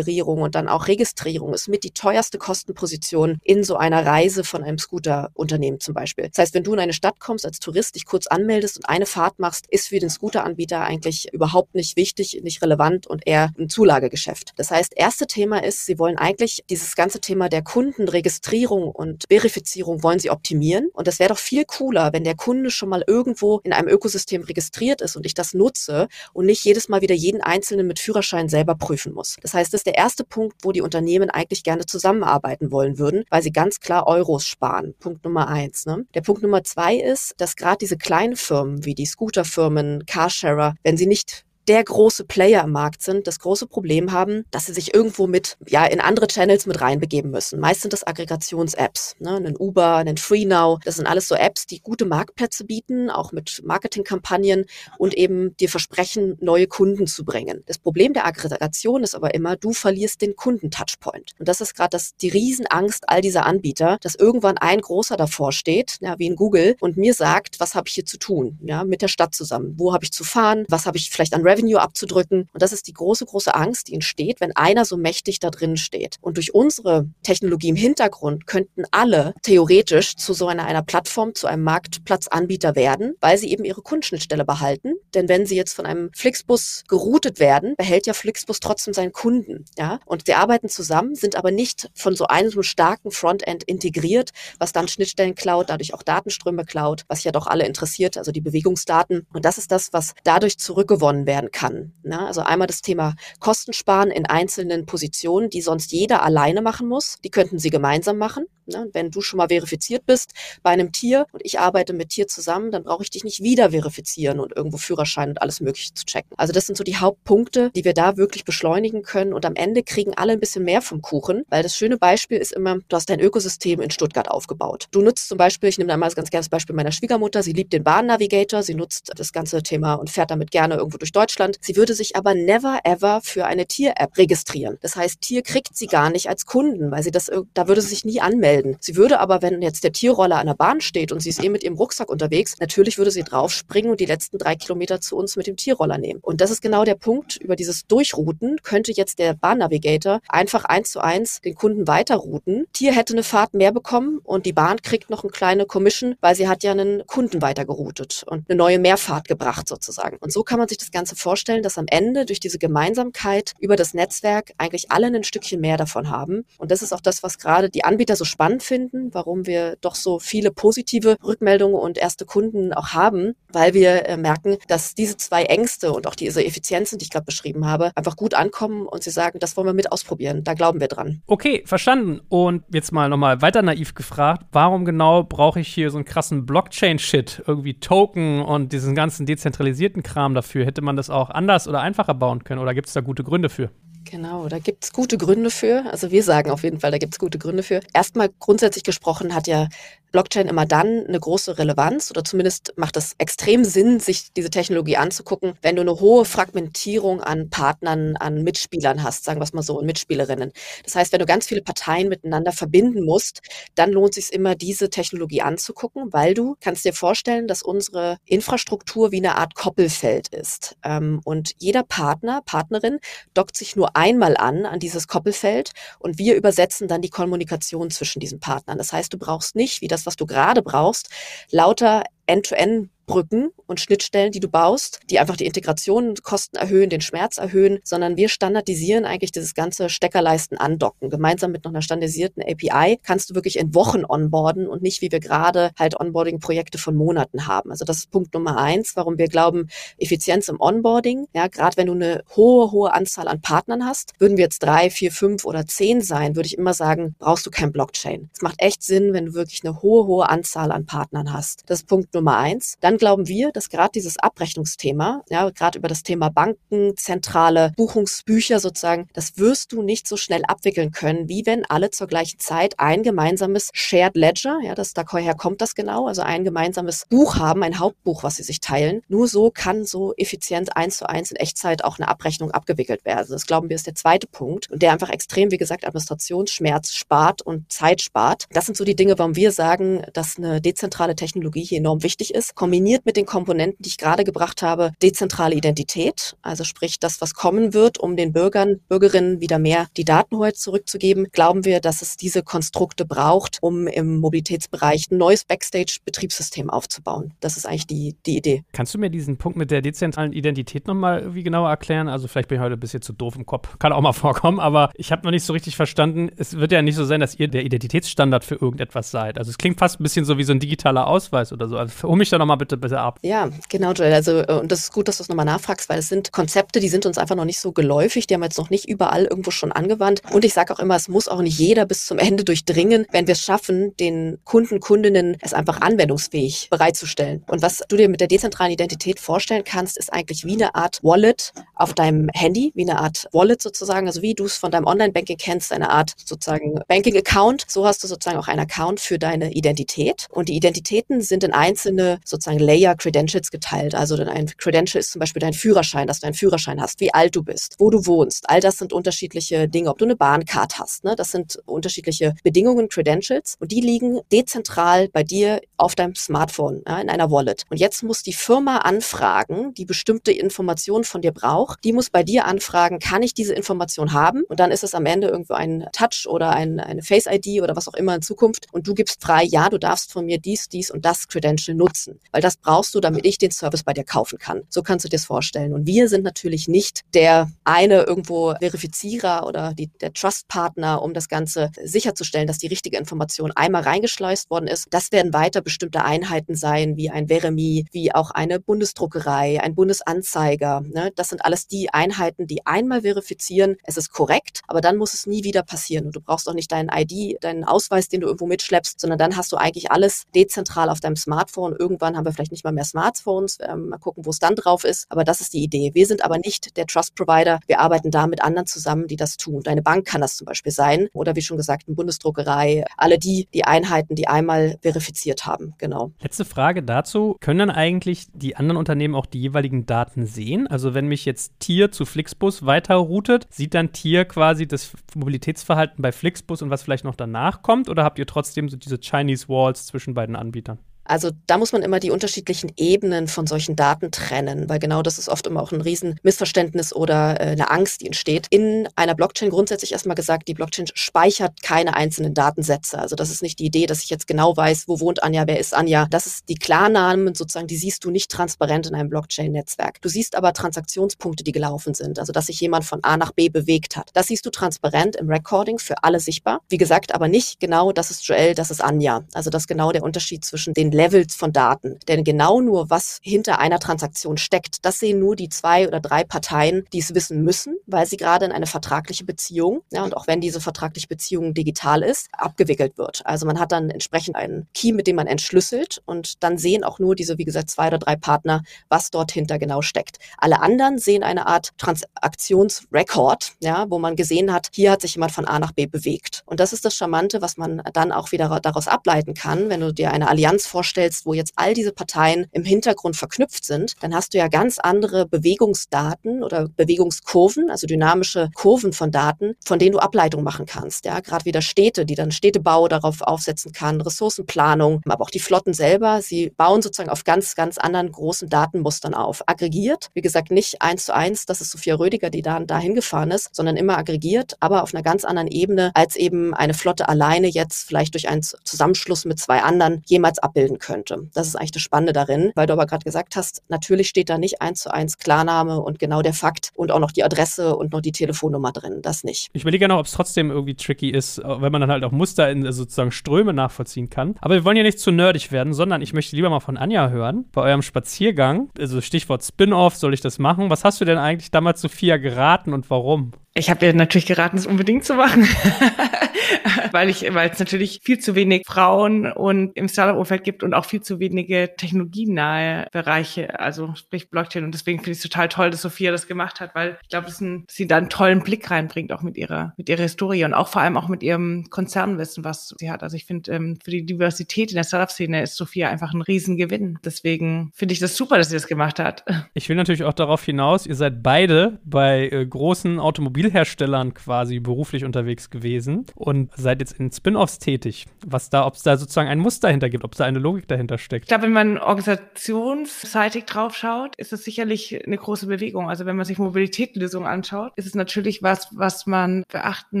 Kundenakquirierung 0.08 0.42
und 0.42 0.54
dann 0.54 0.68
auch 0.68 0.88
Registrierung 0.88 1.52
ist 1.54 1.68
mit 1.68 1.84
die 1.84 1.90
teuerste 1.90 2.38
Kostenposition 2.38 3.38
in 3.42 3.64
so 3.64 3.76
einer 3.76 4.04
Reise 4.04 4.44
von 4.44 4.62
einem 4.62 4.78
Scooterunternehmen 4.78 5.80
zum 5.80 5.94
Beispiel. 5.94 6.28
Das 6.28 6.38
heißt, 6.38 6.54
wenn 6.54 6.64
du 6.64 6.72
in 6.72 6.80
eine 6.80 6.92
Stadt 6.92 7.20
kommst 7.20 7.44
als 7.44 7.58
Tourist, 7.58 7.94
dich 7.94 8.06
kurz 8.06 8.26
anmeldest 8.26 8.78
und 8.78 8.88
eine 8.88 9.06
Fahrt 9.06 9.38
machst, 9.38 9.66
ist 9.70 9.88
für 9.88 9.98
den 9.98 10.10
Scooteranbieter 10.10 10.80
eigentlich 10.80 11.32
überhaupt 11.32 11.74
nicht 11.74 11.96
wichtig, 11.96 12.40
nicht 12.42 12.62
relevant 12.62 13.06
und 13.06 13.26
eher 13.26 13.50
ein 13.58 13.68
Zulagegeschäft. 13.68 14.52
Das 14.56 14.70
heißt, 14.70 14.92
erste 14.96 15.26
Thema 15.26 15.62
ist, 15.62 15.86
sie 15.86 15.98
wollen 15.98 16.16
eigentlich 16.16 16.64
dieses 16.70 16.96
ganze 16.96 17.20
Thema 17.20 17.48
der 17.48 17.62
Kundenregistrierung 17.62 18.90
und 18.90 19.24
Verifizierung 19.28 20.02
wollen 20.02 20.18
sie 20.18 20.30
optimieren. 20.30 20.88
Und 20.92 21.06
das 21.06 21.18
wäre 21.18 21.30
doch 21.30 21.38
viel 21.38 21.64
cooler, 21.64 22.12
wenn 22.12 22.24
der 22.24 22.36
Kunde 22.36 22.70
schon 22.70 22.88
mal 22.88 23.04
irgendwo 23.06 23.60
in 23.64 23.72
einem 23.72 23.88
Ökosystem 23.88 24.42
registriert 24.42 25.02
ist 25.02 25.16
und 25.16 25.26
ich 25.26 25.34
das 25.34 25.54
nutze 25.54 26.08
und 26.32 26.46
nicht 26.46 26.64
jedes 26.64 26.88
Mal 26.88 27.02
wieder 27.02 27.14
jeden 27.14 27.40
Einzelnen 27.40 27.86
mit 27.86 27.98
Führerschein 27.98 28.48
selber 28.48 28.74
prüfen 28.74 29.12
muss. 29.12 29.36
Das 29.42 29.54
heißt, 29.54 29.72
das 29.72 29.80
ist 29.80 29.86
der 29.86 29.97
erste 29.98 30.24
Punkt, 30.24 30.56
wo 30.62 30.70
die 30.70 30.80
Unternehmen 30.80 31.28
eigentlich 31.28 31.64
gerne 31.64 31.84
zusammenarbeiten 31.84 32.70
wollen 32.70 32.98
würden, 32.98 33.24
weil 33.30 33.42
sie 33.42 33.50
ganz 33.50 33.80
klar 33.80 34.06
Euros 34.06 34.46
sparen. 34.46 34.94
Punkt 35.00 35.24
Nummer 35.24 35.48
eins. 35.48 35.86
Ne? 35.86 36.06
Der 36.14 36.20
Punkt 36.20 36.42
Nummer 36.42 36.62
zwei 36.62 36.96
ist, 36.96 37.34
dass 37.38 37.56
gerade 37.56 37.78
diese 37.78 37.98
kleinen 37.98 38.36
Firmen 38.36 38.84
wie 38.84 38.94
die 38.94 39.06
Scooterfirmen, 39.06 40.06
Carsharer, 40.06 40.76
wenn 40.84 40.96
sie 40.96 41.06
nicht 41.06 41.44
der 41.68 41.84
große 41.84 42.24
Player 42.24 42.64
im 42.64 42.72
Markt 42.72 43.02
sind, 43.02 43.26
das 43.26 43.38
große 43.38 43.66
Problem 43.66 44.10
haben, 44.10 44.44
dass 44.50 44.66
sie 44.66 44.72
sich 44.72 44.94
irgendwo 44.94 45.26
mit, 45.26 45.58
ja, 45.66 45.84
in 45.84 46.00
andere 46.00 46.26
Channels 46.26 46.66
mit 46.66 46.80
reinbegeben 46.80 47.30
müssen. 47.30 47.60
Meist 47.60 47.82
sind 47.82 47.92
das 47.92 48.06
Aggregations-Apps, 48.06 49.16
ne? 49.18 49.36
Ein 49.36 49.56
Uber, 49.56 49.96
ein 49.96 50.16
FreeNow. 50.16 50.80
Das 50.84 50.96
sind 50.96 51.06
alles 51.06 51.28
so 51.28 51.34
Apps, 51.34 51.66
die 51.66 51.80
gute 51.80 52.06
Marktplätze 52.06 52.64
bieten, 52.64 53.10
auch 53.10 53.32
mit 53.32 53.62
Marketingkampagnen 53.64 54.64
und 54.96 55.14
eben 55.14 55.56
dir 55.58 55.68
versprechen, 55.68 56.38
neue 56.40 56.66
Kunden 56.66 57.06
zu 57.06 57.24
bringen. 57.24 57.62
Das 57.66 57.78
Problem 57.78 58.14
der 58.14 58.26
Aggregation 58.26 59.02
ist 59.02 59.14
aber 59.14 59.34
immer, 59.34 59.56
du 59.56 59.72
verlierst 59.72 60.22
den 60.22 60.36
Kunden-Touchpoint. 60.36 61.32
Und 61.38 61.48
das 61.48 61.60
ist 61.60 61.74
gerade 61.74 61.98
die 62.20 62.28
Riesenangst 62.28 63.04
all 63.08 63.20
dieser 63.20 63.44
Anbieter, 63.44 63.98
dass 64.00 64.14
irgendwann 64.14 64.56
ein 64.56 64.80
großer 64.80 65.16
davor 65.16 65.52
steht, 65.52 65.96
ja, 66.00 66.18
wie 66.18 66.26
in 66.26 66.36
Google, 66.36 66.76
und 66.80 66.96
mir 66.96 67.12
sagt, 67.12 67.60
was 67.60 67.74
habe 67.74 67.88
ich 67.88 67.94
hier 67.94 68.06
zu 68.06 68.18
tun, 68.18 68.58
ja, 68.62 68.84
mit 68.84 69.02
der 69.02 69.08
Stadt 69.08 69.34
zusammen. 69.34 69.74
Wo 69.76 69.92
habe 69.92 70.04
ich 70.04 70.12
zu 70.12 70.24
fahren? 70.24 70.64
Was 70.68 70.86
habe 70.86 70.96
ich 70.96 71.10
vielleicht 71.10 71.34
an 71.34 71.42
Revenue 71.42 71.57
abzudrücken? 71.80 72.48
Und 72.52 72.62
das 72.62 72.72
ist 72.72 72.86
die 72.86 72.92
große, 72.92 73.26
große 73.26 73.54
Angst, 73.54 73.88
die 73.88 73.94
entsteht, 73.94 74.40
wenn 74.40 74.54
einer 74.56 74.84
so 74.84 74.96
mächtig 74.96 75.40
da 75.40 75.50
drin 75.50 75.76
steht. 75.76 76.16
Und 76.20 76.36
durch 76.36 76.54
unsere 76.54 77.06
Technologie 77.22 77.68
im 77.68 77.76
Hintergrund 77.76 78.46
könnten 78.46 78.84
alle 78.90 79.34
theoretisch 79.42 80.16
zu 80.16 80.32
so 80.32 80.48
einer, 80.48 80.64
einer 80.64 80.82
Plattform, 80.82 81.34
zu 81.34 81.46
einem 81.46 81.64
Marktplatzanbieter 81.64 82.76
werden, 82.76 83.14
weil 83.20 83.38
sie 83.38 83.50
eben 83.50 83.64
ihre 83.64 83.82
Kundenschnittstelle 83.82 84.44
behalten. 84.44 84.94
Denn 85.14 85.28
wenn 85.28 85.46
sie 85.46 85.56
jetzt 85.56 85.74
von 85.74 85.86
einem 85.86 86.10
Flixbus 86.14 86.84
geroutet 86.88 87.40
werden, 87.40 87.74
behält 87.76 88.06
ja 88.06 88.12
Flixbus 88.12 88.60
trotzdem 88.60 88.94
seinen 88.94 89.12
Kunden. 89.12 89.64
Ja? 89.76 90.00
Und 90.06 90.26
sie 90.26 90.34
arbeiten 90.34 90.68
zusammen, 90.68 91.14
sind 91.14 91.36
aber 91.36 91.50
nicht 91.50 91.90
von 91.94 92.14
so 92.14 92.26
einem 92.26 92.62
starken 92.62 93.10
Frontend 93.10 93.64
integriert, 93.64 94.30
was 94.58 94.72
dann 94.72 94.88
Schnittstellen 94.88 95.34
klaut, 95.34 95.70
dadurch 95.70 95.94
auch 95.94 96.02
Datenströme 96.02 96.64
klaut, 96.64 97.04
was 97.08 97.24
ja 97.24 97.32
doch 97.32 97.46
alle 97.46 97.66
interessiert, 97.66 98.16
also 98.16 98.32
die 98.32 98.40
Bewegungsdaten. 98.40 99.26
Und 99.32 99.44
das 99.44 99.58
ist 99.58 99.70
das, 99.70 99.92
was 99.92 100.14
dadurch 100.24 100.58
zurückgewonnen 100.58 101.26
werden 101.26 101.37
kann. 101.50 101.92
Ja? 102.04 102.26
Also 102.26 102.42
einmal 102.42 102.66
das 102.66 102.82
Thema 102.82 103.14
Kostensparen 103.40 104.10
in 104.10 104.26
einzelnen 104.26 104.86
Positionen, 104.86 105.50
die 105.50 105.62
sonst 105.62 105.92
jeder 105.92 106.22
alleine 106.22 106.62
machen 106.62 106.88
muss. 106.88 107.16
Die 107.24 107.30
könnten 107.30 107.58
sie 107.58 107.70
gemeinsam 107.70 108.18
machen. 108.18 108.46
Ne? 108.68 108.88
Wenn 108.92 109.10
du 109.10 109.20
schon 109.20 109.38
mal 109.38 109.48
verifiziert 109.48 110.04
bist 110.06 110.32
bei 110.62 110.70
einem 110.70 110.92
Tier 110.92 111.26
und 111.32 111.40
ich 111.44 111.58
arbeite 111.58 111.92
mit 111.92 112.10
Tier 112.10 112.28
zusammen, 112.28 112.70
dann 112.70 112.84
brauche 112.84 113.02
ich 113.02 113.10
dich 113.10 113.24
nicht 113.24 113.42
wieder 113.42 113.70
verifizieren 113.70 114.40
und 114.40 114.54
irgendwo 114.54 114.76
Führerschein 114.76 115.30
und 115.30 115.42
alles 115.42 115.60
Mögliche 115.60 115.94
zu 115.94 116.04
checken. 116.04 116.30
Also 116.36 116.52
das 116.52 116.66
sind 116.66 116.76
so 116.76 116.84
die 116.84 116.96
Hauptpunkte, 116.96 117.70
die 117.74 117.84
wir 117.84 117.94
da 117.94 118.16
wirklich 118.16 118.44
beschleunigen 118.44 119.02
können 119.02 119.32
und 119.32 119.46
am 119.46 119.54
Ende 119.54 119.82
kriegen 119.82 120.14
alle 120.14 120.32
ein 120.32 120.40
bisschen 120.40 120.64
mehr 120.64 120.82
vom 120.82 121.00
Kuchen, 121.00 121.44
weil 121.48 121.62
das 121.62 121.76
schöne 121.76 121.96
Beispiel 121.96 122.38
ist 122.38 122.52
immer, 122.52 122.78
du 122.88 122.96
hast 122.96 123.08
dein 123.08 123.20
Ökosystem 123.20 123.80
in 123.80 123.90
Stuttgart 123.90 124.30
aufgebaut. 124.30 124.86
Du 124.90 125.00
nutzt 125.00 125.28
zum 125.28 125.38
Beispiel, 125.38 125.68
ich 125.68 125.78
nehme 125.78 125.88
da 125.88 125.96
mal 125.96 126.08
ganz 126.10 126.30
gerne 126.30 126.40
das 126.40 126.48
Beispiel 126.48 126.76
meiner 126.76 126.92
Schwiegermutter, 126.92 127.42
sie 127.42 127.52
liebt 127.52 127.72
den 127.72 127.84
Bahnnavigator, 127.84 128.62
sie 128.62 128.74
nutzt 128.74 129.12
das 129.16 129.32
ganze 129.32 129.62
Thema 129.62 129.94
und 129.94 130.10
fährt 130.10 130.30
damit 130.30 130.50
gerne 130.50 130.76
irgendwo 130.76 130.98
durch 130.98 131.12
Deutschland. 131.12 131.27
Sie 131.60 131.76
würde 131.76 131.94
sich 131.94 132.16
aber 132.16 132.34
never 132.34 132.80
ever 132.84 133.20
für 133.22 133.46
eine 133.46 133.66
Tier-App 133.66 134.16
registrieren. 134.16 134.78
Das 134.80 134.96
heißt, 134.96 135.20
Tier 135.20 135.42
kriegt 135.42 135.76
sie 135.76 135.86
gar 135.86 136.10
nicht 136.10 136.28
als 136.28 136.46
Kunden, 136.46 136.90
weil 136.90 137.02
sie 137.02 137.10
das, 137.10 137.30
da 137.54 137.68
würde 137.68 137.80
sie 137.80 137.88
sich 137.88 138.04
nie 138.04 138.20
anmelden. 138.20 138.76
Sie 138.80 138.96
würde 138.96 139.20
aber, 139.20 139.42
wenn 139.42 139.62
jetzt 139.62 139.84
der 139.84 139.92
Tierroller 139.92 140.36
an 140.36 140.46
der 140.46 140.54
Bahn 140.54 140.80
steht 140.80 141.12
und 141.12 141.20
sie 141.20 141.30
ist 141.30 141.42
eh 141.42 141.48
mit 141.48 141.62
ihrem 141.62 141.76
Rucksack 141.76 142.10
unterwegs, 142.10 142.56
natürlich 142.60 142.98
würde 142.98 143.10
sie 143.10 143.22
draufspringen 143.22 143.90
und 143.90 144.00
die 144.00 144.06
letzten 144.06 144.38
drei 144.38 144.56
Kilometer 144.56 145.00
zu 145.00 145.16
uns 145.16 145.36
mit 145.36 145.46
dem 145.46 145.56
Tierroller 145.56 145.98
nehmen. 145.98 146.20
Und 146.22 146.40
das 146.40 146.50
ist 146.50 146.62
genau 146.62 146.84
der 146.84 146.94
Punkt. 146.94 147.36
Über 147.36 147.56
dieses 147.56 147.86
Durchrouten 147.86 148.56
könnte 148.62 148.92
jetzt 148.92 149.18
der 149.18 149.34
Bahnnavigator 149.34 150.20
einfach 150.28 150.64
eins 150.64 150.90
zu 150.90 151.00
eins 151.00 151.40
den 151.40 151.54
Kunden 151.54 151.86
weiterrouten. 151.86 152.66
Tier 152.72 152.92
hätte 152.92 153.12
eine 153.12 153.22
Fahrt 153.22 153.54
mehr 153.54 153.72
bekommen 153.72 154.20
und 154.22 154.46
die 154.46 154.52
Bahn 154.52 154.78
kriegt 154.82 155.10
noch 155.10 155.24
eine 155.24 155.30
kleine 155.30 155.66
Commission, 155.66 156.16
weil 156.20 156.34
sie 156.34 156.48
hat 156.48 156.62
ja 156.62 156.72
einen 156.72 157.06
Kunden 157.06 157.42
weitergeroutet 157.42 158.24
und 158.26 158.48
eine 158.48 158.56
neue 158.56 158.78
Mehrfahrt 158.78 159.28
gebracht 159.28 159.68
sozusagen. 159.68 160.16
Und 160.20 160.32
so 160.32 160.42
kann 160.42 160.58
man 160.58 160.68
sich 160.68 160.78
das 160.78 160.90
Ganze 160.90 161.16
vorstellen, 161.18 161.62
dass 161.62 161.78
am 161.78 161.86
Ende 161.88 162.24
durch 162.24 162.40
diese 162.40 162.58
Gemeinsamkeit 162.58 163.52
über 163.60 163.76
das 163.76 163.94
Netzwerk 163.94 164.52
eigentlich 164.58 164.90
alle 164.90 165.08
ein 165.08 165.24
Stückchen 165.24 165.60
mehr 165.60 165.76
davon 165.76 166.10
haben. 166.10 166.44
Und 166.58 166.70
das 166.70 166.82
ist 166.82 166.92
auch 166.92 167.00
das, 167.00 167.22
was 167.22 167.38
gerade 167.38 167.70
die 167.70 167.84
Anbieter 167.84 168.16
so 168.16 168.24
spannend 168.24 168.62
finden, 168.62 169.12
warum 169.12 169.46
wir 169.46 169.76
doch 169.80 169.94
so 169.94 170.18
viele 170.18 170.50
positive 170.50 171.16
Rückmeldungen 171.24 171.78
und 171.78 171.98
erste 171.98 172.24
Kunden 172.24 172.72
auch 172.72 172.88
haben, 172.88 173.34
weil 173.52 173.74
wir 173.74 174.08
äh, 174.08 174.16
merken, 174.16 174.56
dass 174.68 174.94
diese 174.94 175.16
zwei 175.16 175.44
Ängste 175.44 175.92
und 175.92 176.06
auch 176.06 176.14
diese 176.14 176.44
Effizienzen, 176.44 176.98
die 176.98 177.04
ich 177.04 177.10
gerade 177.10 177.24
beschrieben 177.24 177.66
habe, 177.66 177.90
einfach 177.94 178.16
gut 178.16 178.34
ankommen 178.34 178.86
und 178.86 179.02
sie 179.02 179.10
sagen, 179.10 179.38
das 179.38 179.56
wollen 179.56 179.66
wir 179.66 179.74
mit 179.74 179.90
ausprobieren. 179.92 180.44
Da 180.44 180.54
glauben 180.54 180.80
wir 180.80 180.88
dran. 180.88 181.22
Okay, 181.26 181.62
verstanden. 181.66 182.20
Und 182.28 182.64
jetzt 182.72 182.92
mal 182.92 183.08
nochmal 183.08 183.42
weiter 183.42 183.62
naiv 183.62 183.94
gefragt, 183.94 184.46
warum 184.52 184.84
genau 184.84 185.24
brauche 185.24 185.60
ich 185.60 185.68
hier 185.68 185.90
so 185.90 185.98
einen 185.98 186.04
krassen 186.04 186.46
Blockchain-Shit, 186.46 187.42
irgendwie 187.46 187.74
Token 187.80 188.42
und 188.42 188.72
diesen 188.72 188.94
ganzen 188.94 189.26
dezentralisierten 189.26 190.02
Kram 190.02 190.34
dafür? 190.34 190.64
Hätte 190.64 190.82
man 190.82 190.96
das 190.96 191.07
auch 191.10 191.30
anders 191.30 191.68
oder 191.68 191.80
einfacher 191.80 192.14
bauen 192.14 192.44
können 192.44 192.60
oder 192.60 192.74
gibt 192.74 192.88
es 192.88 192.92
da 192.94 193.00
gute 193.00 193.24
Gründe 193.24 193.48
für? 193.48 193.70
Genau, 194.10 194.48
da 194.48 194.58
gibt 194.58 194.84
es 194.84 194.92
gute 194.92 195.18
Gründe 195.18 195.50
für. 195.50 195.84
Also 195.90 196.10
wir 196.10 196.22
sagen 196.22 196.50
auf 196.50 196.62
jeden 196.62 196.80
Fall, 196.80 196.90
da 196.90 196.96
gibt 196.98 197.14
es 197.14 197.18
gute 197.18 197.38
Gründe 197.38 197.62
für. 197.62 197.80
Erstmal 197.92 198.30
grundsätzlich 198.38 198.84
gesprochen 198.84 199.34
hat 199.34 199.46
ja 199.46 199.68
Blockchain 200.12 200.48
immer 200.48 200.64
dann 200.64 201.06
eine 201.06 201.20
große 201.20 201.58
Relevanz 201.58 202.10
oder 202.10 202.24
zumindest 202.24 202.72
macht 202.76 202.96
es 202.96 203.14
extrem 203.18 203.64
Sinn, 203.64 204.00
sich 204.00 204.32
diese 204.32 204.50
Technologie 204.50 204.96
anzugucken, 204.96 205.52
wenn 205.60 205.76
du 205.76 205.82
eine 205.82 206.00
hohe 206.00 206.24
Fragmentierung 206.24 207.20
an 207.20 207.50
Partnern, 207.50 208.16
an 208.16 208.42
Mitspielern 208.42 209.02
hast, 209.02 209.24
sagen 209.24 209.38
wir 209.40 209.44
es 209.44 209.52
mal 209.52 209.62
so, 209.62 209.78
und 209.78 209.86
Mitspielerinnen. 209.86 210.52
Das 210.84 210.94
heißt, 210.94 211.12
wenn 211.12 211.18
du 211.18 211.26
ganz 211.26 211.46
viele 211.46 211.62
Parteien 211.62 212.08
miteinander 212.08 212.52
verbinden 212.52 213.04
musst, 213.04 213.42
dann 213.74 213.92
lohnt 213.92 214.14
sich 214.14 214.32
immer, 214.32 214.54
diese 214.54 214.88
Technologie 214.88 215.42
anzugucken, 215.42 216.12
weil 216.12 216.34
du 216.34 216.56
kannst 216.60 216.84
dir 216.84 216.94
vorstellen, 216.94 217.46
dass 217.46 217.62
unsere 217.62 218.16
Infrastruktur 218.24 219.12
wie 219.12 219.18
eine 219.18 219.36
Art 219.36 219.54
Koppelfeld 219.54 220.28
ist. 220.28 220.76
Ähm, 220.84 221.20
und 221.24 221.52
jeder 221.58 221.82
Partner, 221.82 222.40
Partnerin 222.46 222.98
dockt 223.34 223.56
sich 223.56 223.76
nur 223.76 223.94
einmal 223.98 224.36
an, 224.36 224.64
an 224.64 224.78
dieses 224.78 225.08
Koppelfeld 225.08 225.72
und 225.98 226.18
wir 226.18 226.36
übersetzen 226.36 226.86
dann 226.86 227.02
die 227.02 227.10
Kommunikation 227.10 227.90
zwischen 227.90 228.20
diesen 228.20 228.38
Partnern. 228.38 228.78
Das 228.78 228.92
heißt, 228.92 229.12
du 229.12 229.18
brauchst 229.18 229.56
nicht, 229.56 229.80
wie 229.80 229.88
das 229.88 230.06
was 230.06 230.14
du 230.14 230.24
gerade 230.24 230.62
brauchst, 230.62 231.10
lauter 231.50 232.04
End-to-End 232.26 232.90
Brücken 233.08 233.50
und 233.66 233.80
Schnittstellen, 233.80 234.30
die 234.30 234.38
du 234.38 234.48
baust, 234.48 235.00
die 235.10 235.18
einfach 235.18 235.36
die 235.36 235.46
Integrationskosten 235.46 236.60
erhöhen, 236.60 236.90
den 236.90 237.00
Schmerz 237.00 237.38
erhöhen, 237.38 237.80
sondern 237.82 238.16
wir 238.16 238.28
standardisieren 238.28 239.04
eigentlich 239.04 239.32
dieses 239.32 239.54
ganze 239.54 239.88
Steckerleisten 239.88 240.58
andocken. 240.58 241.10
Gemeinsam 241.10 241.50
mit 241.50 241.64
noch 241.64 241.72
einer 241.72 241.82
standardisierten 241.82 242.42
API 242.42 243.00
kannst 243.02 243.30
du 243.30 243.34
wirklich 243.34 243.58
in 243.58 243.74
Wochen 243.74 244.04
onboarden 244.06 244.68
und 244.68 244.82
nicht 244.82 245.02
wie 245.02 245.10
wir 245.10 245.20
gerade 245.20 245.72
halt 245.76 245.98
Onboarding-Projekte 245.98 246.78
von 246.78 246.94
Monaten 246.94 247.46
haben. 247.46 247.70
Also 247.70 247.84
das 247.84 247.96
ist 247.96 248.10
Punkt 248.10 248.32
Nummer 248.34 248.58
eins, 248.58 248.94
warum 248.94 249.18
wir 249.18 249.28
glauben, 249.28 249.68
Effizienz 249.96 250.48
im 250.48 250.60
Onboarding, 250.60 251.26
ja, 251.34 251.48
gerade 251.48 251.76
wenn 251.78 251.86
du 251.86 251.94
eine 251.94 252.22
hohe, 252.36 252.70
hohe 252.70 252.92
Anzahl 252.92 253.26
an 253.26 253.40
Partnern 253.40 253.86
hast, 253.86 254.12
würden 254.18 254.36
wir 254.36 254.44
jetzt 254.44 254.62
drei, 254.62 254.90
vier, 254.90 255.10
fünf 255.10 255.46
oder 255.46 255.66
zehn 255.66 256.02
sein, 256.02 256.36
würde 256.36 256.46
ich 256.46 256.58
immer 256.58 256.74
sagen, 256.74 257.16
brauchst 257.18 257.46
du 257.46 257.50
kein 257.50 257.72
Blockchain. 257.72 258.28
Es 258.34 258.42
macht 258.42 258.60
echt 258.62 258.82
Sinn, 258.82 259.14
wenn 259.14 259.26
du 259.26 259.34
wirklich 259.34 259.64
eine 259.64 259.80
hohe, 259.80 260.06
hohe 260.06 260.28
Anzahl 260.28 260.70
an 260.70 260.84
Partnern 260.84 261.32
hast. 261.32 261.64
Das 261.66 261.80
ist 261.80 261.88
Punkt 261.88 262.12
Nummer 262.12 262.36
eins. 262.36 262.76
Dann 262.80 262.97
glauben 262.98 263.28
wir, 263.28 263.50
dass 263.52 263.70
gerade 263.70 263.92
dieses 263.94 264.18
Abrechnungsthema, 264.18 265.22
ja, 265.30 265.48
gerade 265.50 265.78
über 265.78 265.88
das 265.88 266.02
Thema 266.02 266.28
Banken, 266.28 266.96
zentrale 266.96 267.72
Buchungsbücher 267.76 268.60
sozusagen, 268.60 269.08
das 269.14 269.38
wirst 269.38 269.72
du 269.72 269.82
nicht 269.82 270.06
so 270.06 270.16
schnell 270.16 270.42
abwickeln 270.46 270.90
können, 270.90 271.28
wie 271.28 271.46
wenn 271.46 271.64
alle 271.64 271.90
zur 271.90 272.06
gleichen 272.06 272.38
Zeit 272.38 272.74
ein 272.78 273.02
gemeinsames 273.02 273.70
Shared 273.72 274.16
Ledger, 274.16 274.58
ja, 274.62 274.74
das 274.74 274.92
daher 274.92 275.34
kommt 275.34 275.60
das 275.60 275.74
genau, 275.74 276.06
also 276.06 276.22
ein 276.22 276.44
gemeinsames 276.44 277.06
Buch 277.08 277.36
haben, 277.36 277.62
ein 277.62 277.78
Hauptbuch, 277.78 278.22
was 278.22 278.36
sie 278.36 278.42
sich 278.42 278.60
teilen. 278.60 279.02
Nur 279.08 279.28
so 279.28 279.50
kann 279.50 279.84
so 279.84 280.14
effizient 280.16 280.76
eins 280.76 280.98
zu 280.98 281.08
eins 281.08 281.30
in 281.30 281.36
Echtzeit 281.36 281.84
auch 281.84 281.98
eine 281.98 282.08
Abrechnung 282.08 282.50
abgewickelt 282.50 283.04
werden. 283.04 283.18
Also 283.18 283.34
das 283.34 283.46
glauben 283.46 283.68
wir 283.68 283.76
ist 283.76 283.86
der 283.86 283.94
zweite 283.94 284.26
Punkt 284.26 284.70
und 284.70 284.82
der 284.82 284.92
einfach 284.92 285.10
extrem, 285.10 285.50
wie 285.50 285.58
gesagt, 285.58 285.86
Administrationsschmerz 285.86 286.92
spart 286.92 287.42
und 287.42 287.70
Zeit 287.72 288.02
spart. 288.02 288.46
Das 288.50 288.66
sind 288.66 288.76
so 288.76 288.84
die 288.84 288.96
Dinge, 288.96 289.18
warum 289.18 289.36
wir 289.36 289.52
sagen, 289.52 290.04
dass 290.12 290.38
eine 290.38 290.60
dezentrale 290.60 291.14
Technologie 291.14 291.64
hier 291.64 291.78
enorm 291.78 292.02
wichtig 292.02 292.34
ist. 292.34 292.54
Kombiniert 292.54 292.87
kombiniert 292.88 293.04
mit 293.04 293.18
den 293.18 293.26
Komponenten, 293.26 293.82
die 293.82 293.90
ich 293.90 293.98
gerade 293.98 294.24
gebracht 294.24 294.62
habe, 294.62 294.92
dezentrale 295.02 295.54
Identität, 295.54 296.36
also 296.40 296.64
sprich 296.64 296.98
das, 296.98 297.20
was 297.20 297.34
kommen 297.34 297.74
wird, 297.74 297.98
um 297.98 298.16
den 298.16 298.32
Bürgern, 298.32 298.80
Bürgerinnen 298.88 299.42
wieder 299.42 299.58
mehr 299.58 299.88
die 299.98 300.06
Datenhoheit 300.06 300.56
zurückzugeben, 300.56 301.26
glauben 301.30 301.66
wir, 301.66 301.80
dass 301.80 302.00
es 302.00 302.16
diese 302.16 302.42
Konstrukte 302.42 303.04
braucht, 303.04 303.58
um 303.60 303.86
im 303.88 304.16
Mobilitätsbereich 304.20 305.10
ein 305.10 305.18
neues 305.18 305.44
Backstage-Betriebssystem 305.44 306.70
aufzubauen. 306.70 307.34
Das 307.40 307.58
ist 307.58 307.66
eigentlich 307.66 307.86
die, 307.86 308.16
die 308.24 308.38
Idee. 308.38 308.64
Kannst 308.72 308.94
du 308.94 308.98
mir 308.98 309.10
diesen 309.10 309.36
Punkt 309.36 309.58
mit 309.58 309.70
der 309.70 309.82
dezentralen 309.82 310.32
Identität 310.32 310.86
nochmal 310.86 311.20
irgendwie 311.20 311.42
genauer 311.42 311.68
erklären? 311.68 312.08
Also 312.08 312.26
vielleicht 312.26 312.48
bin 312.48 312.56
ich 312.56 312.62
heute 312.62 312.76
ein 312.76 312.80
bisschen 312.80 313.02
zu 313.02 313.12
doof 313.12 313.36
im 313.36 313.44
Kopf, 313.44 313.78
kann 313.78 313.92
auch 313.92 314.00
mal 314.00 314.12
vorkommen, 314.14 314.60
aber 314.60 314.92
ich 314.94 315.12
habe 315.12 315.24
noch 315.24 315.30
nicht 315.30 315.44
so 315.44 315.52
richtig 315.52 315.76
verstanden. 315.76 316.30
Es 316.36 316.56
wird 316.56 316.72
ja 316.72 316.80
nicht 316.80 316.96
so 316.96 317.04
sein, 317.04 317.20
dass 317.20 317.38
ihr 317.38 317.48
der 317.48 317.64
Identitätsstandard 317.64 318.44
für 318.44 318.54
irgendetwas 318.54 319.10
seid. 319.10 319.36
Also 319.36 319.50
es 319.50 319.58
klingt 319.58 319.78
fast 319.78 320.00
ein 320.00 320.04
bisschen 320.04 320.24
so 320.24 320.38
wie 320.38 320.44
so 320.44 320.52
ein 320.52 320.60
digitaler 320.60 321.06
Ausweis 321.06 321.52
oder 321.52 321.68
so. 321.68 321.76
Also 321.76 322.08
hol 322.08 322.16
mich 322.16 322.30
da 322.30 322.38
nochmal 322.38 322.56
bitte 322.56 322.77
bitte 322.78 322.98
ab. 322.98 323.18
Ja, 323.22 323.50
genau, 323.68 323.92
Joel. 323.92 324.12
Also, 324.12 324.38
äh, 324.40 324.60
und 324.60 324.72
das 324.72 324.80
ist 324.80 324.92
gut, 324.92 325.08
dass 325.08 325.18
du 325.18 325.22
es 325.22 325.28
nochmal 325.28 325.46
nachfragst, 325.46 325.88
weil 325.88 325.98
es 325.98 326.08
sind 326.08 326.32
Konzepte, 326.32 326.80
die 326.80 326.88
sind 326.88 327.06
uns 327.06 327.18
einfach 327.18 327.36
noch 327.36 327.44
nicht 327.44 327.60
so 327.60 327.72
geläufig. 327.72 328.26
Die 328.26 328.34
haben 328.34 328.40
wir 328.40 328.46
jetzt 328.46 328.58
noch 328.58 328.70
nicht 328.70 328.88
überall 328.88 329.24
irgendwo 329.24 329.50
schon 329.50 329.72
angewandt. 329.72 330.22
Und 330.32 330.44
ich 330.44 330.54
sage 330.54 330.72
auch 330.72 330.78
immer, 330.78 330.96
es 330.96 331.08
muss 331.08 331.28
auch 331.28 331.42
nicht 331.42 331.58
jeder 331.58 331.86
bis 331.86 332.06
zum 332.06 332.18
Ende 332.18 332.44
durchdringen, 332.44 333.06
wenn 333.10 333.26
wir 333.26 333.32
es 333.32 333.42
schaffen, 333.42 333.96
den 333.96 334.38
Kunden, 334.44 334.80
Kundinnen 334.80 335.36
es 335.40 335.54
einfach 335.54 335.80
anwendungsfähig 335.80 336.68
bereitzustellen. 336.70 337.44
Und 337.48 337.62
was 337.62 337.82
du 337.88 337.96
dir 337.96 338.08
mit 338.08 338.20
der 338.20 338.28
dezentralen 338.28 338.72
Identität 338.72 339.20
vorstellen 339.20 339.64
kannst, 339.64 339.98
ist 339.98 340.12
eigentlich 340.12 340.44
wie 340.44 340.54
eine 340.54 340.74
Art 340.74 341.00
Wallet 341.02 341.52
auf 341.74 341.94
deinem 341.94 342.28
Handy, 342.34 342.72
wie 342.74 342.88
eine 342.88 343.00
Art 343.00 343.28
Wallet 343.32 343.62
sozusagen, 343.62 344.06
also 344.06 344.22
wie 344.22 344.34
du 344.34 344.44
es 344.44 344.56
von 344.56 344.70
deinem 344.70 344.86
Online-Banking 344.86 345.36
kennst, 345.36 345.72
eine 345.72 345.90
Art 345.90 346.12
sozusagen 346.24 346.80
Banking-Account. 346.88 347.64
So 347.68 347.86
hast 347.86 348.02
du 348.02 348.08
sozusagen 348.08 348.38
auch 348.38 348.48
einen 348.48 348.60
Account 348.60 349.00
für 349.00 349.18
deine 349.18 349.52
Identität. 349.52 350.26
Und 350.30 350.48
die 350.48 350.56
Identitäten 350.56 351.20
sind 351.20 351.44
in 351.44 351.52
einzelne 351.52 352.20
sozusagen 352.24 352.57
Layer 352.58 352.94
Credentials 352.96 353.50
geteilt. 353.50 353.94
Also 353.94 354.16
ein 354.16 354.46
Credential 354.58 355.00
ist 355.00 355.12
zum 355.12 355.20
Beispiel 355.20 355.40
dein 355.40 355.52
Führerschein, 355.52 356.06
dass 356.06 356.20
du 356.20 356.26
einen 356.26 356.34
Führerschein 356.34 356.80
hast, 356.80 357.00
wie 357.00 357.12
alt 357.12 357.36
du 357.36 357.42
bist, 357.42 357.76
wo 357.78 357.90
du 357.90 358.06
wohnst. 358.06 358.48
All 358.48 358.60
das 358.60 358.78
sind 358.78 358.92
unterschiedliche 358.92 359.68
Dinge, 359.68 359.90
ob 359.90 359.98
du 359.98 360.04
eine 360.04 360.16
Bahncard 360.16 360.78
hast. 360.78 361.04
Ne? 361.04 361.14
Das 361.16 361.30
sind 361.30 361.58
unterschiedliche 361.66 362.34
Bedingungen, 362.42 362.88
Credentials. 362.88 363.56
Und 363.60 363.72
die 363.72 363.80
liegen 363.80 364.20
dezentral 364.32 365.08
bei 365.08 365.22
dir 365.22 365.60
auf 365.76 365.94
deinem 365.94 366.14
Smartphone, 366.14 366.82
ja, 366.86 367.00
in 367.00 367.08
einer 367.08 367.30
Wallet. 367.30 367.64
Und 367.70 367.78
jetzt 367.78 368.02
muss 368.02 368.22
die 368.22 368.32
Firma 368.32 368.78
anfragen, 368.78 369.74
die 369.74 369.84
bestimmte 369.84 370.32
Informationen 370.32 371.04
von 371.04 371.22
dir 371.22 371.32
braucht. 371.32 371.84
Die 371.84 371.92
muss 371.92 372.10
bei 372.10 372.22
dir 372.22 372.46
anfragen, 372.46 372.98
kann 372.98 373.22
ich 373.22 373.34
diese 373.34 373.54
Information 373.54 374.12
haben? 374.12 374.42
Und 374.48 374.60
dann 374.60 374.70
ist 374.70 374.84
es 374.84 374.94
am 374.94 375.06
Ende 375.06 375.28
irgendwo 375.28 375.54
ein 375.54 375.88
Touch 375.92 376.26
oder 376.28 376.50
ein, 376.50 376.80
eine 376.80 377.02
Face-ID 377.02 377.62
oder 377.62 377.76
was 377.76 377.88
auch 377.88 377.94
immer 377.94 378.14
in 378.14 378.22
Zukunft. 378.22 378.66
Und 378.72 378.86
du 378.86 378.94
gibst 378.94 379.22
frei, 379.22 379.44
ja, 379.44 379.68
du 379.68 379.78
darfst 379.78 380.12
von 380.12 380.26
mir 380.26 380.38
dies, 380.38 380.68
dies 380.68 380.90
und 380.90 381.04
das 381.04 381.28
Credential 381.28 381.76
nutzen. 381.76 382.20
Weil 382.32 382.42
das 382.48 382.56
brauchst 382.56 382.94
du, 382.94 383.00
damit 383.00 383.26
ich 383.26 383.36
den 383.36 383.50
Service 383.50 383.82
bei 383.82 383.92
dir 383.92 384.04
kaufen 384.04 384.38
kann. 384.38 384.62
So 384.70 384.82
kannst 384.82 385.04
du 385.04 385.08
dir 385.10 385.18
das 385.18 385.26
vorstellen. 385.26 385.74
Und 385.74 385.86
wir 385.86 386.08
sind 386.08 386.24
natürlich 386.24 386.66
nicht 386.66 387.02
der 387.12 387.50
eine 387.64 388.04
irgendwo 388.04 388.54
Verifizierer 388.58 389.46
oder 389.46 389.74
die, 389.74 389.88
der 390.00 390.14
Trust-Partner, 390.14 391.02
um 391.02 391.12
das 391.12 391.28
Ganze 391.28 391.70
sicherzustellen, 391.84 392.46
dass 392.46 392.56
die 392.56 392.68
richtige 392.68 392.96
Information 392.96 393.52
einmal 393.52 393.82
reingeschleust 393.82 394.48
worden 394.48 394.66
ist. 394.66 394.86
Das 394.88 395.12
werden 395.12 395.34
weiter 395.34 395.60
bestimmte 395.60 396.02
Einheiten 396.04 396.54
sein, 396.54 396.96
wie 396.96 397.10
ein 397.10 397.28
Veremi, 397.28 397.84
wie 397.92 398.14
auch 398.14 398.30
eine 398.30 398.60
Bundesdruckerei, 398.60 399.62
ein 399.62 399.74
Bundesanzeiger. 399.74 400.80
Ne? 400.80 401.12
Das 401.16 401.28
sind 401.28 401.44
alles 401.44 401.66
die 401.66 401.92
Einheiten, 401.92 402.46
die 402.46 402.64
einmal 402.64 403.02
verifizieren, 403.02 403.76
es 403.82 403.98
ist 403.98 404.10
korrekt, 404.10 404.62
aber 404.68 404.80
dann 404.80 404.96
muss 404.96 405.12
es 405.12 405.26
nie 405.26 405.44
wieder 405.44 405.62
passieren. 405.62 406.06
Und 406.06 406.16
du 406.16 406.22
brauchst 406.22 406.48
auch 406.48 406.54
nicht 406.54 406.72
deinen 406.72 406.88
ID, 406.88 407.44
deinen 407.44 407.64
Ausweis, 407.64 408.08
den 408.08 408.22
du 408.22 408.26
irgendwo 408.26 408.46
mitschleppst, 408.46 408.98
sondern 408.98 409.18
dann 409.18 409.36
hast 409.36 409.52
du 409.52 409.58
eigentlich 409.58 409.92
alles 409.92 410.22
dezentral 410.34 410.88
auf 410.88 411.00
deinem 411.00 411.16
Smartphone. 411.16 411.76
Irgendwann 411.78 412.16
haben 412.16 412.24
wir 412.24 412.32
vielleicht 412.38 412.52
nicht 412.52 412.64
mal 412.64 412.72
mehr 412.72 412.84
Smartphones. 412.84 413.58
Ähm, 413.60 413.88
mal 413.88 413.98
gucken, 413.98 414.24
wo 414.24 414.30
es 414.30 414.38
dann 414.38 414.54
drauf 414.54 414.84
ist. 414.84 415.06
Aber 415.10 415.24
das 415.24 415.40
ist 415.40 415.52
die 415.52 415.62
Idee. 415.62 415.90
Wir 415.94 416.06
sind 416.06 416.24
aber 416.24 416.38
nicht 416.38 416.76
der 416.76 416.86
Trust 416.86 417.16
Provider. 417.16 417.58
Wir 417.66 417.80
arbeiten 417.80 418.10
da 418.10 418.26
mit 418.26 418.42
anderen 418.42 418.66
zusammen, 418.66 419.08
die 419.08 419.16
das 419.16 419.36
tun. 419.36 419.62
Deine 419.62 419.82
Bank 419.82 420.06
kann 420.06 420.20
das 420.20 420.36
zum 420.36 420.44
Beispiel 420.44 420.72
sein. 420.72 421.08
Oder 421.12 421.34
wie 421.34 421.42
schon 421.42 421.56
gesagt, 421.56 421.84
eine 421.88 421.96
Bundesdruckerei. 421.96 422.84
Alle 422.96 423.18
die, 423.18 423.48
die 423.52 423.64
Einheiten, 423.64 424.14
die 424.14 424.28
einmal 424.28 424.78
verifiziert 424.82 425.46
haben. 425.46 425.74
Genau. 425.78 426.12
Letzte 426.20 426.44
Frage 426.44 426.82
dazu. 426.82 427.36
Können 427.40 427.58
dann 427.58 427.70
eigentlich 427.70 428.26
die 428.32 428.56
anderen 428.56 428.76
Unternehmen 428.76 429.14
auch 429.14 429.26
die 429.26 429.40
jeweiligen 429.40 429.86
Daten 429.86 430.26
sehen? 430.26 430.68
Also 430.68 430.94
wenn 430.94 431.08
mich 431.08 431.24
jetzt 431.24 431.58
Tier 431.58 431.90
zu 431.90 432.06
Flixbus 432.06 432.64
weiter 432.64 432.94
routet, 432.94 433.46
sieht 433.50 433.74
dann 433.74 433.92
Tier 433.92 434.24
quasi 434.24 434.68
das 434.68 434.92
Mobilitätsverhalten 435.16 436.00
bei 436.02 436.12
Flixbus 436.12 436.62
und 436.62 436.70
was 436.70 436.82
vielleicht 436.82 437.04
noch 437.04 437.16
danach 437.16 437.62
kommt? 437.62 437.88
Oder 437.88 438.04
habt 438.04 438.18
ihr 438.18 438.26
trotzdem 438.26 438.68
so 438.68 438.76
diese 438.76 438.98
Chinese 438.98 439.48
Walls 439.48 439.86
zwischen 439.86 440.14
beiden 440.14 440.36
Anbietern? 440.36 440.78
Also 441.08 441.30
da 441.46 441.58
muss 441.58 441.72
man 441.72 441.82
immer 441.82 442.00
die 442.00 442.10
unterschiedlichen 442.10 442.70
Ebenen 442.76 443.28
von 443.28 443.46
solchen 443.46 443.76
Daten 443.76 444.10
trennen, 444.10 444.68
weil 444.68 444.78
genau 444.78 445.02
das 445.02 445.18
ist 445.18 445.28
oft 445.28 445.46
immer 445.46 445.62
auch 445.62 445.72
ein 445.72 445.80
Riesenmissverständnis 445.80 446.94
oder 446.94 447.40
äh, 447.40 447.44
eine 447.44 447.70
Angst, 447.70 448.02
die 448.02 448.06
entsteht. 448.06 448.46
In 448.50 448.88
einer 448.94 449.14
Blockchain 449.14 449.50
grundsätzlich 449.50 449.92
erstmal 449.92 450.14
gesagt, 450.14 450.48
die 450.48 450.54
Blockchain 450.54 450.86
speichert 450.94 451.62
keine 451.62 451.94
einzelnen 451.94 452.34
Datensätze. 452.34 452.98
Also 452.98 453.16
das 453.16 453.30
ist 453.30 453.42
nicht 453.42 453.58
die 453.58 453.66
Idee, 453.66 453.86
dass 453.86 454.02
ich 454.02 454.10
jetzt 454.10 454.26
genau 454.26 454.56
weiß, 454.56 454.86
wo 454.86 455.00
wohnt 455.00 455.22
Anja, 455.22 455.46
wer 455.46 455.58
ist 455.58 455.74
Anja. 455.74 456.06
Das 456.10 456.26
ist 456.26 456.48
die 456.48 456.56
Klarnamen 456.56 457.34
sozusagen, 457.34 457.66
die 457.66 457.76
siehst 457.76 458.04
du 458.04 458.10
nicht 458.10 458.30
transparent 458.30 458.86
in 458.86 458.94
einem 458.94 459.08
Blockchain-Netzwerk. 459.08 460.02
Du 460.02 460.08
siehst 460.08 460.36
aber 460.36 460.52
Transaktionspunkte, 460.52 461.42
die 461.42 461.52
gelaufen 461.52 461.94
sind, 461.94 462.18
also 462.18 462.32
dass 462.32 462.46
sich 462.46 462.60
jemand 462.60 462.84
von 462.84 463.02
A 463.02 463.16
nach 463.16 463.32
B 463.32 463.48
bewegt 463.48 463.96
hat. 463.96 464.10
Das 464.12 464.26
siehst 464.26 464.44
du 464.44 464.50
transparent 464.50 465.16
im 465.16 465.30
Recording 465.30 465.78
für 465.78 466.04
alle 466.04 466.20
sichtbar. 466.20 466.60
Wie 466.68 466.76
gesagt, 466.76 467.14
aber 467.14 467.28
nicht 467.28 467.60
genau, 467.60 467.92
das 467.92 468.10
ist 468.10 468.26
Joel, 468.26 468.54
das 468.54 468.70
ist 468.70 468.82
Anja. 468.82 469.24
Also 469.32 469.48
das 469.48 469.62
ist 469.62 469.68
genau 469.68 469.92
der 469.92 470.02
Unterschied 470.02 470.44
zwischen 470.44 470.74
den 470.74 470.90
Levels 470.98 471.36
von 471.36 471.52
Daten. 471.52 472.00
Denn 472.08 472.24
genau 472.24 472.60
nur, 472.60 472.90
was 472.90 473.18
hinter 473.22 473.60
einer 473.60 473.78
Transaktion 473.78 474.36
steckt, 474.36 474.84
das 474.84 474.98
sehen 474.98 475.20
nur 475.20 475.36
die 475.36 475.48
zwei 475.48 475.86
oder 475.86 476.00
drei 476.00 476.24
Parteien, 476.24 476.84
die 476.92 476.98
es 476.98 477.14
wissen 477.14 477.44
müssen, 477.44 477.76
weil 477.86 478.04
sie 478.04 478.16
gerade 478.16 478.46
in 478.46 478.52
eine 478.52 478.66
vertragliche 478.66 479.24
Beziehung, 479.24 479.82
ja, 479.92 480.02
und 480.02 480.16
auch 480.16 480.26
wenn 480.26 480.40
diese 480.40 480.60
vertragliche 480.60 481.06
Beziehung 481.06 481.54
digital 481.54 482.02
ist, 482.02 482.26
abgewickelt 482.32 482.98
wird. 482.98 483.22
Also 483.24 483.46
man 483.46 483.60
hat 483.60 483.70
dann 483.70 483.90
entsprechend 483.90 484.34
einen 484.34 484.66
Key, 484.74 484.92
mit 484.92 485.06
dem 485.06 485.14
man 485.14 485.28
entschlüsselt 485.28 486.02
und 486.04 486.42
dann 486.42 486.58
sehen 486.58 486.82
auch 486.82 486.98
nur 486.98 487.14
diese, 487.14 487.38
wie 487.38 487.44
gesagt, 487.44 487.70
zwei 487.70 487.86
oder 487.86 487.98
drei 487.98 488.16
Partner, 488.16 488.64
was 488.88 489.10
dort 489.12 489.30
hinter 489.30 489.60
genau 489.60 489.82
steckt. 489.82 490.18
Alle 490.36 490.60
anderen 490.60 490.98
sehen 490.98 491.22
eine 491.22 491.46
Art 491.46 491.70
Transaktionsrecord, 491.78 493.52
ja, 493.60 493.86
wo 493.88 494.00
man 494.00 494.16
gesehen 494.16 494.52
hat, 494.52 494.66
hier 494.72 494.90
hat 494.90 495.02
sich 495.02 495.14
jemand 495.14 495.30
von 495.30 495.44
A 495.44 495.60
nach 495.60 495.70
B 495.70 495.86
bewegt. 495.86 496.42
Und 496.44 496.58
das 496.58 496.72
ist 496.72 496.84
das 496.84 496.96
Charmante, 496.96 497.40
was 497.40 497.56
man 497.56 497.82
dann 497.92 498.10
auch 498.10 498.32
wieder 498.32 498.58
daraus 498.60 498.88
ableiten 498.88 499.34
kann, 499.34 499.68
wenn 499.68 499.80
du 499.80 499.94
dir 499.94 500.10
eine 500.10 500.28
Allianz 500.28 500.66
vorstellst, 500.66 500.87
wo 501.26 501.34
jetzt 501.34 501.52
all 501.56 501.74
diese 501.74 501.92
Parteien 501.92 502.46
im 502.52 502.64
Hintergrund 502.64 503.16
verknüpft 503.16 503.64
sind, 503.64 503.94
dann 504.00 504.14
hast 504.14 504.34
du 504.34 504.38
ja 504.38 504.48
ganz 504.48 504.78
andere 504.78 505.26
Bewegungsdaten 505.26 506.42
oder 506.42 506.68
Bewegungskurven, 506.68 507.70
also 507.70 507.86
dynamische 507.86 508.50
Kurven 508.54 508.92
von 508.92 509.10
Daten, 509.10 509.54
von 509.64 509.78
denen 509.78 509.92
du 509.92 509.98
Ableitung 509.98 510.42
machen 510.42 510.66
kannst. 510.66 511.04
Ja, 511.04 511.20
gerade 511.20 511.44
wieder 511.44 511.62
Städte, 511.62 512.04
die 512.04 512.14
dann 512.14 512.32
Städtebau 512.32 512.88
darauf 512.88 513.22
aufsetzen 513.22 513.72
kann, 513.72 514.00
Ressourcenplanung, 514.00 515.02
aber 515.06 515.24
auch 515.24 515.30
die 515.30 515.40
Flotten 515.40 515.74
selber, 515.74 516.22
sie 516.22 516.50
bauen 516.56 516.82
sozusagen 516.82 517.10
auf 517.10 517.24
ganz, 517.24 517.54
ganz 517.54 517.78
anderen 517.78 518.10
großen 518.10 518.48
Datenmustern 518.48 519.14
auf. 519.14 519.42
Aggregiert, 519.46 520.08
wie 520.14 520.22
gesagt, 520.22 520.50
nicht 520.50 520.82
eins 520.82 521.06
zu 521.06 521.14
eins, 521.14 521.46
das 521.46 521.60
ist 521.60 521.70
Sophia 521.70 521.94
Rödiger, 521.94 522.30
die 522.30 522.42
da, 522.42 522.60
da 522.60 522.78
hingefahren 522.78 523.30
ist, 523.30 523.54
sondern 523.54 523.76
immer 523.76 523.98
aggregiert, 523.98 524.56
aber 524.60 524.82
auf 524.82 524.94
einer 524.94 525.02
ganz 525.02 525.24
anderen 525.24 525.48
Ebene, 525.48 525.90
als 525.94 526.16
eben 526.16 526.54
eine 526.54 526.74
Flotte 526.74 527.08
alleine 527.08 527.48
jetzt 527.48 527.86
vielleicht 527.86 528.14
durch 528.14 528.28
einen 528.28 528.42
Zusammenschluss 528.42 529.24
mit 529.24 529.38
zwei 529.38 529.62
anderen 529.62 530.02
jemals 530.06 530.38
abbilden 530.38 530.77
könnte. 530.78 531.28
Das 531.34 531.46
ist 531.46 531.56
eigentlich 531.56 531.72
das 531.72 531.82
Spannende 531.82 532.12
darin, 532.12 532.52
weil 532.54 532.66
du 532.66 532.72
aber 532.72 532.86
gerade 532.86 533.04
gesagt 533.04 533.36
hast, 533.36 533.62
natürlich 533.68 534.08
steht 534.08 534.30
da 534.30 534.38
nicht 534.38 534.60
eins 534.60 534.80
zu 534.80 534.92
eins 534.92 535.18
Klarname 535.18 535.80
und 535.80 535.98
genau 535.98 536.22
der 536.22 536.34
Fakt 536.34 536.70
und 536.74 536.90
auch 536.90 537.00
noch 537.00 537.12
die 537.12 537.24
Adresse 537.24 537.76
und 537.76 537.92
noch 537.92 538.00
die 538.00 538.12
Telefonnummer 538.12 538.72
drin. 538.72 539.00
Das 539.02 539.24
nicht. 539.24 539.48
Ich 539.52 539.62
überlege 539.62 539.84
ja 539.84 539.88
noch, 539.88 539.98
ob 539.98 540.06
es 540.06 540.12
trotzdem 540.12 540.50
irgendwie 540.50 540.74
tricky 540.74 541.10
ist, 541.10 541.38
wenn 541.38 541.72
man 541.72 541.80
dann 541.80 541.90
halt 541.90 542.04
auch 542.04 542.12
Muster 542.12 542.50
in 542.50 542.70
sozusagen 542.72 543.10
Ströme 543.10 543.52
nachvollziehen 543.52 544.10
kann. 544.10 544.34
Aber 544.40 544.54
wir 544.54 544.64
wollen 544.64 544.76
ja 544.76 544.82
nicht 544.82 545.00
zu 545.00 545.10
nerdig 545.10 545.52
werden, 545.52 545.72
sondern 545.72 546.02
ich 546.02 546.12
möchte 546.12 546.36
lieber 546.36 546.50
mal 546.50 546.60
von 546.60 546.76
Anja 546.76 547.08
hören, 547.10 547.46
bei 547.52 547.62
eurem 547.62 547.82
Spaziergang. 547.82 548.70
Also 548.78 549.00
Stichwort 549.00 549.44
Spin-off, 549.44 549.96
soll 549.96 550.14
ich 550.14 550.20
das 550.20 550.38
machen? 550.38 550.70
Was 550.70 550.84
hast 550.84 551.00
du 551.00 551.04
denn 551.04 551.18
eigentlich 551.18 551.50
damals 551.50 551.80
Sophia 551.80 552.16
geraten 552.16 552.72
und 552.72 552.88
warum? 552.90 553.32
Ich 553.58 553.70
habe 553.70 553.80
dir 553.80 553.92
natürlich 553.92 554.26
geraten, 554.26 554.56
es 554.56 554.66
unbedingt 554.66 555.04
zu 555.04 555.14
machen, 555.14 555.42
weil 556.92 557.08
ich, 557.08 557.22
weil 557.34 557.50
es 557.50 557.58
natürlich 557.58 557.98
viel 558.04 558.20
zu 558.20 558.36
wenig 558.36 558.62
Frauen 558.64 559.30
und 559.32 559.76
im 559.76 559.88
Startup-Umfeld 559.88 560.44
gibt 560.44 560.62
und 560.62 560.74
auch 560.74 560.84
viel 560.84 561.00
zu 561.00 561.18
wenige 561.18 561.74
technologienahe 561.76 562.86
Bereiche, 562.92 563.58
also 563.58 563.96
sprich 563.96 564.30
Blockchain. 564.30 564.62
Und 564.62 564.72
deswegen 564.72 564.98
finde 564.98 565.10
ich 565.10 565.18
es 565.18 565.22
total 565.24 565.48
toll, 565.48 565.70
dass 565.70 565.82
Sophia 565.82 566.12
das 566.12 566.28
gemacht 566.28 566.60
hat, 566.60 566.76
weil 566.76 566.98
ich 567.02 567.08
glaube, 567.08 567.26
dass, 567.26 567.38
dass 567.38 567.48
sie 567.68 567.88
da 567.88 567.96
einen 567.96 568.08
tollen 568.08 568.44
Blick 568.44 568.70
reinbringt, 568.70 569.12
auch 569.12 569.22
mit 569.22 569.36
ihrer, 569.36 569.74
mit 569.76 569.88
ihrer 569.88 570.02
Historie 570.02 570.44
und 570.44 570.54
auch 570.54 570.68
vor 570.68 570.82
allem 570.82 570.96
auch 570.96 571.08
mit 571.08 571.24
ihrem 571.24 571.68
Konzernwissen, 571.68 572.44
was 572.44 572.76
sie 572.78 572.92
hat. 572.92 573.02
Also 573.02 573.16
ich 573.16 573.24
finde, 573.24 573.50
ähm, 573.50 573.78
für 573.82 573.90
die 573.90 574.06
Diversität 574.06 574.70
in 574.70 574.76
der 574.76 574.84
Startup-Szene 574.84 575.42
ist 575.42 575.56
Sophia 575.56 575.88
einfach 575.88 576.14
ein 576.14 576.22
Riesengewinn. 576.22 577.00
Deswegen 577.04 577.72
finde 577.74 577.92
ich 577.92 577.98
das 577.98 578.16
super, 578.16 578.38
dass 578.38 578.50
sie 578.50 578.56
das 578.56 578.68
gemacht 578.68 579.00
hat. 579.00 579.24
Ich 579.54 579.68
will 579.68 579.74
natürlich 579.74 580.04
auch 580.04 580.12
darauf 580.12 580.44
hinaus, 580.44 580.86
ihr 580.86 580.94
seid 580.94 581.24
beide 581.24 581.80
bei 581.84 582.28
äh, 582.28 582.46
großen 582.46 583.00
Automobil 583.00 583.47
Automobilherstellern 583.48 584.14
quasi 584.14 584.60
beruflich 584.60 585.04
unterwegs 585.04 585.50
gewesen 585.50 586.06
und 586.14 586.50
seid 586.56 586.80
jetzt 586.80 586.98
in 586.98 587.10
Spin-offs 587.10 587.58
tätig. 587.58 588.06
Was 588.26 588.50
da, 588.50 588.66
ob 588.66 588.74
es 588.74 588.82
da 588.82 588.96
sozusagen 588.96 589.28
ein 589.28 589.38
Muster 589.38 589.68
dahinter 589.68 589.88
gibt, 589.88 590.04
ob 590.04 590.14
da 590.14 590.24
eine 590.24 590.38
Logik 590.38 590.68
dahinter 590.68 590.98
steckt. 590.98 591.24
Ich 591.24 591.28
glaube, 591.28 591.44
wenn 591.44 591.52
man 591.52 591.78
organisationsseitig 591.78 593.44
drauf 593.44 593.76
schaut, 593.76 594.16
ist 594.16 594.32
es 594.32 594.44
sicherlich 594.44 595.04
eine 595.06 595.16
große 595.16 595.46
Bewegung. 595.46 595.88
Also 595.88 596.06
wenn 596.06 596.16
man 596.16 596.24
sich 596.24 596.38
Mobilitätslösungen 596.38 597.28
anschaut, 597.28 597.72
ist 597.76 597.86
es 597.86 597.94
natürlich 597.94 598.42
was, 598.42 598.68
was 598.72 599.06
man 599.06 599.44
beachten 599.50 600.00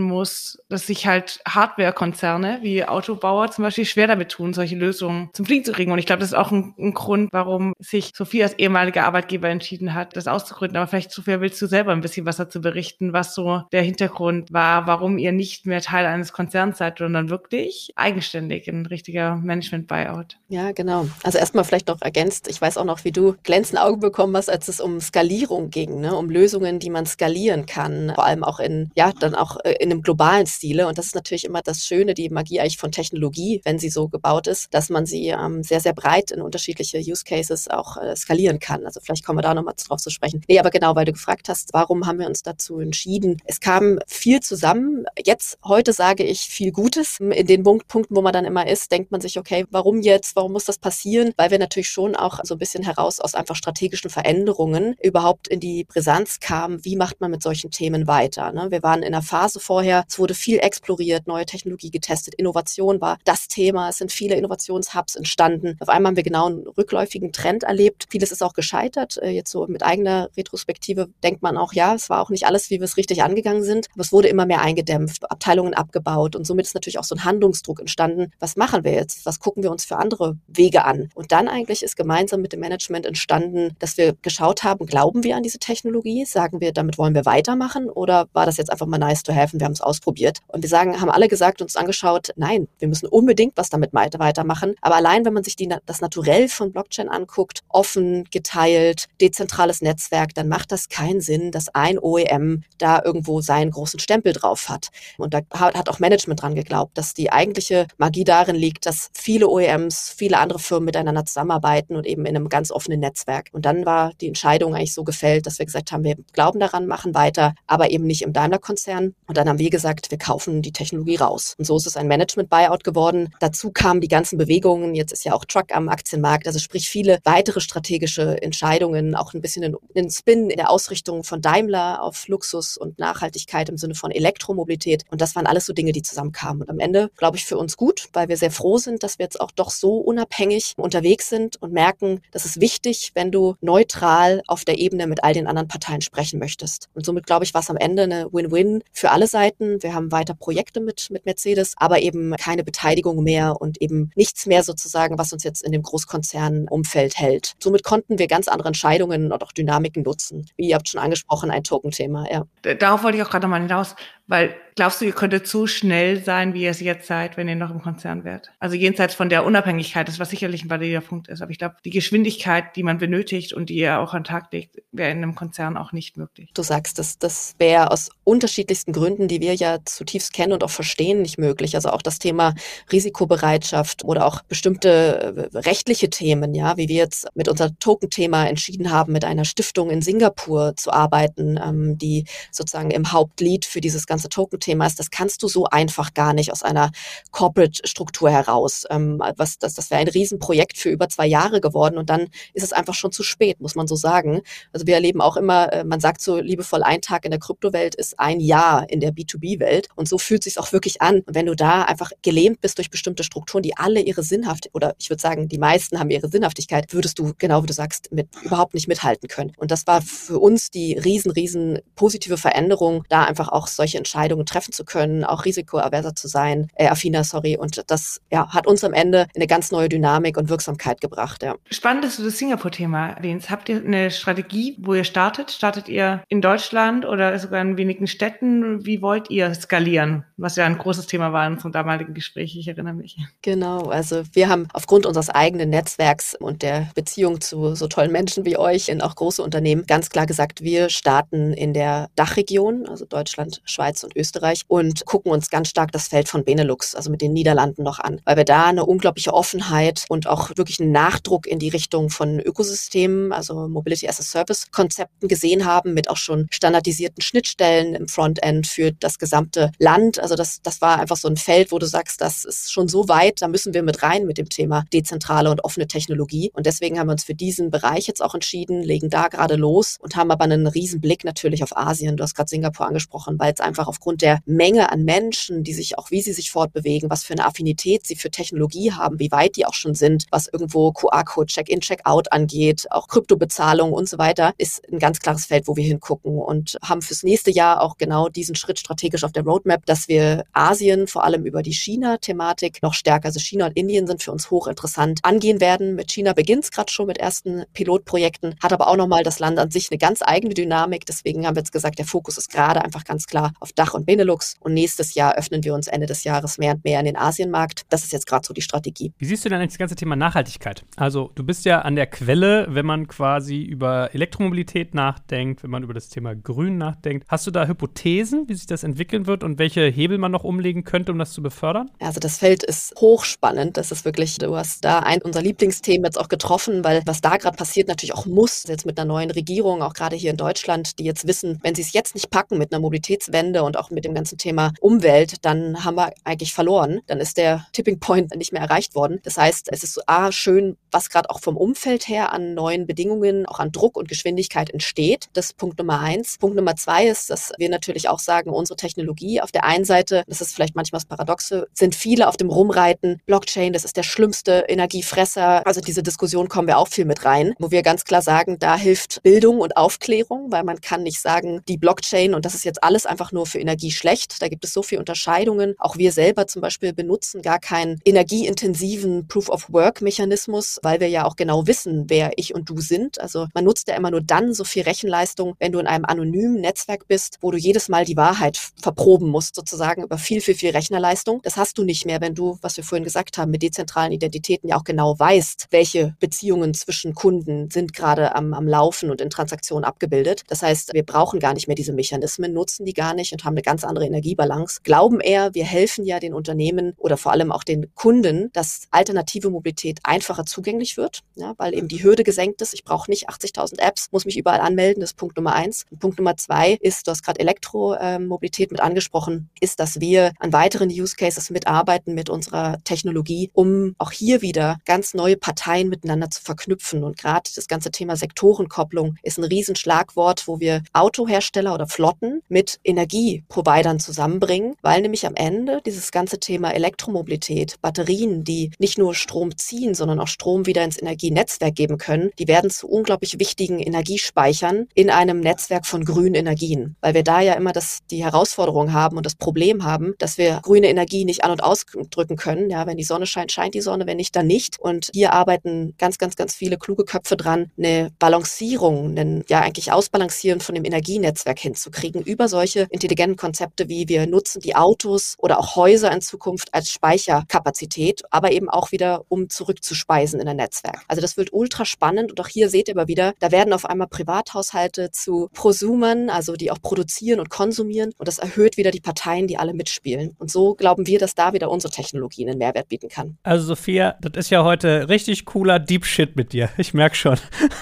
muss, 0.00 0.62
dass 0.68 0.86
sich 0.86 1.06
halt 1.06 1.40
Hardware-Konzerne 1.48 2.60
wie 2.62 2.84
Autobauer 2.84 3.50
zum 3.50 3.64
Beispiel 3.64 3.84
schwer 3.84 4.06
damit 4.06 4.30
tun, 4.30 4.52
solche 4.52 4.76
Lösungen 4.76 5.30
zum 5.32 5.46
Fliegen 5.46 5.64
zu 5.64 5.72
kriegen. 5.72 5.92
Und 5.92 5.98
ich 5.98 6.06
glaube, 6.06 6.20
das 6.20 6.30
ist 6.30 6.38
auch 6.38 6.52
ein, 6.52 6.74
ein 6.78 6.94
Grund, 6.94 7.32
warum 7.32 7.72
sich 7.78 8.12
Sophie 8.14 8.42
als 8.42 8.54
ehemaliger 8.54 9.04
Arbeitgeber 9.04 9.48
entschieden 9.48 9.94
hat, 9.94 10.16
das 10.16 10.28
auszugründen. 10.28 10.76
Aber 10.76 10.86
vielleicht, 10.86 11.10
Sophia, 11.12 11.40
willst 11.40 11.60
du 11.60 11.66
selber 11.66 11.92
ein 11.92 12.00
bisschen 12.00 12.26
was 12.26 12.36
dazu 12.36 12.60
berichten, 12.60 13.12
was 13.12 13.34
so 13.38 13.62
der 13.70 13.82
Hintergrund 13.82 14.52
war, 14.52 14.88
warum 14.88 15.16
ihr 15.16 15.30
nicht 15.30 15.64
mehr 15.64 15.80
Teil 15.80 16.06
eines 16.06 16.32
Konzerns 16.32 16.78
seid, 16.78 16.98
sondern 16.98 17.30
wirklich 17.30 17.92
eigenständig 17.94 18.68
ein 18.68 18.84
richtiger 18.84 19.36
Management-Buyout. 19.36 20.38
Ja, 20.48 20.72
genau. 20.72 21.06
Also 21.22 21.38
erstmal 21.38 21.62
vielleicht 21.62 21.86
noch 21.86 22.02
ergänzt, 22.02 22.48
ich 22.48 22.60
weiß 22.60 22.78
auch 22.78 22.84
noch, 22.84 23.04
wie 23.04 23.12
du 23.12 23.36
glänzende 23.44 23.82
Augen 23.82 24.00
bekommen 24.00 24.36
hast, 24.36 24.50
als 24.50 24.66
es 24.66 24.80
um 24.80 25.00
Skalierung 25.00 25.70
ging, 25.70 26.00
ne? 26.00 26.16
um 26.16 26.30
Lösungen, 26.30 26.80
die 26.80 26.90
man 26.90 27.06
skalieren 27.06 27.66
kann, 27.66 28.12
vor 28.16 28.24
allem 28.24 28.42
auch 28.42 28.58
in, 28.58 28.90
ja, 28.96 29.12
dann 29.12 29.36
auch 29.36 29.58
äh, 29.64 29.74
in 29.78 29.92
einem 29.92 30.02
globalen 30.02 30.48
Stile. 30.48 30.88
Und 30.88 30.98
das 30.98 31.06
ist 31.06 31.14
natürlich 31.14 31.44
immer 31.44 31.62
das 31.62 31.86
Schöne, 31.86 32.14
die 32.14 32.30
Magie 32.30 32.58
eigentlich 32.58 32.78
von 32.78 32.90
Technologie, 32.90 33.60
wenn 33.64 33.78
sie 33.78 33.88
so 33.88 34.08
gebaut 34.08 34.48
ist, 34.48 34.74
dass 34.74 34.90
man 34.90 35.06
sie 35.06 35.28
ähm, 35.28 35.62
sehr, 35.62 35.80
sehr 35.80 35.92
breit 35.92 36.32
in 36.32 36.42
unterschiedliche 36.42 36.98
Use 36.98 37.22
Cases 37.24 37.68
auch 37.68 37.98
äh, 37.98 38.16
skalieren 38.16 38.58
kann. 38.58 38.84
Also 38.84 38.98
vielleicht 39.00 39.24
kommen 39.24 39.38
wir 39.38 39.42
da 39.42 39.54
nochmal 39.54 39.74
drauf 39.76 40.00
zu 40.00 40.10
sprechen. 40.10 40.42
Nee, 40.48 40.58
aber 40.58 40.70
genau, 40.70 40.96
weil 40.96 41.04
du 41.04 41.12
gefragt 41.12 41.48
hast, 41.48 41.72
warum 41.72 42.04
haben 42.04 42.18
wir 42.18 42.26
uns 42.26 42.42
dazu 42.42 42.80
entschieden? 42.80 43.17
Es 43.44 43.60
kam 43.60 43.98
viel 44.06 44.40
zusammen. 44.40 45.04
Jetzt, 45.24 45.58
heute 45.64 45.92
sage 45.92 46.24
ich 46.24 46.40
viel 46.40 46.72
Gutes. 46.72 47.18
In 47.20 47.46
den 47.46 47.62
Punkten, 47.62 48.16
wo 48.16 48.22
man 48.22 48.32
dann 48.32 48.44
immer 48.44 48.66
ist, 48.66 48.90
denkt 48.92 49.10
man 49.10 49.20
sich, 49.20 49.38
okay, 49.38 49.66
warum 49.70 50.00
jetzt? 50.00 50.36
Warum 50.36 50.52
muss 50.52 50.64
das 50.64 50.78
passieren? 50.78 51.32
Weil 51.36 51.50
wir 51.50 51.58
natürlich 51.58 51.88
schon 51.88 52.16
auch 52.16 52.40
so 52.44 52.54
ein 52.54 52.58
bisschen 52.58 52.84
heraus 52.84 53.20
aus 53.20 53.34
einfach 53.34 53.56
strategischen 53.56 54.10
Veränderungen 54.10 54.96
überhaupt 55.02 55.48
in 55.48 55.60
die 55.60 55.84
Brisanz 55.84 56.40
kamen. 56.40 56.84
Wie 56.84 56.96
macht 56.96 57.20
man 57.20 57.30
mit 57.30 57.42
solchen 57.42 57.70
Themen 57.70 58.06
weiter? 58.06 58.52
Ne? 58.52 58.70
Wir 58.70 58.82
waren 58.82 59.02
in 59.02 59.14
einer 59.14 59.22
Phase 59.22 59.60
vorher, 59.60 60.04
es 60.08 60.18
wurde 60.18 60.34
viel 60.34 60.58
exploriert, 60.58 61.26
neue 61.26 61.46
Technologie 61.46 61.90
getestet, 61.90 62.34
Innovation 62.34 63.00
war 63.00 63.18
das 63.24 63.48
Thema. 63.48 63.88
Es 63.88 63.98
sind 63.98 64.12
viele 64.12 64.36
Innovationshubs 64.36 65.16
entstanden. 65.16 65.76
Auf 65.80 65.88
einmal 65.88 66.10
haben 66.10 66.16
wir 66.16 66.22
genau 66.22 66.46
einen 66.46 66.66
rückläufigen 66.66 67.32
Trend 67.32 67.64
erlebt. 67.64 68.06
Vieles 68.10 68.32
ist 68.32 68.42
auch 68.42 68.52
gescheitert. 68.52 69.18
Äh, 69.22 69.30
jetzt 69.30 69.50
so 69.50 69.66
mit 69.66 69.82
eigener 69.82 70.30
Retrospektive 70.36 71.08
denkt 71.22 71.42
man 71.42 71.56
auch, 71.56 71.72
ja, 71.72 71.94
es 71.94 72.10
war 72.10 72.20
auch 72.20 72.30
nicht 72.30 72.46
alles, 72.46 72.70
wie 72.70 72.78
wir 72.78 72.84
es 72.84 72.96
richtig 72.96 73.07
angegangen 73.16 73.62
sind. 73.62 73.88
Aber 73.94 74.02
es 74.02 74.12
wurde 74.12 74.28
immer 74.28 74.46
mehr 74.46 74.60
eingedämpft, 74.60 75.30
Abteilungen 75.30 75.74
abgebaut 75.74 76.36
und 76.36 76.46
somit 76.46 76.66
ist 76.66 76.74
natürlich 76.74 76.98
auch 76.98 77.04
so 77.04 77.14
ein 77.14 77.24
Handlungsdruck 77.24 77.80
entstanden. 77.80 78.32
Was 78.38 78.56
machen 78.56 78.84
wir 78.84 78.92
jetzt? 78.92 79.26
Was 79.26 79.40
gucken 79.40 79.62
wir 79.62 79.70
uns 79.70 79.84
für 79.84 79.96
andere 79.96 80.36
Wege 80.46 80.84
an? 80.84 81.08
Und 81.14 81.32
dann 81.32 81.48
eigentlich 81.48 81.82
ist 81.82 81.96
gemeinsam 81.96 82.40
mit 82.40 82.52
dem 82.52 82.60
Management 82.60 83.06
entstanden, 83.06 83.74
dass 83.78 83.96
wir 83.96 84.14
geschaut 84.22 84.62
haben, 84.62 84.86
glauben 84.86 85.24
wir 85.24 85.36
an 85.36 85.42
diese 85.42 85.58
Technologie? 85.58 86.24
Sagen 86.24 86.60
wir, 86.60 86.72
damit 86.72 86.98
wollen 86.98 87.14
wir 87.14 87.24
weitermachen? 87.24 87.88
Oder 87.88 88.28
war 88.32 88.46
das 88.46 88.56
jetzt 88.56 88.70
einfach 88.70 88.86
mal 88.86 88.98
nice 88.98 89.22
to 89.22 89.34
have 89.34 89.54
und 89.54 89.60
wir 89.60 89.64
haben 89.64 89.72
es 89.72 89.80
ausprobiert? 89.80 90.38
Und 90.48 90.62
wir 90.62 90.68
sagen, 90.68 91.00
haben 91.00 91.10
alle 91.10 91.28
gesagt, 91.28 91.62
uns 91.62 91.76
angeschaut, 91.76 92.32
nein, 92.36 92.68
wir 92.78 92.88
müssen 92.88 93.06
unbedingt 93.06 93.56
was 93.56 93.70
damit 93.70 93.92
weitermachen. 93.92 94.74
Aber 94.80 94.96
allein, 94.96 95.24
wenn 95.24 95.32
man 95.32 95.44
sich 95.44 95.56
die, 95.56 95.68
das 95.86 96.00
Naturell 96.00 96.48
von 96.48 96.72
Blockchain 96.72 97.08
anguckt, 97.08 97.60
offen, 97.68 98.24
geteilt, 98.30 99.06
dezentrales 99.20 99.80
Netzwerk, 99.80 100.34
dann 100.34 100.48
macht 100.48 100.72
das 100.72 100.88
keinen 100.88 101.20
Sinn, 101.20 101.50
dass 101.50 101.74
ein 101.74 101.98
OEM 101.98 102.64
da 102.78 102.97
irgendwo 103.04 103.40
seinen 103.40 103.70
großen 103.70 104.00
Stempel 104.00 104.32
drauf 104.32 104.68
hat. 104.68 104.88
Und 105.16 105.34
da 105.34 105.40
hat 105.52 105.88
auch 105.88 105.98
Management 105.98 106.42
dran 106.42 106.54
geglaubt, 106.54 106.96
dass 106.96 107.14
die 107.14 107.30
eigentliche 107.32 107.86
Magie 107.96 108.24
darin 108.24 108.56
liegt, 108.56 108.86
dass 108.86 109.10
viele 109.12 109.48
OEMs, 109.48 110.14
viele 110.16 110.38
andere 110.38 110.58
Firmen 110.58 110.86
miteinander 110.86 111.24
zusammenarbeiten 111.24 111.96
und 111.96 112.06
eben 112.06 112.26
in 112.26 112.36
einem 112.36 112.48
ganz 112.48 112.70
offenen 112.70 113.00
Netzwerk. 113.00 113.48
Und 113.52 113.64
dann 113.64 113.84
war 113.86 114.12
die 114.20 114.28
Entscheidung 114.28 114.74
eigentlich 114.74 114.94
so 114.94 115.04
gefällt, 115.04 115.46
dass 115.46 115.58
wir 115.58 115.66
gesagt 115.66 115.92
haben, 115.92 116.04
wir 116.04 116.16
glauben 116.32 116.60
daran, 116.60 116.86
machen 116.86 117.14
weiter, 117.14 117.54
aber 117.66 117.90
eben 117.90 118.04
nicht 118.04 118.22
im 118.22 118.32
Daimler-Konzern. 118.32 119.14
Und 119.26 119.36
dann 119.36 119.48
haben 119.48 119.58
wir 119.58 119.70
gesagt, 119.70 120.10
wir 120.10 120.18
kaufen 120.18 120.62
die 120.62 120.72
Technologie 120.72 121.16
raus. 121.16 121.54
Und 121.58 121.64
so 121.64 121.76
ist 121.76 121.86
es 121.86 121.96
ein 121.96 122.08
Management-Buyout 122.08 122.84
geworden. 122.84 123.34
Dazu 123.40 123.70
kamen 123.70 124.00
die 124.00 124.08
ganzen 124.08 124.38
Bewegungen. 124.38 124.94
Jetzt 124.94 125.12
ist 125.12 125.24
ja 125.24 125.34
auch 125.34 125.44
Truck 125.44 125.74
am 125.74 125.88
Aktienmarkt, 125.88 126.46
also 126.46 126.58
sprich 126.58 126.88
viele 126.88 127.18
weitere 127.24 127.60
strategische 127.60 128.40
Entscheidungen, 128.42 129.14
auch 129.14 129.34
ein 129.34 129.40
bisschen 129.40 129.76
den 129.94 130.10
Spin 130.10 130.50
in 130.50 130.56
der 130.56 130.70
Ausrichtung 130.70 131.24
von 131.24 131.40
Daimler 131.40 132.02
auf 132.02 132.28
Luxus 132.28 132.76
und 132.76 132.87
Nachhaltigkeit 132.96 133.68
im 133.68 133.76
Sinne 133.76 133.94
von 133.94 134.10
Elektromobilität. 134.10 135.04
Und 135.10 135.20
das 135.20 135.34
waren 135.36 135.46
alles 135.46 135.66
so 135.66 135.72
Dinge, 135.72 135.92
die 135.92 136.02
zusammenkamen. 136.02 136.62
Und 136.62 136.70
am 136.70 136.78
Ende, 136.78 137.10
glaube 137.16 137.36
ich, 137.36 137.44
für 137.44 137.58
uns 137.58 137.76
gut, 137.76 138.08
weil 138.12 138.28
wir 138.28 138.36
sehr 138.36 138.50
froh 138.50 138.78
sind, 138.78 139.02
dass 139.02 139.18
wir 139.18 139.24
jetzt 139.24 139.40
auch 139.40 139.50
doch 139.50 139.70
so 139.70 139.98
unabhängig 139.98 140.74
unterwegs 140.76 141.28
sind 141.28 141.60
und 141.60 141.72
merken, 141.72 142.20
das 142.32 142.44
ist 142.44 142.60
wichtig, 142.60 143.12
wenn 143.14 143.30
du 143.32 143.56
neutral 143.60 144.42
auf 144.46 144.64
der 144.64 144.78
Ebene 144.78 145.06
mit 145.06 145.24
all 145.24 145.34
den 145.34 145.46
anderen 145.46 145.68
Parteien 145.68 146.00
sprechen 146.00 146.38
möchtest. 146.38 146.88
Und 146.94 147.04
somit, 147.04 147.26
glaube 147.26 147.44
ich, 147.44 147.54
war 147.54 147.60
es 147.60 147.70
am 147.70 147.76
Ende 147.76 148.02
eine 148.04 148.28
Win-Win 148.32 148.82
für 148.92 149.10
alle 149.10 149.26
Seiten. 149.26 149.82
Wir 149.82 149.94
haben 149.94 150.12
weiter 150.12 150.34
Projekte 150.34 150.80
mit, 150.80 151.08
mit 151.10 151.26
Mercedes, 151.26 151.74
aber 151.76 152.00
eben 152.00 152.34
keine 152.36 152.64
Beteiligung 152.64 153.22
mehr 153.22 153.60
und 153.60 153.80
eben 153.80 154.10
nichts 154.14 154.46
mehr 154.46 154.62
sozusagen, 154.62 155.18
was 155.18 155.32
uns 155.32 155.44
jetzt 155.44 155.62
in 155.62 155.72
dem 155.72 155.82
Großkonzernumfeld 155.82 157.18
hält. 157.18 157.54
Somit 157.58 157.84
konnten 157.84 158.18
wir 158.18 158.26
ganz 158.26 158.48
andere 158.48 158.68
Entscheidungen 158.68 159.32
und 159.32 159.42
auch 159.42 159.52
Dynamiken 159.52 160.02
nutzen. 160.02 160.46
Wie 160.56 160.68
ihr 160.68 160.76
habt 160.76 160.88
schon 160.88 161.00
angesprochen, 161.00 161.50
ein 161.50 161.64
Token-Thema, 161.64 162.26
ja. 162.30 162.44
Darauf 162.78 163.02
wollte 163.02 163.18
ich 163.18 163.24
auch 163.24 163.30
gerade 163.30 163.46
nochmal 163.46 163.60
hinaus, 163.60 163.96
weil 164.28 164.54
glaubst 164.78 165.00
du, 165.00 165.06
ihr 165.06 165.12
könntet 165.12 165.48
so 165.48 165.66
schnell 165.66 166.22
sein, 166.22 166.54
wie 166.54 166.62
ihr 166.62 166.70
es 166.70 166.80
jetzt 166.80 167.08
seid, 167.08 167.36
wenn 167.36 167.48
ihr 167.48 167.56
noch 167.56 167.72
im 167.72 167.82
Konzern 167.82 168.22
wärt? 168.22 168.52
Also 168.60 168.76
jenseits 168.76 169.12
von 169.12 169.28
der 169.28 169.44
Unabhängigkeit, 169.44 170.06
das 170.06 170.20
was 170.20 170.30
sicherlich 170.30 170.62
ein 170.62 170.70
valider 170.70 171.00
Punkt 171.00 171.26
ist. 171.26 171.42
Aber 171.42 171.50
ich 171.50 171.58
glaube, 171.58 171.74
die 171.84 171.90
Geschwindigkeit, 171.90 172.76
die 172.76 172.84
man 172.84 172.98
benötigt 172.98 173.52
und 173.52 173.70
die 173.70 173.74
ihr 173.74 173.98
auch 173.98 174.14
an 174.14 174.22
den 174.22 174.28
Tag 174.28 174.52
legt, 174.52 174.76
wäre 174.92 175.10
in 175.10 175.18
einem 175.18 175.34
Konzern 175.34 175.76
auch 175.76 175.90
nicht 175.90 176.16
möglich. 176.16 176.52
Du 176.54 176.62
sagst, 176.62 177.00
das, 177.00 177.18
das 177.18 177.56
wäre 177.58 177.90
aus 177.90 178.10
unterschiedlichsten 178.22 178.92
Gründen, 178.92 179.26
die 179.26 179.40
wir 179.40 179.54
ja 179.54 179.78
zutiefst 179.84 180.32
kennen 180.32 180.52
und 180.52 180.62
auch 180.62 180.70
verstehen, 180.70 181.22
nicht 181.22 181.38
möglich. 181.38 181.74
Also 181.74 181.90
auch 181.90 182.02
das 182.02 182.20
Thema 182.20 182.54
Risikobereitschaft 182.92 184.04
oder 184.04 184.26
auch 184.26 184.42
bestimmte 184.42 185.48
äh, 185.52 185.58
rechtliche 185.58 186.08
Themen, 186.08 186.54
ja, 186.54 186.76
wie 186.76 186.88
wir 186.88 186.96
jetzt 186.96 187.26
mit 187.34 187.48
unserem 187.48 187.76
Token-Thema 187.80 188.46
entschieden 188.46 188.92
haben, 188.92 189.12
mit 189.12 189.24
einer 189.24 189.44
Stiftung 189.44 189.90
in 189.90 190.02
Singapur 190.02 190.76
zu 190.76 190.92
arbeiten, 190.92 191.58
ähm, 191.60 191.98
die 191.98 192.26
sozusagen 192.52 192.92
im 192.92 193.10
Hauptlied 193.10 193.64
für 193.64 193.80
dieses 193.80 194.06
ganze 194.06 194.17
ganze 194.18 194.28
Token-Thema 194.28 194.86
ist, 194.86 194.98
das 194.98 195.10
kannst 195.10 195.42
du 195.44 195.48
so 195.48 195.66
einfach 195.66 196.12
gar 196.12 196.32
nicht 196.32 196.50
aus 196.50 196.64
einer 196.64 196.90
Corporate-Struktur 197.30 198.30
heraus. 198.30 198.84
Ähm, 198.90 199.22
was, 199.36 199.58
das 199.58 199.74
das 199.74 199.90
wäre 199.90 200.00
ein 200.00 200.08
Riesenprojekt 200.08 200.76
für 200.76 200.90
über 200.90 201.08
zwei 201.08 201.26
Jahre 201.26 201.60
geworden 201.60 201.98
und 201.98 202.10
dann 202.10 202.28
ist 202.52 202.64
es 202.64 202.72
einfach 202.72 202.94
schon 202.94 203.12
zu 203.12 203.22
spät, 203.22 203.60
muss 203.60 203.76
man 203.76 203.86
so 203.86 203.94
sagen. 203.94 204.40
Also 204.72 204.88
wir 204.88 204.94
erleben 204.94 205.20
auch 205.20 205.36
immer, 205.36 205.72
äh, 205.72 205.84
man 205.84 206.00
sagt 206.00 206.20
so 206.20 206.40
liebevoll, 206.40 206.82
ein 206.82 207.00
Tag 207.00 207.24
in 207.24 207.30
der 207.30 207.38
Kryptowelt 207.38 207.94
ist 207.94 208.18
ein 208.18 208.40
Jahr 208.40 208.90
in 208.90 208.98
der 208.98 209.12
B2B-Welt 209.12 209.88
und 209.94 210.08
so 210.08 210.18
fühlt 210.18 210.42
sich 210.42 210.58
auch 210.58 210.72
wirklich 210.72 211.00
an. 211.00 211.20
Und 211.20 211.34
wenn 211.36 211.46
du 211.46 211.54
da 211.54 211.84
einfach 211.84 212.10
gelähmt 212.22 212.60
bist 212.60 212.78
durch 212.78 212.90
bestimmte 212.90 213.22
Strukturen, 213.22 213.62
die 213.62 213.76
alle 213.76 214.00
ihre 214.00 214.24
Sinnhaftigkeit, 214.24 214.74
oder 214.74 214.96
ich 214.98 215.10
würde 215.10 215.22
sagen, 215.22 215.48
die 215.48 215.58
meisten 215.58 216.00
haben 216.00 216.10
ihre 216.10 216.28
Sinnhaftigkeit, 216.28 216.92
würdest 216.92 217.20
du, 217.20 217.34
genau 217.38 217.62
wie 217.62 217.66
du 217.66 217.72
sagst, 217.72 218.10
mit 218.10 218.28
überhaupt 218.42 218.74
nicht 218.74 218.88
mithalten 218.88 219.28
können. 219.28 219.52
Und 219.56 219.70
das 219.70 219.86
war 219.86 220.02
für 220.02 220.40
uns 220.40 220.70
die 220.70 220.94
riesen, 220.94 221.30
riesen 221.30 221.78
positive 221.94 222.36
Veränderung, 222.36 223.04
da 223.08 223.24
einfach 223.24 223.48
auch 223.48 223.68
solche 223.68 223.98
Entscheidungen 224.08 224.46
treffen 224.46 224.72
zu 224.72 224.84
können, 224.84 225.22
auch 225.22 225.44
risikoaverser 225.44 226.14
zu 226.14 226.28
sein, 226.28 226.68
äh, 226.76 226.88
affiner, 226.88 227.24
sorry. 227.24 227.58
Und 227.58 227.84
das 227.90 228.20
ja, 228.30 228.48
hat 228.54 228.66
uns 228.66 228.82
am 228.82 228.94
Ende 228.94 229.26
eine 229.36 229.46
ganz 229.46 229.70
neue 229.70 229.90
Dynamik 229.90 230.38
und 230.38 230.48
Wirksamkeit 230.48 231.02
gebracht. 231.02 231.42
Ja. 231.42 231.56
Spannend, 231.70 232.04
dass 232.04 232.16
du 232.16 232.24
das 232.24 232.38
Singapur-Thema 232.38 233.10
erwähnst. 233.10 233.50
Habt 233.50 233.68
ihr 233.68 233.76
eine 233.84 234.10
Strategie, 234.10 234.76
wo 234.80 234.94
ihr 234.94 235.04
startet? 235.04 235.50
Startet 235.50 235.88
ihr 235.88 236.22
in 236.28 236.40
Deutschland 236.40 237.04
oder 237.04 237.38
sogar 237.38 237.60
in 237.60 237.76
wenigen 237.76 238.06
Städten? 238.06 238.86
Wie 238.86 239.02
wollt 239.02 239.28
ihr 239.30 239.52
skalieren? 239.54 240.24
Was 240.38 240.56
ja 240.56 240.64
ein 240.64 240.78
großes 240.78 241.06
Thema 241.06 241.32
war 241.32 241.46
in 241.46 241.54
unserem 241.54 241.72
damaligen 241.72 242.14
Gespräch, 242.14 242.56
ich 242.56 242.68
erinnere 242.68 242.94
mich. 242.94 243.16
Genau, 243.42 243.88
also 243.88 244.22
wir 244.32 244.48
haben 244.48 244.68
aufgrund 244.72 245.04
unseres 245.04 245.28
eigenen 245.28 245.68
Netzwerks 245.68 246.34
und 246.34 246.62
der 246.62 246.88
Beziehung 246.94 247.40
zu 247.40 247.74
so 247.74 247.88
tollen 247.88 248.12
Menschen 248.12 248.46
wie 248.46 248.56
euch 248.56 248.88
in 248.88 249.02
auch 249.02 249.14
große 249.14 249.42
Unternehmen 249.42 249.84
ganz 249.86 250.08
klar 250.08 250.26
gesagt, 250.26 250.62
wir 250.62 250.88
starten 250.88 251.52
in 251.52 251.74
der 251.74 252.08
Dachregion, 252.14 252.86
also 252.88 253.04
Deutschland, 253.04 253.60
Schweiz, 253.64 253.97
Schweiz 253.98 254.04
und 254.04 254.16
Österreich 254.16 254.62
und 254.68 255.04
gucken 255.06 255.32
uns 255.32 255.50
ganz 255.50 255.68
stark 255.68 255.92
das 255.92 256.08
Feld 256.08 256.28
von 256.28 256.44
Benelux, 256.44 256.94
also 256.94 257.10
mit 257.10 257.20
den 257.20 257.32
Niederlanden 257.32 257.82
noch 257.82 257.98
an, 257.98 258.20
weil 258.24 258.36
wir 258.36 258.44
da 258.44 258.66
eine 258.66 258.86
unglaubliche 258.86 259.34
Offenheit 259.34 260.04
und 260.08 260.26
auch 260.26 260.50
wirklich 260.56 260.80
einen 260.80 260.92
Nachdruck 260.92 261.46
in 261.46 261.58
die 261.58 261.68
Richtung 261.68 262.10
von 262.10 262.40
Ökosystemen, 262.40 263.32
also 263.32 263.68
Mobility 263.68 264.08
as 264.08 264.20
a 264.20 264.22
Service 264.22 264.70
Konzepten 264.70 265.28
gesehen 265.28 265.64
haben, 265.64 265.94
mit 265.94 266.10
auch 266.10 266.16
schon 266.16 266.46
standardisierten 266.50 267.22
Schnittstellen 267.22 267.94
im 267.94 268.08
Frontend 268.08 268.66
für 268.66 268.92
das 268.92 269.18
gesamte 269.18 269.72
Land. 269.78 270.18
Also 270.18 270.34
das, 270.34 270.60
das 270.62 270.80
war 270.80 271.00
einfach 271.00 271.16
so 271.16 271.28
ein 271.28 271.36
Feld, 271.36 271.72
wo 271.72 271.78
du 271.78 271.86
sagst, 271.86 272.20
das 272.20 272.44
ist 272.44 272.72
schon 272.72 272.88
so 272.88 273.08
weit, 273.08 273.42
da 273.42 273.48
müssen 273.48 273.74
wir 273.74 273.82
mit 273.82 274.02
rein 274.02 274.26
mit 274.26 274.38
dem 274.38 274.48
Thema 274.48 274.84
dezentrale 274.92 275.50
und 275.50 275.64
offene 275.64 275.86
Technologie. 275.86 276.50
Und 276.54 276.66
deswegen 276.66 276.98
haben 276.98 277.08
wir 277.08 277.12
uns 277.12 277.24
für 277.24 277.34
diesen 277.34 277.70
Bereich 277.70 278.06
jetzt 278.06 278.22
auch 278.22 278.34
entschieden, 278.34 278.82
legen 278.82 279.10
da 279.10 279.28
gerade 279.28 279.56
los 279.56 279.96
und 280.00 280.16
haben 280.16 280.30
aber 280.30 280.44
einen 280.44 280.66
riesen 280.66 281.00
Blick 281.00 281.24
natürlich 281.24 281.62
auf 281.62 281.76
Asien. 281.76 282.16
Du 282.16 282.22
hast 282.22 282.34
gerade 282.34 282.48
Singapur 282.48 282.86
angesprochen, 282.86 283.38
weil 283.38 283.52
es 283.52 283.60
einfach 283.60 283.77
aufgrund 283.86 284.22
der 284.22 284.40
Menge 284.46 284.90
an 284.90 285.04
Menschen, 285.04 285.62
die 285.62 285.74
sich 285.74 285.98
auch, 285.98 286.10
wie 286.10 286.22
sie 286.22 286.32
sich 286.32 286.50
fortbewegen, 286.50 287.10
was 287.10 287.24
für 287.24 287.34
eine 287.34 287.44
Affinität 287.44 288.06
sie 288.06 288.16
für 288.16 288.30
Technologie 288.30 288.92
haben, 288.92 289.18
wie 289.18 289.30
weit 289.30 289.56
die 289.56 289.66
auch 289.66 289.74
schon 289.74 289.94
sind, 289.94 290.24
was 290.30 290.48
irgendwo 290.48 290.92
QR-Code, 290.92 291.52
Check-in, 291.52 291.80
Check-out 291.80 292.32
angeht, 292.32 292.86
auch 292.90 293.08
Kryptobezahlung 293.08 293.92
und 293.92 294.08
so 294.08 294.18
weiter, 294.18 294.52
ist 294.58 294.82
ein 294.90 294.98
ganz 294.98 295.20
klares 295.20 295.46
Feld, 295.46 295.68
wo 295.68 295.76
wir 295.76 295.84
hingucken 295.84 296.38
und 296.38 296.78
haben 296.82 297.02
fürs 297.02 297.22
nächste 297.22 297.50
Jahr 297.50 297.82
auch 297.82 297.96
genau 297.96 298.28
diesen 298.28 298.54
Schritt 298.54 298.78
strategisch 298.78 299.24
auf 299.24 299.32
der 299.32 299.44
Roadmap, 299.44 299.84
dass 299.86 300.08
wir 300.08 300.44
Asien 300.52 301.06
vor 301.06 301.24
allem 301.24 301.44
über 301.44 301.62
die 301.62 301.72
China-Thematik 301.72 302.82
noch 302.82 302.94
stärker, 302.94 303.26
also 303.26 303.38
China 303.40 303.66
und 303.66 303.76
Indien 303.76 304.06
sind 304.06 304.22
für 304.22 304.32
uns 304.32 304.50
hochinteressant, 304.50 305.20
angehen 305.22 305.60
werden. 305.60 305.94
Mit 305.94 306.10
China 306.10 306.32
beginnt 306.32 306.64
es 306.64 306.70
gerade 306.70 306.90
schon 306.90 307.06
mit 307.06 307.18
ersten 307.18 307.64
Pilotprojekten, 307.74 308.56
hat 308.62 308.72
aber 308.72 308.88
auch 308.88 308.96
nochmal 308.96 309.22
das 309.22 309.38
Land 309.38 309.58
an 309.58 309.70
sich 309.70 309.90
eine 309.90 309.98
ganz 309.98 310.22
eigene 310.22 310.54
Dynamik. 310.54 311.04
Deswegen 311.06 311.46
haben 311.46 311.56
wir 311.56 311.60
jetzt 311.60 311.72
gesagt, 311.72 311.98
der 311.98 312.06
Fokus 312.06 312.38
ist 312.38 312.50
gerade 312.50 312.82
einfach 312.82 313.04
ganz 313.04 313.26
klar 313.26 313.52
auf 313.60 313.67
auf 313.68 313.72
Dach 313.74 313.94
und 313.94 314.06
Benelux. 314.06 314.56
Und 314.60 314.74
nächstes 314.74 315.14
Jahr 315.14 315.36
öffnen 315.36 315.62
wir 315.64 315.74
uns 315.74 315.86
Ende 315.86 316.06
des 316.06 316.24
Jahres 316.24 316.58
mehr 316.58 316.74
und 316.74 316.84
mehr 316.84 316.98
in 317.00 317.06
den 317.06 317.16
Asienmarkt. 317.16 317.82
Das 317.90 318.04
ist 318.04 318.12
jetzt 318.12 318.26
gerade 318.26 318.46
so 318.46 318.54
die 318.54 318.62
Strategie. 318.62 319.12
Wie 319.18 319.24
siehst 319.24 319.44
du 319.44 319.48
denn 319.48 319.58
eigentlich 319.58 319.72
das 319.72 319.78
ganze 319.78 319.96
Thema 319.96 320.16
Nachhaltigkeit? 320.16 320.84
Also 320.96 321.30
du 321.34 321.44
bist 321.44 321.64
ja 321.64 321.80
an 321.82 321.96
der 321.96 322.06
Quelle, 322.06 322.66
wenn 322.70 322.86
man 322.86 323.08
quasi 323.08 323.62
über 323.62 324.14
Elektromobilität 324.14 324.94
nachdenkt, 324.94 325.62
wenn 325.62 325.70
man 325.70 325.82
über 325.82 325.94
das 325.94 326.08
Thema 326.08 326.34
Grün 326.34 326.78
nachdenkt. 326.78 327.26
Hast 327.28 327.46
du 327.46 327.50
da 327.50 327.66
Hypothesen, 327.66 328.48
wie 328.48 328.54
sich 328.54 328.66
das 328.66 328.82
entwickeln 328.82 329.26
wird 329.26 329.44
und 329.44 329.58
welche 329.58 329.86
Hebel 329.86 330.18
man 330.18 330.32
noch 330.32 330.44
umlegen 330.44 330.84
könnte, 330.84 331.12
um 331.12 331.18
das 331.18 331.32
zu 331.32 331.42
befördern? 331.42 331.90
Also 332.00 332.20
das 332.20 332.38
Feld 332.38 332.62
ist 332.62 332.94
hochspannend. 332.98 333.76
Das 333.76 333.92
ist 333.92 334.04
wirklich, 334.04 334.38
du 334.38 334.56
hast 334.56 334.84
da 334.84 335.00
ein 335.00 335.20
unserer 335.22 335.42
Lieblingsthemen 335.42 336.04
jetzt 336.04 336.18
auch 336.18 336.28
getroffen, 336.28 336.84
weil 336.84 337.02
was 337.04 337.20
da 337.20 337.36
gerade 337.36 337.56
passiert 337.56 337.88
natürlich 337.88 338.14
auch 338.14 338.26
muss, 338.26 338.64
jetzt 338.66 338.86
mit 338.86 338.98
einer 338.98 339.06
neuen 339.06 339.30
Regierung, 339.30 339.82
auch 339.82 339.92
gerade 339.92 340.16
hier 340.16 340.30
in 340.30 340.36
Deutschland, 340.36 340.98
die 340.98 341.04
jetzt 341.04 341.26
wissen, 341.26 341.58
wenn 341.62 341.74
sie 341.74 341.82
es 341.82 341.92
jetzt 341.92 342.14
nicht 342.14 342.30
packen 342.30 342.58
mit 342.58 342.72
einer 342.72 342.80
Mobilitätswende 342.80 343.57
und 343.64 343.76
auch 343.76 343.90
mit 343.90 344.04
dem 344.04 344.14
ganzen 344.14 344.38
Thema 344.38 344.72
Umwelt, 344.80 345.44
dann 345.44 345.84
haben 345.84 345.96
wir 345.96 346.12
eigentlich 346.24 346.52
verloren. 346.52 347.00
Dann 347.06 347.20
ist 347.20 347.36
der 347.36 347.66
Tipping 347.72 348.00
Point 348.00 348.34
nicht 348.36 348.52
mehr 348.52 348.62
erreicht 348.62 348.94
worden. 348.94 349.20
Das 349.22 349.36
heißt, 349.36 349.68
es 349.70 349.82
ist 349.82 349.94
so 349.94 350.02
A, 350.06 350.32
schön, 350.32 350.76
was 350.90 351.10
gerade 351.10 351.30
auch 351.30 351.40
vom 351.40 351.56
Umfeld 351.56 352.08
her 352.08 352.32
an 352.32 352.54
neuen 352.54 352.86
Bedingungen, 352.86 353.46
auch 353.46 353.58
an 353.58 353.72
Druck 353.72 353.96
und 353.96 354.08
Geschwindigkeit 354.08 354.70
entsteht. 354.70 355.26
Das 355.32 355.46
ist 355.46 355.56
Punkt 355.56 355.78
Nummer 355.78 356.00
eins. 356.00 356.38
Punkt 356.38 356.56
Nummer 356.56 356.76
zwei 356.76 357.06
ist, 357.06 357.30
dass 357.30 357.52
wir 357.58 357.68
natürlich 357.68 358.08
auch 358.08 358.18
sagen, 358.18 358.50
unsere 358.50 358.76
Technologie 358.76 359.40
auf 359.40 359.52
der 359.52 359.64
einen 359.64 359.84
Seite, 359.84 360.24
das 360.26 360.40
ist 360.40 360.54
vielleicht 360.54 360.76
manchmal 360.76 360.98
das 360.98 361.06
Paradoxe, 361.06 361.68
sind 361.74 361.94
viele 361.94 362.28
auf 362.28 362.36
dem 362.36 362.50
Rumreiten. 362.50 363.20
Blockchain, 363.26 363.72
das 363.72 363.84
ist 363.84 363.96
der 363.96 364.02
schlimmste 364.02 364.64
Energiefresser. 364.68 365.66
Also 365.66 365.80
diese 365.80 366.02
Diskussion 366.02 366.48
kommen 366.48 366.68
wir 366.68 366.78
auch 366.78 366.88
viel 366.88 367.04
mit 367.04 367.24
rein, 367.24 367.54
wo 367.58 367.70
wir 367.70 367.82
ganz 367.82 368.04
klar 368.04 368.22
sagen, 368.22 368.58
da 368.58 368.76
hilft 368.76 369.22
Bildung 369.22 369.60
und 369.60 369.76
Aufklärung, 369.76 370.50
weil 370.50 370.64
man 370.64 370.80
kann 370.80 371.02
nicht 371.02 371.20
sagen, 371.20 371.60
die 371.68 371.76
Blockchain 371.76 372.34
und 372.34 372.44
das 372.44 372.54
ist 372.54 372.64
jetzt 372.64 372.82
alles 372.82 373.06
einfach 373.06 373.32
nur 373.32 373.46
für 373.48 373.58
Energie 373.58 373.90
schlecht. 373.90 374.40
Da 374.40 374.48
gibt 374.48 374.64
es 374.64 374.72
so 374.72 374.82
viele 374.82 375.00
Unterscheidungen. 375.00 375.74
Auch 375.78 375.96
wir 375.96 376.12
selber 376.12 376.46
zum 376.46 376.62
Beispiel 376.62 376.92
benutzen 376.92 377.42
gar 377.42 377.58
keinen 377.58 378.00
energieintensiven 378.04 379.26
Proof-of-Work-Mechanismus, 379.26 380.78
weil 380.82 381.00
wir 381.00 381.08
ja 381.08 381.24
auch 381.24 381.36
genau 381.36 381.66
wissen, 381.66 382.04
wer 382.08 382.32
ich 382.36 382.54
und 382.54 382.68
du 382.68 382.80
sind. 382.80 383.20
Also 383.20 383.46
man 383.54 383.64
nutzt 383.64 383.88
ja 383.88 383.96
immer 383.96 384.10
nur 384.10 384.20
dann 384.20 384.54
so 384.54 384.64
viel 384.64 384.82
Rechenleistung, 384.82 385.54
wenn 385.58 385.72
du 385.72 385.78
in 385.78 385.86
einem 385.86 386.04
anonymen 386.04 386.60
Netzwerk 386.60 387.08
bist, 387.08 387.38
wo 387.40 387.50
du 387.50 387.58
jedes 387.58 387.88
Mal 387.88 388.04
die 388.04 388.16
Wahrheit 388.16 388.58
verproben 388.80 389.28
musst, 389.28 389.54
sozusagen 389.54 390.02
über 390.02 390.18
viel, 390.18 390.40
viel, 390.40 390.54
viel 390.54 390.70
Rechnerleistung. 390.70 391.40
Das 391.42 391.56
hast 391.56 391.78
du 391.78 391.84
nicht 391.84 392.06
mehr, 392.06 392.20
wenn 392.20 392.34
du, 392.34 392.58
was 392.62 392.76
wir 392.76 392.84
vorhin 392.84 393.04
gesagt 393.04 393.38
haben, 393.38 393.50
mit 393.50 393.62
dezentralen 393.62 394.12
Identitäten 394.12 394.68
ja 394.68 394.76
auch 394.76 394.84
genau 394.84 395.18
weißt, 395.18 395.68
welche 395.70 396.14
Beziehungen 396.20 396.74
zwischen 396.74 397.14
Kunden 397.14 397.70
sind 397.70 397.92
gerade 397.92 398.34
am, 398.34 398.54
am 398.54 398.68
Laufen 398.68 399.10
und 399.10 399.20
in 399.20 399.30
Transaktionen 399.30 399.84
abgebildet. 399.84 400.42
Das 400.48 400.62
heißt, 400.62 400.94
wir 400.94 401.04
brauchen 401.04 401.40
gar 401.40 401.54
nicht 401.54 401.68
mehr 401.68 401.74
diese 401.74 401.92
Mechanismen, 401.92 402.52
nutzen 402.52 402.84
die 402.84 402.92
gar 402.92 403.14
nicht 403.14 403.32
und 403.38 403.44
haben 403.44 403.54
eine 403.54 403.62
ganz 403.62 403.84
andere 403.84 404.04
Energiebalance. 404.06 404.80
Glauben 404.82 405.20
eher, 405.20 405.54
wir 405.54 405.64
helfen 405.64 406.04
ja 406.04 406.18
den 406.18 406.34
Unternehmen 406.34 406.94
oder 406.96 407.16
vor 407.16 407.32
allem 407.32 407.52
auch 407.52 407.62
den 407.62 407.94
Kunden, 407.94 408.50
dass 408.52 408.88
alternative 408.90 409.50
Mobilität 409.50 410.00
einfacher 410.02 410.44
zugänglich 410.44 410.96
wird, 410.96 411.20
ja, 411.36 411.54
weil 411.56 411.74
eben 411.74 411.86
die 411.86 412.02
Hürde 412.02 412.24
gesenkt 412.24 412.60
ist. 412.62 412.74
Ich 412.74 412.82
brauche 412.82 413.10
nicht 413.10 413.28
80.000 413.28 413.78
Apps, 413.78 414.08
muss 414.10 414.24
mich 414.24 414.36
überall 414.36 414.60
anmelden. 414.60 415.00
Das 415.00 415.10
ist 415.10 415.16
Punkt 415.16 415.36
Nummer 415.36 415.54
eins. 415.54 415.84
Und 415.90 416.00
Punkt 416.00 416.18
Nummer 416.18 416.36
zwei 416.36 416.78
ist, 416.80 417.06
du 417.06 417.12
hast 417.12 417.22
gerade 417.22 417.38
Elektromobilität 417.38 418.72
mit 418.72 418.80
angesprochen, 418.80 419.50
ist, 419.60 419.78
dass 419.78 420.00
wir 420.00 420.32
an 420.40 420.52
weiteren 420.52 420.88
Use 420.88 421.14
Cases 421.14 421.50
mitarbeiten 421.50 422.14
mit 422.14 422.28
unserer 422.28 422.78
Technologie, 422.82 423.50
um 423.52 423.94
auch 423.98 424.10
hier 424.10 424.42
wieder 424.42 424.78
ganz 424.84 425.14
neue 425.14 425.36
Parteien 425.36 425.88
miteinander 425.88 426.30
zu 426.30 426.42
verknüpfen. 426.42 427.04
Und 427.04 427.18
gerade 427.18 427.48
das 427.54 427.68
ganze 427.68 427.92
Thema 427.92 428.16
Sektorenkopplung 428.16 429.16
ist 429.22 429.38
ein 429.38 429.44
Riesenschlagwort, 429.44 430.48
wo 430.48 430.58
wir 430.58 430.82
Autohersteller 430.92 431.74
oder 431.74 431.86
Flotten 431.86 432.42
mit 432.48 432.80
Energieprovidern 433.28 434.00
zusammenbringen, 434.00 434.74
weil 434.82 435.02
nämlich 435.02 435.26
am 435.26 435.34
Ende 435.34 435.80
dieses 435.84 436.10
ganze 436.10 436.38
Thema 436.38 436.70
Elektromobilität, 436.72 437.80
Batterien, 437.80 438.44
die 438.44 438.70
nicht 438.78 438.98
nur 438.98 439.14
Strom 439.14 439.56
ziehen, 439.56 439.94
sondern 439.94 440.20
auch 440.20 440.28
Strom 440.28 440.66
wieder 440.66 440.84
ins 440.84 441.00
Energienetzwerk 441.00 441.74
geben 441.74 441.98
können, 441.98 442.30
die 442.38 442.48
werden 442.48 442.70
zu 442.70 442.88
unglaublich 442.88 443.38
wichtigen 443.38 443.80
Energiespeichern 443.80 444.86
in 444.94 445.10
einem 445.10 445.40
Netzwerk 445.40 445.86
von 445.86 446.04
grünen 446.04 446.34
Energien, 446.34 446.96
weil 447.00 447.14
wir 447.14 447.22
da 447.22 447.40
ja 447.40 447.54
immer 447.54 447.72
das, 447.72 447.98
die 448.10 448.24
Herausforderung 448.24 448.92
haben 448.92 449.16
und 449.16 449.26
das 449.26 449.34
Problem 449.34 449.84
haben, 449.84 450.14
dass 450.18 450.38
wir 450.38 450.60
grüne 450.62 450.88
Energie 450.88 451.24
nicht 451.24 451.44
an- 451.44 451.50
und 451.50 451.62
ausdrücken 451.62 452.36
können. 452.36 452.70
Ja, 452.70 452.86
wenn 452.86 452.96
die 452.96 453.04
Sonne 453.04 453.26
scheint, 453.26 453.52
scheint 453.52 453.74
die 453.74 453.80
Sonne, 453.80 454.06
wenn 454.06 454.16
nicht, 454.16 454.34
dann 454.36 454.46
nicht. 454.46 454.78
Und 454.78 455.10
hier 455.12 455.32
arbeiten 455.32 455.94
ganz, 455.98 456.18
ganz, 456.18 456.36
ganz 456.36 456.54
viele 456.54 456.78
kluge 456.78 457.04
Köpfe 457.04 457.36
dran, 457.36 457.70
eine 457.76 458.10
Balancierung, 458.18 459.10
einen, 459.10 459.44
ja 459.48 459.60
eigentlich 459.60 459.92
Ausbalancieren 459.92 460.60
von 460.60 460.74
dem 460.74 460.84
Energienetzwerk 460.84 461.58
hinzukriegen 461.58 462.22
über 462.22 462.48
solche 462.48 462.86
intelligenten 462.90 463.17
Konzepte 463.36 463.88
wie 463.88 464.08
wir 464.08 464.26
nutzen 464.26 464.60
die 464.60 464.76
Autos 464.76 465.34
oder 465.38 465.58
auch 465.58 465.76
Häuser 465.76 466.12
in 466.12 466.20
Zukunft 466.20 466.72
als 466.72 466.90
Speicherkapazität, 466.90 468.22
aber 468.30 468.52
eben 468.52 468.68
auch 468.68 468.92
wieder, 468.92 469.24
um 469.28 469.50
zurückzuspeisen 469.50 470.40
in 470.40 470.48
ein 470.48 470.56
Netzwerk. 470.56 471.02
Also 471.08 471.20
das 471.20 471.36
wird 471.36 471.52
ultra 471.52 471.84
spannend 471.84 472.30
und 472.30 472.40
auch 472.40 472.48
hier 472.48 472.68
seht 472.68 472.88
ihr 472.88 472.96
aber 472.96 473.08
wieder, 473.08 473.34
da 473.40 473.50
werden 473.50 473.72
auf 473.72 473.84
einmal 473.84 474.06
Privathaushalte 474.06 475.10
zu 475.10 475.48
Prosumern, 475.52 476.30
also 476.30 476.54
die 476.54 476.70
auch 476.70 476.80
produzieren 476.80 477.40
und 477.40 477.50
konsumieren 477.50 478.12
und 478.16 478.28
das 478.28 478.38
erhöht 478.38 478.76
wieder 478.76 478.90
die 478.90 479.00
Parteien, 479.00 479.46
die 479.46 479.56
alle 479.56 479.74
mitspielen. 479.74 480.36
Und 480.38 480.50
so 480.50 480.74
glauben 480.74 481.06
wir, 481.06 481.18
dass 481.18 481.34
da 481.34 481.52
wieder 481.52 481.70
unsere 481.70 481.92
Technologie 481.92 482.48
einen 482.48 482.58
Mehrwert 482.58 482.88
bieten 482.88 483.08
kann. 483.08 483.36
Also 483.42 483.66
Sophia, 483.66 484.16
das 484.20 484.32
ist 484.36 484.50
ja 484.50 484.64
heute 484.64 485.08
richtig 485.08 485.44
cooler 485.44 485.78
Deep 485.78 486.04
Shit 486.04 486.36
mit 486.36 486.52
dir. 486.52 486.70
Ich 486.76 486.94
merke 486.94 487.16
schon. 487.16 487.38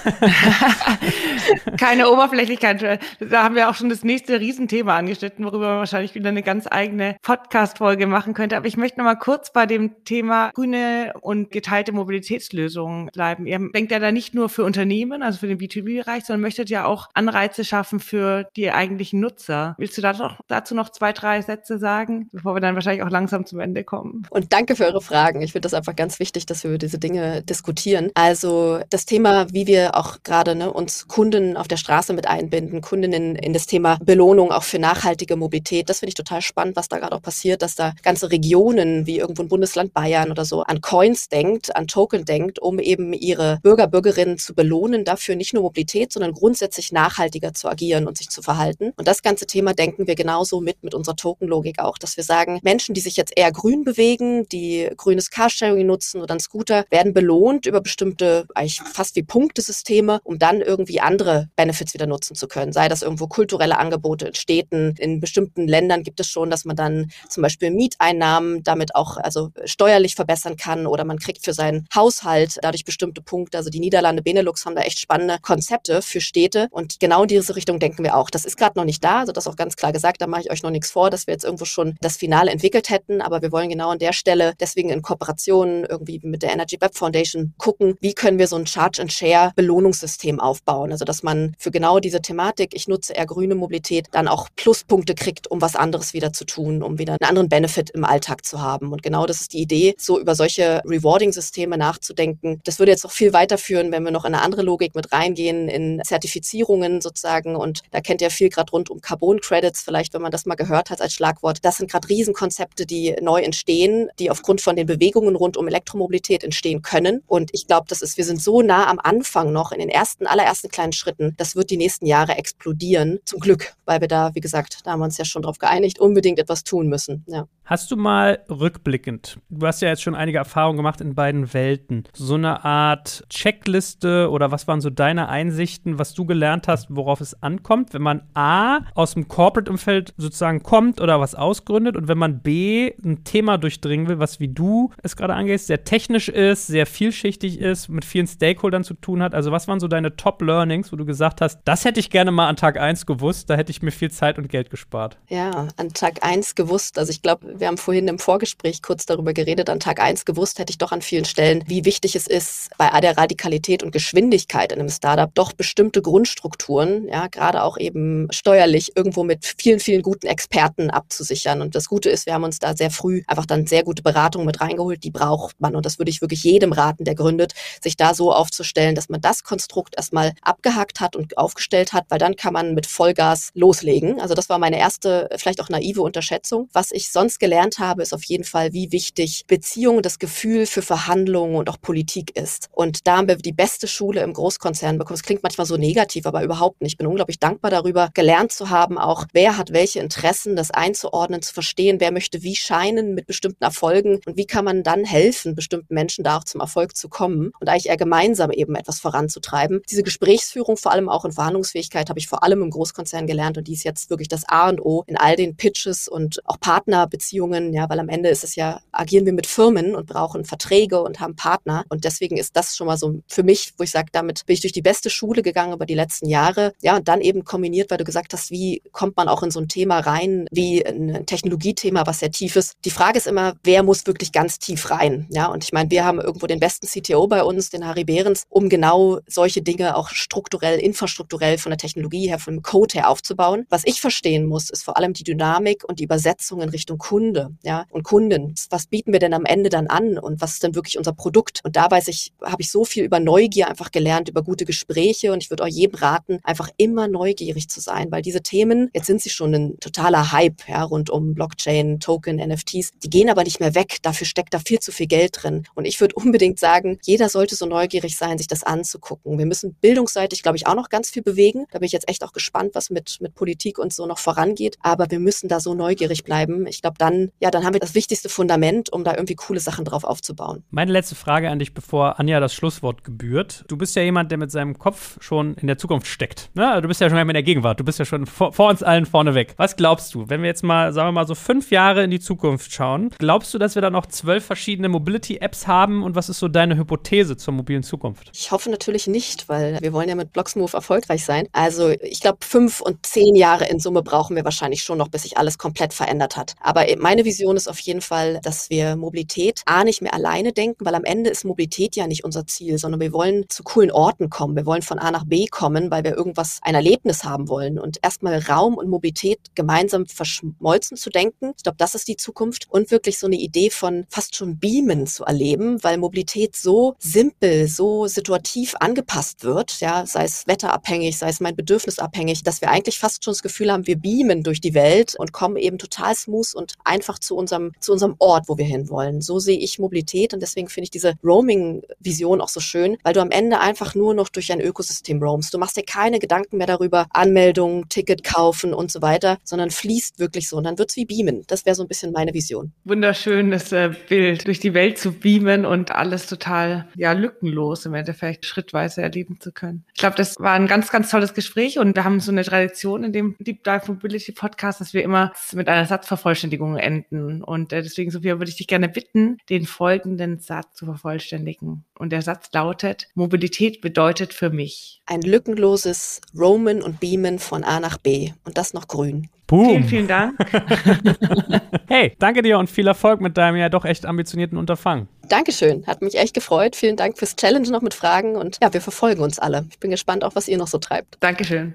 Keine 1.79 2.11
Oberflächlichkeit. 2.11 3.01
Da 3.21 3.43
haben 3.43 3.55
wir 3.55 3.69
auch 3.69 3.75
schon 3.75 3.89
das 3.89 4.03
nächste 4.03 4.41
Riesenthema 4.41 4.97
angeschnitten, 5.27 5.45
worüber 5.45 5.69
man 5.69 5.79
wahrscheinlich 5.79 6.15
wieder 6.15 6.29
eine 6.29 6.43
ganz 6.43 6.67
eigene 6.71 7.17
Podcast-Folge 7.23 8.07
machen 8.07 8.35
könnte. 8.35 8.57
Aber 8.57 8.67
ich 8.67 8.77
möchte 8.77 8.99
noch 8.99 9.05
mal 9.05 9.17
kurz 9.17 9.53
bei 9.53 9.67
dem 9.67 10.05
Thema 10.05 10.51
grüne 10.55 11.15
und 11.21 11.51
geteilte 11.51 11.93
Mobilitätslösungen 11.93 13.09
bleiben. 13.13 13.47
Ihr 13.47 13.59
denkt 13.75 13.93
ja 13.93 13.99
da 13.99 14.13
nicht 14.13 14.35
nur 14.35 14.49
für 14.49 14.65
Unternehmen, 14.65 15.23
also 15.23 15.39
für 15.39 15.49
den 15.49 15.59
B2B-Bereich, 15.59 16.25
sondern 16.25 16.43
möchtet 16.43 16.71
ja 16.71 16.85
auch 16.85 17.09
Anreize 17.15 17.65
schaffen 17.65 18.01
für 18.01 18.49
die 18.57 18.71
eigentlichen 18.71 19.21
Nutzer. 19.21 19.75
Willst 19.79 19.99
du 19.99 20.03
dazu 20.49 20.75
noch 20.75 20.91
zwei, 20.91 21.13
drei 21.13 21.43
Sätze 21.43 21.79
sagen, 21.79 22.29
bevor 22.33 22.55
wir 22.55 22.61
dann 22.61 22.75
wahrscheinlich 22.75 23.03
auch 23.03 23.11
langsam 23.11 23.47
zum 23.47 23.61
Ende 23.61 23.85
kommen? 23.85 24.27
Und 24.31 24.53
danke 24.53 24.77
für 24.77 24.85
eure 24.85 25.03
Fragen. 25.03 25.43
Ich 25.43 25.53
finde 25.53 25.67
das 25.67 25.75
einfach 25.75 25.97
ganz 25.97 26.21
wichtig, 26.21 26.47
dass 26.47 26.63
wir 26.63 26.71
über 26.71 26.79
diese 26.79 26.99
Dinge 26.99 27.43
diskutieren. 27.43 28.11
Also 28.15 28.81
das 28.91 29.07
Thema, 29.07 29.53
wie 29.53 29.67
wir 29.67 29.97
auch 29.97 30.19
gerade 30.23 30.55
ne, 30.55 30.73
uns 30.73 31.09
Kunden 31.09 31.57
auf 31.57 31.69
der 31.69 31.77
Straße 31.77 32.13
mit 32.13 32.29
einbinden, 32.29 32.81
Kundinnen 32.81 33.37
in 33.37 33.53
das 33.53 33.67
Thema 33.67 33.99
Belohnung 34.05 34.53
auch 34.53 34.63
für 34.63 34.79
nachhaltige 35.17 35.37
Mobilität, 35.37 35.89
das 35.89 36.01
finde 36.01 36.11
ich 36.11 36.15
total 36.15 36.43
spannend, 36.43 36.77
was 36.77 36.89
da 36.89 36.99
gerade 36.99 37.15
auch 37.17 37.23
passiert, 37.23 37.63
dass 37.63 37.75
da 37.75 37.95
ganze 38.03 38.31
Regionen 38.31 39.07
wie 39.07 39.19
irgendwo 39.19 39.43
ein 39.43 39.49
Bundesland 39.49 39.95
Bayern 39.95 40.31
oder 40.31 40.45
so 40.45 40.63
an 40.63 40.81
Coins 40.83 41.29
denkt, 41.29 41.75
an 41.75 41.87
Token 41.87 42.25
denkt, 42.25 42.59
um 42.59 42.79
eben 42.79 43.13
ihre 43.15 43.59
Bürger, 43.63 43.87
Bürgerinnen 43.87 44.39
zu 44.39 44.55
belohnen, 44.55 45.05
dafür 45.05 45.37
nicht 45.37 45.55
nur 45.55 45.63
Mobilität, 45.63 46.13
sondern 46.13 46.33
grundsätzlich 46.33 46.93
nachhaltiger 46.93 47.55
zu 47.55 47.69
agieren 47.69 48.07
und 48.07 48.19
sich 48.19 48.29
zu 48.29 48.43
verhalten. 48.43 48.93
Und 48.97 49.09
das 49.09 49.23
ganze 49.23 49.47
Thema 49.47 49.73
denken 49.73 50.07
wir 50.07 50.15
genauso 50.17 50.61
mit, 50.61 50.83
mit 50.83 50.95
unserer 50.95 51.17
Tokenlogik 51.17 51.79
auch, 51.79 51.97
dass 51.97 52.17
wir 52.17 52.25
sagen, 52.25 52.61
Menschen, 52.63 52.95
die 52.95 53.01
sich 53.01 53.17
jetzt 53.17 53.33
eher 53.37 53.53
grün 53.53 53.85
bewegen, 53.85 54.47
die 54.51 54.91
grünes 54.97 55.31
Carsharing 55.31 55.87
nutzen 55.87 56.21
oder 56.21 56.33
einen 56.33 56.41
Scooter, 56.41 56.85
werden 56.91 57.15
belohnt 57.15 57.65
über 57.65 57.81
bestimmte, 57.81 58.47
eigentlich 58.55 58.81
fast 58.81 59.17
wie 59.17 59.23
Punktesysteme, 59.23 60.21
um 60.25 60.39
dann 60.39 60.61
irgendwie 60.61 61.01
andere 61.01 61.49
Benefits 61.57 61.95
wieder 61.95 62.07
nutzen 62.07 62.35
zu 62.35 62.49
können. 62.49 62.73
Sei 62.73 62.89
das 62.89 63.03
irgendwo 63.03 63.27
kulturelle 63.29 63.79
Angebote 63.79 64.27
in 64.27 64.35
Städten. 64.35 64.95
In 65.01 65.21
bestimmten 65.21 65.69
Ländern 65.69 66.03
gibt 66.03 66.21
es 66.21 66.29
schon, 66.29 66.51
dass 66.51 66.65
man 66.65 66.77
dann 66.77 67.11
zum 67.29 67.43
Beispiel 67.43 67.71
Mieteinnahmen 67.71 68.63
damit 68.63 68.95
auch 68.95 69.17
also 69.17 69.51
steuerlich 69.65 70.15
verbessern 70.15 70.57
kann 70.57 70.87
oder 70.87 71.05
man 71.05 71.19
kriegt 71.19 71.45
für 71.45 71.53
seinen 71.53 71.87
Haushalt 71.95 72.59
dadurch 72.63 72.85
bestimmte 72.85 73.23
Punkte. 73.23 73.59
Also 73.59 73.71
die 73.71 73.81
Niederlande, 73.81 74.23
Benelux 74.23 74.65
haben 74.67 74.75
da 74.75 74.83
echt 74.83 74.99
spannende 74.99 75.39
Konzepte 75.43 76.03
für 76.03 76.21
Städte 76.21 76.69
und 76.71 77.01
genau 77.01 77.23
in 77.23 77.29
diese 77.29 77.57
Richtung 77.57 77.79
denken 77.79 78.05
wir 78.05 78.17
auch. 78.17 78.31
Das 78.31 78.45
ist 78.45 78.57
gerade 78.57 78.79
noch 78.79 78.85
nicht 78.85 79.03
da, 79.05 79.21
also 79.21 79.33
das 79.33 79.47
auch 79.47 79.57
ganz 79.57 79.77
klar 79.77 79.93
gesagt, 79.93 80.21
da 80.21 80.27
mache 80.27 80.43
ich 80.43 80.51
euch 80.51 80.63
noch 80.63 80.71
nichts 80.71 80.91
vor, 80.91 81.11
dass 81.11 81.27
wir 81.27 81.33
jetzt 81.33 81.45
irgendwo 81.45 81.65
schon 81.65 81.97
das 82.01 82.17
Finale 82.17 82.51
entwickelt 82.51 82.91
hätten, 82.91 83.21
aber 83.21 83.43
wir 83.43 83.53
wollen 83.53 83.69
genau 83.69 83.91
an 83.91 83.99
der 83.99 84.13
Stelle 84.13 84.55
deswegen 84.61 84.91
in 84.91 85.03
Kooperationen 85.03 85.85
irgendwie 85.85 86.21
mit 86.23 86.43
der 86.43 86.53
Energy 86.53 86.77
Web 86.81 86.97
Foundation 86.97 87.55
gucken, 87.59 87.97
wie 88.01 88.15
können 88.15 88.39
wir 88.39 88.47
so 88.47 88.57
ein 88.57 88.67
Charge 88.67 89.03
and 89.03 89.13
Share 89.13 89.53
Belohnungssystem 89.57 90.41
aufbauen, 90.41 90.93
also 90.93 91.05
dass 91.05 91.23
man 91.23 91.55
für 91.59 91.71
genau 91.71 92.01
diese 92.01 92.21
Thematik, 92.21 92.71
ich 92.75 92.89
nutze 92.89 93.13
eher 93.13 93.27
grüne 93.27 93.55
Mobilität, 93.55 94.09
dann 94.13 94.29
auch 94.29 94.49
Pluspunkte 94.87 95.15
kriegt, 95.15 95.51
um 95.51 95.61
was 95.61 95.77
anderes 95.77 96.15
wieder 96.15 96.33
zu 96.33 96.45
tun, 96.45 96.83
um 96.83 96.99
wieder 96.99 97.13
einen 97.15 97.29
anderen 97.29 97.49
Benefit 97.49 97.91
im 97.91 98.05
Alltag 98.05 98.45
zu 98.45 98.61
haben. 98.61 98.93
Und 98.93 99.03
genau 99.03 99.27
das 99.27 99.41
ist 99.41 99.53
die 99.53 99.61
Idee, 99.61 99.95
so 99.99 100.21
über 100.21 100.35
solche 100.35 100.81
Rewarding-Systeme 100.85 101.77
nachzudenken. 101.77 102.61
Das 102.65 102.79
würde 102.79 102.93
jetzt 102.93 103.05
noch 103.05 103.11
viel 103.11 103.33
weiterführen, 103.33 103.91
wenn 103.91 104.05
wir 104.05 104.13
noch 104.13 104.25
in 104.25 104.35
eine 104.35 104.43
andere 104.43 104.63
Logik 104.63 104.95
mit 104.95 105.13
reingehen, 105.13 105.69
in 105.69 106.01
Zertifizierungen 106.05 107.01
sozusagen. 107.01 107.57
Und 107.57 107.83
da 107.91 108.01
kennt 108.01 108.23
ihr 108.23 108.31
viel 108.31 108.49
gerade 108.49 108.71
rund 108.71 108.91
um 108.91 109.01
Carbon 109.01 109.41
Credits, 109.41 109.83
vielleicht, 109.83 110.15
wenn 110.15 110.23
man 110.23 110.31
das 110.31 110.47
mal 110.47 110.55
gehört 110.55 110.91
hat 110.91 111.01
als 111.01 111.15
Schlagwort. 111.15 111.59
Das 111.63 111.79
sind 111.79 111.91
gerade 111.91 112.09
Riesenkonzepte, 112.09 112.87
die 112.87 113.17
neu 113.21 113.41
entstehen, 113.41 114.09
die 114.19 114.31
aufgrund 114.31 114.61
von 114.61 114.77
den 114.77 114.87
Bewegungen 114.87 115.35
rund 115.35 115.57
um 115.57 115.67
Elektromobilität 115.67 116.45
entstehen 116.45 116.83
können. 116.83 117.23
Und 117.27 117.51
ich 117.53 117.67
glaube, 117.67 117.87
das 117.89 118.03
ist, 118.03 118.17
wir 118.17 118.25
sind 118.25 118.41
so 118.41 118.63
nah 118.63 118.89
am 118.89 119.01
Anfang 119.03 119.53
noch 119.53 119.73
in 119.73 119.81
den 119.81 119.89
ersten, 119.89 120.27
allerersten 120.27 120.69
kleinen 120.69 120.93
Schritten. 120.93 121.35
Das 121.37 121.57
wird 121.57 121.71
die 121.71 121.77
nächsten 121.77 122.07
Jahre 122.07 122.37
explodieren. 122.37 123.19
Zum 123.25 123.41
Glück, 123.41 123.75
weil 123.85 124.01
wir 124.01 124.09
da, 124.09 124.35
wie 124.35 124.41
gesagt, 124.41 124.76
Da 124.85 124.93
haben 124.93 125.01
wir 125.01 125.05
uns 125.05 125.19
ja 125.19 125.25
schon 125.25 125.43
darauf 125.43 125.59
geeinigt, 125.59 125.99
unbedingt 125.99 126.39
etwas 126.39 126.65
tun 126.65 126.89
müssen. 126.89 127.25
Ja. 127.27 127.47
Hast 127.67 127.91
du 127.91 127.97
mal 127.97 128.45
rückblickend, 128.49 129.41
du 129.51 129.67
hast 129.67 129.83
ja 129.83 129.89
jetzt 129.89 130.03
schon 130.03 130.15
einige 130.15 130.39
Erfahrungen 130.39 130.77
gemacht 130.77 131.01
in 131.01 131.17
beiden 131.17 131.53
Welten, 131.53 132.05
so 132.15 132.35
eine 132.35 132.65
Art 132.65 133.25
Checkliste 133.29 134.31
oder 134.31 134.53
was 134.53 134.69
waren 134.69 134.81
so 134.81 134.89
deine 134.89 135.29
Einsichten, 135.29 135.99
was 135.99 136.15
du 136.15 136.27
gelernt 136.27 136.69
hast, 136.69 136.87
worauf 136.95 137.21
es 137.21 137.43
ankommt, 137.43 137.93
wenn 137.93 138.03
man 138.03 138.23
A 138.35 138.83
aus 138.95 139.15
dem 139.15 139.27
Corporate-Umfeld 139.27 140.15
sozusagen 140.17 140.63
kommt 140.63 141.01
oder 141.01 141.19
was 141.19 141.35
ausgründet 141.35 141.97
und 141.97 142.07
wenn 142.07 142.19
man 142.19 142.41
B 142.41 142.93
ein 143.05 143.25
Thema 143.25 143.59
durchdringen 143.59 144.07
will, 144.07 144.21
was 144.21 144.39
wie 144.39 144.47
du 144.47 144.93
es 145.03 145.17
gerade 145.17 145.35
angehst, 145.35 145.67
sehr 145.67 145.83
technisch 145.83 146.29
ist, 146.29 146.69
sehr 146.69 146.87
vielschichtig 146.87 147.59
ist, 147.59 147.89
mit 147.89 148.05
vielen 148.05 148.29
Stakeholdern 148.29 148.85
zu 148.85 148.95
tun 148.95 149.21
hat. 149.25 149.35
Also 149.35 149.51
was 149.51 149.67
waren 149.67 149.81
so 149.81 149.89
deine 149.89 150.15
Top-Learnings, 150.15 150.93
wo 150.93 150.97
du 150.97 151.05
gesagt 151.05 151.41
hast, 151.41 151.61
das 151.65 151.85
hätte 151.85 151.99
ich 151.99 152.11
gerne 152.11 152.31
mal 152.31 152.47
an 152.47 152.55
Tag 152.55 152.79
1 152.79 153.07
gewusst, 153.07 153.51
da 153.51 153.57
hätte 153.57 153.73
ich 153.73 153.83
mir 153.83 153.91
viel 153.91 154.13
Zeit 154.13 154.39
und 154.39 154.49
Geld 154.49 154.66
gespart? 154.71 155.17
Ja, 155.29 155.69
an 155.77 155.93
Tag 155.93 156.23
1 156.23 156.55
gewusst. 156.55 156.99
Also 156.99 157.11
ich 157.11 157.23
glaube, 157.23 157.59
wir 157.59 157.67
haben 157.67 157.79
vorhin 157.79 158.09
im 158.09 158.19
Vorgespräch 158.19 158.83
kurz 158.83 159.07
darüber 159.07 159.33
geredet, 159.33 159.71
an 159.71 159.81
Tag 159.81 160.01
1 160.01 160.25
gewusst 160.25 160.59
hätte 160.59 160.71
ich 160.71 160.79
doch 160.79 160.93
an 160.93 161.03
vielen 161.03 161.25
Stellen, 161.25 161.65
wie 161.67 161.85
wichtig 161.85 162.17
es 162.17 162.27
ist, 162.27 162.71
bei 162.79 162.89
der 163.01 163.17
Radikalität 163.17 163.83
und 163.83 163.93
Geschwindigkeit 163.93 164.73
in 164.73 164.81
einem 164.81 164.89
Startup 164.89 165.33
doch 165.35 165.53
bestimmte 165.53 166.03
Grundstrukturen, 166.03 167.09
ja, 167.09 167.27
gerade 167.29 167.63
auch 167.63 167.79
eben 167.79 168.29
steuerlich 168.31 168.97
irgendwo 168.97 169.25
mit 169.25 169.55
vielen, 169.59 169.81
vielen 169.81 170.03
guten 170.03 170.27
Experten 170.27 170.91
abzusichern. 170.91 171.61
Und 171.61 171.75
das 171.75 171.89
Gute 171.89 172.11
ist, 172.11 172.27
wir 172.27 172.35
haben 172.35 172.45
uns 172.45 172.59
da 172.59 172.75
sehr 172.75 172.91
früh 172.91 173.23
einfach 173.27 173.47
dann 173.47 173.67
sehr 173.67 173.85
gute 173.85 174.03
Beratung 174.03 174.45
mit 174.45 174.61
reingeholt, 174.61 175.05
die 175.05 175.11
braucht 175.11 175.61
man. 175.61 175.77
Und 175.77 175.87
das 175.87 175.99
würde 175.99 176.11
ich 176.11 176.21
wirklich 176.21 176.43
jedem 176.45 176.73
raten, 176.73 177.05
der 177.05 177.15
gründet, 177.15 177.55
sich 177.83 177.97
da 177.97 178.15
so 178.15 178.33
aufzustellen, 178.33 178.95
dass 178.95 179.09
man 179.09 179.21
das 179.21 179.45
Konstrukt 179.45 179.95
erstmal 179.97 180.33
abgehakt 180.43 181.01
hat 181.01 181.17
und 181.17 181.39
aufgestellt 181.39 181.93
hat, 181.93 182.07
weil 182.09 182.19
dann 182.19 182.37
kann 182.37 182.53
man 182.53 182.75
mit 182.75 182.87
Vollgas 182.87 183.51
loslegen. 183.55 184.21
Also 184.21 184.35
das 184.35 184.49
war 184.49 184.56
meine 184.59 184.79
erste, 184.79 185.29
vielleicht 185.37 185.61
auch 185.61 185.69
naive 185.69 186.03
Unterschätzung. 186.03 186.69
Was 186.73 186.93
ich 186.93 187.11
sonst 187.11 187.39
gelernt 187.39 187.79
habe, 187.79 188.03
ist 188.03 188.13
auf 188.13 188.25
jeden 188.25 188.45
Fall, 188.45 188.73
wie 188.73 188.93
wichtig 188.93 189.45
Beziehungen, 189.47 190.03
das 190.03 190.19
Gefühl 190.19 190.67
für 190.67 190.83
Verhandlungen 190.83 191.57
und 191.57 191.71
auch 191.71 191.81
Politik 191.81 192.37
ist. 192.37 192.69
Und 192.73 193.07
da 193.07 193.19
haben 193.19 193.29
wir 193.29 193.37
die 193.37 193.53
beste 193.53 193.89
Schule 193.89 194.23
im 194.23 194.33
Großkonzern 194.33 194.99
bekommen. 194.99 195.17
Es 195.17 195.23
klingt 195.23 195.43
manchmal 195.43 195.67
so 195.67 195.77
negativ, 195.77 196.27
aber 196.27 196.43
überhaupt 196.43 196.81
nicht. 196.81 196.93
Ich 196.93 196.99
bin 196.99 197.07
unglaublich 197.07 197.39
dankbar 197.39 197.71
darüber, 197.71 198.11
gelernt 198.15 198.53
zu 198.53 198.71
haben, 198.71 198.99
auch 198.99 199.27
wer 199.33 199.59
hat 199.59 199.73
welche 199.73 200.01
Interessen, 200.01 200.57
das 200.57 200.71
einzuordnen, 200.71 201.43
zu 201.43 201.53
verstehen, 201.53 202.01
wer 202.01 202.13
möchte 202.13 202.43
wie 202.43 202.57
scheinen 202.57 203.15
mit 203.15 203.27
bestimmten 203.27 203.63
Erfolgen 203.65 204.21
und 204.25 204.37
wie 204.37 204.47
kann 204.47 204.65
man 204.65 204.83
dann 204.83 205.05
helfen, 205.05 205.55
bestimmten 205.55 205.93
Menschen 205.95 206.25
da 206.25 206.39
auch 206.39 206.45
zum 206.45 206.61
Erfolg 206.61 206.97
zu 206.97 207.09
kommen 207.09 207.53
und 207.61 207.69
eigentlich 207.69 207.87
eher 207.87 207.97
gemeinsam 207.97 208.51
eben 208.51 208.75
etwas 208.75 209.01
voranzutreiben. 209.01 209.83
Diese 209.91 210.03
Gesprächsführung, 210.03 210.77
vor 210.77 210.93
allem 210.93 211.09
auch 211.09 211.25
in 211.25 211.33
Verhandlungsfähigkeit, 211.33 212.09
habe 212.09 212.19
ich 212.19 212.29
vor 212.29 212.43
allem 212.43 212.63
im 212.63 212.71
Großkonzern 212.71 213.27
gelernt 213.27 213.59
und 213.59 213.69
die 213.69 213.75
ist 213.75 213.85
jetzt 213.85 214.11
wirklich 214.11 214.29
das 214.29 214.46
A 214.49 214.69
und 214.69 214.81
O 214.81 215.05
in 215.07 215.17
all 215.17 215.37
den 215.37 215.57
Pitches 215.57 216.09
und 216.09 216.41
auch 216.47 216.61
Partnerbeziehungen, 216.61 217.73
ja, 217.73 217.89
weil 217.89 218.01
am 218.01 218.09
Ende 218.09 218.29
ist 218.29 218.45
es 218.45 218.57
ja, 218.57 218.81
agieren 218.93 219.27
wir 219.27 219.33
mit 219.33 219.47
Firmen 219.47 219.95
und 219.95 220.07
brauchen 220.07 220.45
Verträge 220.45 221.03
und 221.03 221.21
haben 221.21 221.37
Partner 221.37 221.85
und 221.89 222.05
deswegen 222.05 222.37
ist 222.37 222.57
das 222.57 222.77
schon 222.77 222.87
mal 222.87 222.97
so 222.97 223.21
für 223.29 223.43
mich, 223.43 223.75
wo 223.77 223.85
ich 223.85 223.91
sage, 223.91 224.09
damit 224.13 224.47
bin 224.47 224.55
ich 224.55 224.61
durch 224.61 224.73
die 224.73 224.83
beste 224.83 225.11
Schule 225.11 225.43
gegangen 225.43 225.73
über 225.73 225.87
die 225.87 225.95
letzten 225.95 226.29
Jahre. 226.29 226.73
Ja, 226.83 226.97
und 226.97 227.09
dann 227.09 227.21
eben 227.21 227.45
kombiniert, 227.45 227.91
weil 227.91 227.99
du 227.99 228.05
gesagt 228.05 228.33
hast, 228.33 228.51
wie 228.51 228.83
kommt 228.93 229.17
man 229.17 229.29
auch 229.29 229.43
in 229.43 229.51
so 229.51 229.61
ein 229.61 229.69
Thema 229.69 230.01
rein, 230.01 230.47
wie 230.51 230.85
ein 230.87 231.27
Technologiethema, 231.27 232.07
was 232.07 232.21
sehr 232.21 232.31
tief 232.31 232.57
ist. 232.57 232.75
Die 232.85 232.91
Frage 232.91 233.19
ist 233.19 233.27
immer, 233.27 233.55
wer 233.65 233.83
muss 233.83 234.07
wirklich 234.07 234.33
ganz 234.33 234.59
tief 234.59 234.91
rein? 234.91 235.27
Ja, 235.31 235.47
und 235.47 235.65
ich 235.65 235.73
meine, 235.73 235.91
wir 235.91 236.05
haben 236.05 236.21
irgendwo 236.21 236.47
den 236.47 236.61
besten 236.61 236.87
CTO 236.87 237.27
bei 237.27 237.43
uns, 237.43 237.71
den 237.71 237.87
Harry 237.87 238.05
Behrens, 238.05 238.45
um 238.49 238.69
genau 238.69 239.21
solche 239.27 239.63
Dinge 239.63 239.97
auch 239.97 240.11
strukturell, 240.11 240.79
infrastrukturell 240.79 241.59
von 241.59 241.71
der 241.71 241.79
Technologie 241.79 242.29
her, 242.29 242.39
vom 242.39 242.63
Code 242.63 242.95
her 242.95 243.11
aufzubauen. 243.11 243.67
Was 243.69 243.83
ich 243.85 244.01
verstehen 244.37 244.47
muss, 244.47 244.71
ist 244.71 244.85
vor 244.85 244.97
allem 244.97 245.13
die 245.13 245.25
Dynamik 245.25 245.85
und 245.89 245.99
die 245.99 246.05
Übersetzung 246.05 246.61
in 246.61 246.69
Richtung 246.69 246.99
Kunde, 246.99 247.51
ja, 247.63 247.87
und 247.91 248.03
Kunden. 248.03 248.55
Was 248.71 248.87
bieten 248.87 249.13
wir 249.13 249.21
denn 249.21 249.35
am 249.35 249.45
Ende 249.45 249.69
dann 249.71 249.87
an 249.87 250.19
und 250.19 250.41
was 250.41 250.55
ist 250.55 250.63
denn 250.63 250.75
wirklich 250.75 250.99
unser 250.99 251.13
Produkt? 251.13 251.61
Und 251.65 251.77
da 251.77 251.91
weiß 251.91 252.09
ich, 252.09 252.33
habe 252.43 252.63
ich 252.63 252.71
so 252.71 252.85
viel 252.85 253.05
über 253.05 253.21
Neugier 253.21 253.69
einfach 253.69 253.91
gelernt, 253.91 254.29
über 254.29 254.43
gute 254.43 254.65
Gespräche 254.65 255.33
und 255.33 255.43
ich 255.43 255.51
würde 255.51 255.65
auch 255.65 255.69
jedem 255.69 255.97
raten, 255.97 256.39
einfach 256.43 256.71
immer 256.77 257.09
neugierig 257.09 257.69
zu 257.69 257.81
sein, 257.81 258.11
weil 258.11 258.23
diese 258.23 258.43
Themen, 258.43 258.91
jetzt 258.95 259.07
sind 259.07 259.23
sie 259.23 259.31
schon 259.31 259.55
ein 259.55 259.81
totaler 259.81 260.33
Hype, 260.33 260.69
ja, 260.69 260.83
rund 260.83 261.11
um 261.11 261.35
Blockchain, 261.35 262.01
Token, 262.01 262.37
NFTs, 262.37 262.93
die 263.03 263.11
gehen 263.11 263.31
aber 263.31 263.45
nicht 263.45 263.61
mehr 263.61 263.75
weg. 263.75 263.99
Dafür 264.03 264.27
steckt 264.27 264.55
da 264.55 264.59
viel 264.59 264.79
zu 264.79 264.93
viel 264.93 265.07
Geld 265.07 265.43
drin. 265.43 265.65
Und 265.75 265.85
ich 265.85 266.01
würde 266.01 266.15
unbedingt 266.15 266.59
sagen, 266.59 266.99
jeder 267.05 267.29
sollte 267.29 267.57
so 267.57 267.67
neugierig 267.67 268.17
sein, 268.17 268.39
sich 268.39 268.47
das 268.47 268.63
anzugucken. 268.63 269.39
Wir 269.39 269.47
müssen 269.47 269.75
bildungsseitig, 269.81 270.43
glaube 270.43 270.57
ich, 270.57 270.67
auch 270.67 270.75
noch 270.75 270.89
ganz 270.89 271.11
viel 271.11 271.23
bewegen. 271.23 271.67
Da 271.71 271.79
bin 271.79 271.87
ich 271.87 271.93
jetzt 271.93 272.09
echt 272.09 272.25
auch 272.25 272.33
gespannt, 272.33 272.75
was 272.75 272.91
mit, 272.91 273.19
mit 273.21 273.35
Politik 273.35 273.79
und 273.79 273.93
so 273.93 274.07
noch 274.07 274.19
vorangeht. 274.27 274.77
Aber 274.83 275.07
wir 275.11 275.21
müssen 275.21 275.49
da 275.49 275.61
so 275.61 275.75
neugierig 275.75 276.25
bleiben. 276.25 276.67
Ich 276.67 276.83
glaube, 276.83 276.97
dann, 276.99 277.31
ja, 277.41 277.53
dann 277.53 277.65
haben 277.65 277.75
wir 277.75 277.81
das 277.81 277.95
wichtigste 277.95 278.29
Fundament, 278.29 278.93
um 278.93 279.05
da 279.05 279.15
irgendwie 279.15 279.37
coole 279.37 279.61
Sachen 279.61 279.85
drauf 279.85 280.03
aufzubauen. 280.03 280.65
Meine 280.71 280.91
letzte 280.91 281.15
Frage 281.15 281.49
an 281.49 281.61
dich, 281.61 281.73
bevor 281.75 282.19
Anja 282.19 282.41
das 282.41 282.53
Schlusswort 282.55 283.05
gebührt. 283.05 283.65
Du 283.69 283.77
bist 283.77 283.95
ja 283.95 284.03
jemand, 284.03 284.33
der 284.33 284.39
mit 284.39 284.51
seinem 284.51 284.79
Kopf 284.79 285.17
schon 285.21 285.55
in 285.55 285.69
der 285.69 285.79
Zukunft 285.79 286.09
steckt. 286.09 286.51
Ne? 286.55 286.83
Du 286.83 286.89
bist 286.89 287.01
ja 287.01 287.09
schon 287.09 287.19
in 287.19 287.29
der 287.29 287.43
Gegenwart. 287.45 287.79
Du 287.79 287.85
bist 287.85 288.01
ja 288.01 288.05
schon 288.05 288.27
vor, 288.27 288.53
vor 288.53 288.69
uns 288.69 288.83
allen 288.83 289.07
vorneweg. 289.07 289.55
Was 289.57 289.77
glaubst 289.77 290.13
du, 290.15 290.29
wenn 290.29 290.43
wir 290.43 290.49
jetzt 290.49 290.65
mal, 290.65 290.93
sagen 290.93 291.09
wir 291.09 291.13
mal, 291.13 291.27
so 291.27 291.37
fünf 291.37 291.71
Jahre 291.71 292.03
in 292.03 292.11
die 292.11 292.21
Zukunft 292.21 292.73
schauen, 292.73 293.11
glaubst 293.19 293.55
du, 293.55 293.59
dass 293.59 293.77
wir 293.77 293.83
da 293.83 293.91
noch 293.91 294.07
zwölf 294.07 294.45
verschiedene 294.45 294.89
Mobility-Apps 294.89 295.69
haben? 295.69 296.03
Und 296.03 296.17
was 296.17 296.29
ist 296.29 296.41
so 296.41 296.49
deine 296.49 296.77
Hypothese 296.77 297.37
zur 297.37 297.55
mobilen 297.55 297.85
Zukunft? 297.85 298.31
Ich 298.35 298.51
hoffe 298.51 298.71
natürlich 298.71 299.07
nicht, 299.07 299.49
weil 299.49 299.79
wir 299.81 299.93
wollen 299.93 300.09
ja 300.09 300.17
mit 300.17 300.33
Blocksmove 300.33 300.75
erfolgreich 300.75 301.25
sein. 301.25 301.47
Also 301.53 301.91
ich 301.91 302.21
glaube, 302.21 302.39
fünf 302.41 302.81
und 302.81 303.07
zehn 303.07 303.37
Jahre 303.37 303.67
in 303.69 303.79
Summe 303.79 304.03
brauchen 304.07 304.37
wir 304.37 304.45
wahrscheinlich 304.45 304.83
schon 304.83 304.99
noch, 304.99 305.09
bis 305.09 305.23
sich 305.23 305.37
alles 305.37 305.59
komplett 305.59 305.93
verändert 305.93 306.37
hat. 306.37 306.55
Aber 306.61 306.87
meine 306.99 307.25
Vision 307.25 307.57
ist 307.57 307.69
auf 307.69 307.79
jeden 307.81 308.01
Fall, 308.01 308.41
dass 308.43 308.71
wir 308.71 308.97
Mobilität 308.97 309.61
A 309.67 309.85
nicht 309.85 310.01
mehr 310.01 310.15
alleine 310.15 310.53
denken, 310.53 310.85
weil 310.87 310.95
am 310.95 311.05
Ende 311.05 311.31
ist 311.31 311.45
Mobilität 311.45 311.97
ja 311.97 312.07
nicht 312.07 312.25
unser 312.25 312.47
Ziel, 312.47 312.79
sondern 312.79 313.01
wir 313.01 313.13
wollen 313.13 313.45
zu 313.49 313.63
coolen 313.63 313.91
Orten 313.91 314.31
kommen. 314.31 314.57
Wir 314.57 314.67
wollen 314.67 314.83
von 314.83 314.99
A 314.99 315.11
nach 315.11 315.25
B 315.25 315.47
kommen, 315.47 315.91
weil 315.91 316.05
wir 316.05 316.17
irgendwas, 316.17 316.59
ein 316.63 316.75
Erlebnis 316.75 317.25
haben 317.25 317.49
wollen. 317.49 317.79
Und 317.79 317.99
erstmal 318.03 318.39
Raum 318.39 318.75
und 318.75 318.89
Mobilität 318.89 319.41
gemeinsam 319.55 320.07
verschmolzen 320.07 320.97
zu 320.97 321.11
denken. 321.11 321.53
Ich 321.57 321.63
glaube, 321.63 321.79
das 321.79 321.95
ist 321.95 322.09
die 322.09 322.17
Zukunft. 322.17 322.67
Und 322.71 322.91
wirklich 322.91 323.19
so 323.19 323.27
eine 323.27 323.37
Idee 323.37 323.71
von 323.71 324.07
fast 324.09 324.37
schon 324.37 324.59
Beamen 324.59 325.07
zu 325.07 325.25
erleben, 325.25 325.83
weil 325.83 325.99
Mobilität 325.99 326.57
so 326.57 326.95
simpel, 326.99 327.69
so 327.69 328.07
situativ 328.07 328.75
angepasst 328.81 329.45
wird, 329.45 329.81
ja, 329.81 330.07
sei 330.07 330.25
es 330.25 330.47
wetterabhängig, 330.47 331.19
sei 331.19 331.29
es 331.29 331.41
mein 331.41 331.57
Bedürfnis 331.57 331.99
abhängig, 331.99 332.43
dass 332.43 332.61
wir 332.61 332.71
eigentlich 332.71 332.99
fast 332.99 333.25
schon 333.25 333.33
das 333.33 333.43
Gefühl 333.43 333.73
haben, 333.73 333.87
wir 333.87 333.96
beamen 333.97 334.43
durch 334.43 334.61
die 334.61 334.75
Welt 334.75 335.15
und 335.19 335.33
kommen 335.33 335.57
eben 335.57 335.79
total 335.79 336.15
smooth 336.15 336.55
und 336.55 336.75
einfach 336.85 337.19
zu 337.19 337.37
unserem, 337.37 337.73
zu 337.81 337.93
unserem 337.93 338.15
Ort, 338.19 338.49
wo 338.49 338.59
wir 338.59 338.65
hinwollen. 338.65 339.21
So 339.21 339.39
sehe 339.39 339.59
ich 339.59 339.79
Mobilität 339.79 340.35
und 340.35 340.41
deswegen 340.41 340.69
finde 340.69 340.85
ich 340.85 340.91
diese 340.91 341.15
Roaming-Vision 341.25 342.41
auch 342.41 342.49
so 342.49 342.61
schön, 342.61 342.97
weil 343.03 343.15
du 343.15 343.21
am 343.21 343.31
Ende 343.31 343.61
einfach 343.61 343.95
nur 343.95 344.15
noch 344.15 344.29
durch 344.29 344.53
ein 344.53 344.61
Ökosystem 344.61 345.23
roamst. 345.23 345.53
Du 345.53 345.59
machst 345.59 345.77
dir 345.77 345.85
keine 345.85 346.19
Gedanken 346.19 346.59
mehr 346.59 346.67
darüber, 346.67 347.07
Anmeldung, 347.11 347.89
Ticket 347.89 348.25
kaufen 348.25 348.75
und 348.75 348.91
so 348.91 349.03
weiter, 349.03 349.39
sondern 349.45 349.71
fließt 349.71 350.19
wirklich 350.19 350.49
so 350.49 350.57
und 350.57 350.65
dann 350.65 350.79
wird's 350.79 350.97
wie 350.97 351.05
beamen. 351.05 351.45
Das 351.47 351.67
wäre 351.67 351.75
so 351.75 351.83
ein 351.83 351.89
bisschen 351.89 352.13
meine 352.13 352.35
Vision. 352.35 352.73
Wunderschönes 352.85 353.73
äh, 353.73 353.93
Bild, 354.09 354.47
durch 354.47 354.61
die 354.61 354.75
Welt 354.75 354.99
zu 354.99 355.13
beamen 355.13 355.65
und 355.65 355.91
alles 355.93 356.27
total, 356.27 356.89
ja, 356.95 357.13
lückenlos 357.13 357.87
im 357.87 357.95
Endeffekt 357.95 358.47
schrittweise 358.47 359.03
erleben 359.03 359.39
zu 359.41 359.53
können. 359.53 359.85
Ich 359.95 360.01
glaube, 360.01 360.17
das 360.17 360.37
war 360.39 360.53
ein 360.53 360.67
ganz, 360.67 360.91
ganz 360.91 361.11
tolles 361.11 361.35
Gespräch 361.35 361.79
und 361.79 361.97
wir 361.97 362.05
haben 362.05 362.21
so 362.21 362.31
eine 362.31 362.45
Tradition 362.45 363.05
in 363.05 363.13
dem 363.13 363.37
Deep 363.39 363.65
Dive 363.65 363.86
Mobility 363.89 364.33
Podcast, 364.33 364.81
dass 364.81 364.95
wir 364.95 365.03
immer 365.03 365.33
mit 365.53 365.69
einer 365.69 365.87
Satzvervollständigung 365.87 366.77
enden. 366.77 367.43
Und 367.43 367.73
äh, 367.73 367.83
deswegen, 367.83 368.11
Sophia, 368.11 368.39
würde 368.39 368.51
ich 368.51 368.57
dich 368.57 368.67
gerne 368.67 368.89
bitten, 368.89 369.39
den 369.49 369.67
folgenden 369.67 370.39
Satz 370.39 370.75
zu 370.75 370.85
vervollständigen. 370.85 371.85
Und 371.99 372.11
der 372.11 372.23
Satz 372.23 372.51
lautet, 372.53 373.09
Mobilität 373.15 373.81
bedeutet 373.81 374.33
für 374.33 374.51
mich. 374.51 375.01
Ein 375.07 375.23
lückenloses 375.23 376.21
Roamen 376.37 376.83
und 376.83 377.01
Beamen 377.01 377.39
von 377.39 377.65
A 377.65 377.81
nach 377.81 377.99
B. 377.99 378.33
Und 378.45 378.59
das 378.59 378.75
noch 378.75 378.89
grün. 378.89 379.29
Boom. 379.47 379.69
Vielen, 379.69 379.85
vielen 379.85 380.09
Dank. 380.09 380.37
hey, 381.89 382.17
danke 382.19 382.43
dir 382.43 382.59
und 382.59 382.69
viel 382.69 382.87
Erfolg 382.87 383.21
mit 383.21 383.37
deinem 383.37 383.57
ja 383.57 383.69
doch 383.69 383.85
echt 383.85 384.05
ambitionierten 384.05 384.59
Unterfangen. 384.59 385.09
Dankeschön, 385.29 385.87
hat 385.87 386.03
mich 386.03 386.17
echt 386.17 386.35
gefreut. 386.35 386.75
Vielen 386.75 386.97
Dank 386.97 387.17
fürs 387.19 387.37
Challenge 387.37 387.69
noch 387.71 387.83
mit 387.83 387.95
Fragen 387.95 388.37
und 388.37 388.59
ja, 388.61 388.73
wir 388.73 388.81
verfolgen 388.81 389.23
uns 389.23 389.39
alle. 389.39 389.67
Ich 389.71 389.79
bin 389.79 389.91
gespannt 389.91 390.25
auch, 390.25 390.35
was 390.35 390.49
ihr 390.49 390.59
noch 390.59 390.69
so 390.69 390.79
treibt. 390.79 391.17
Dankeschön. 391.21 391.75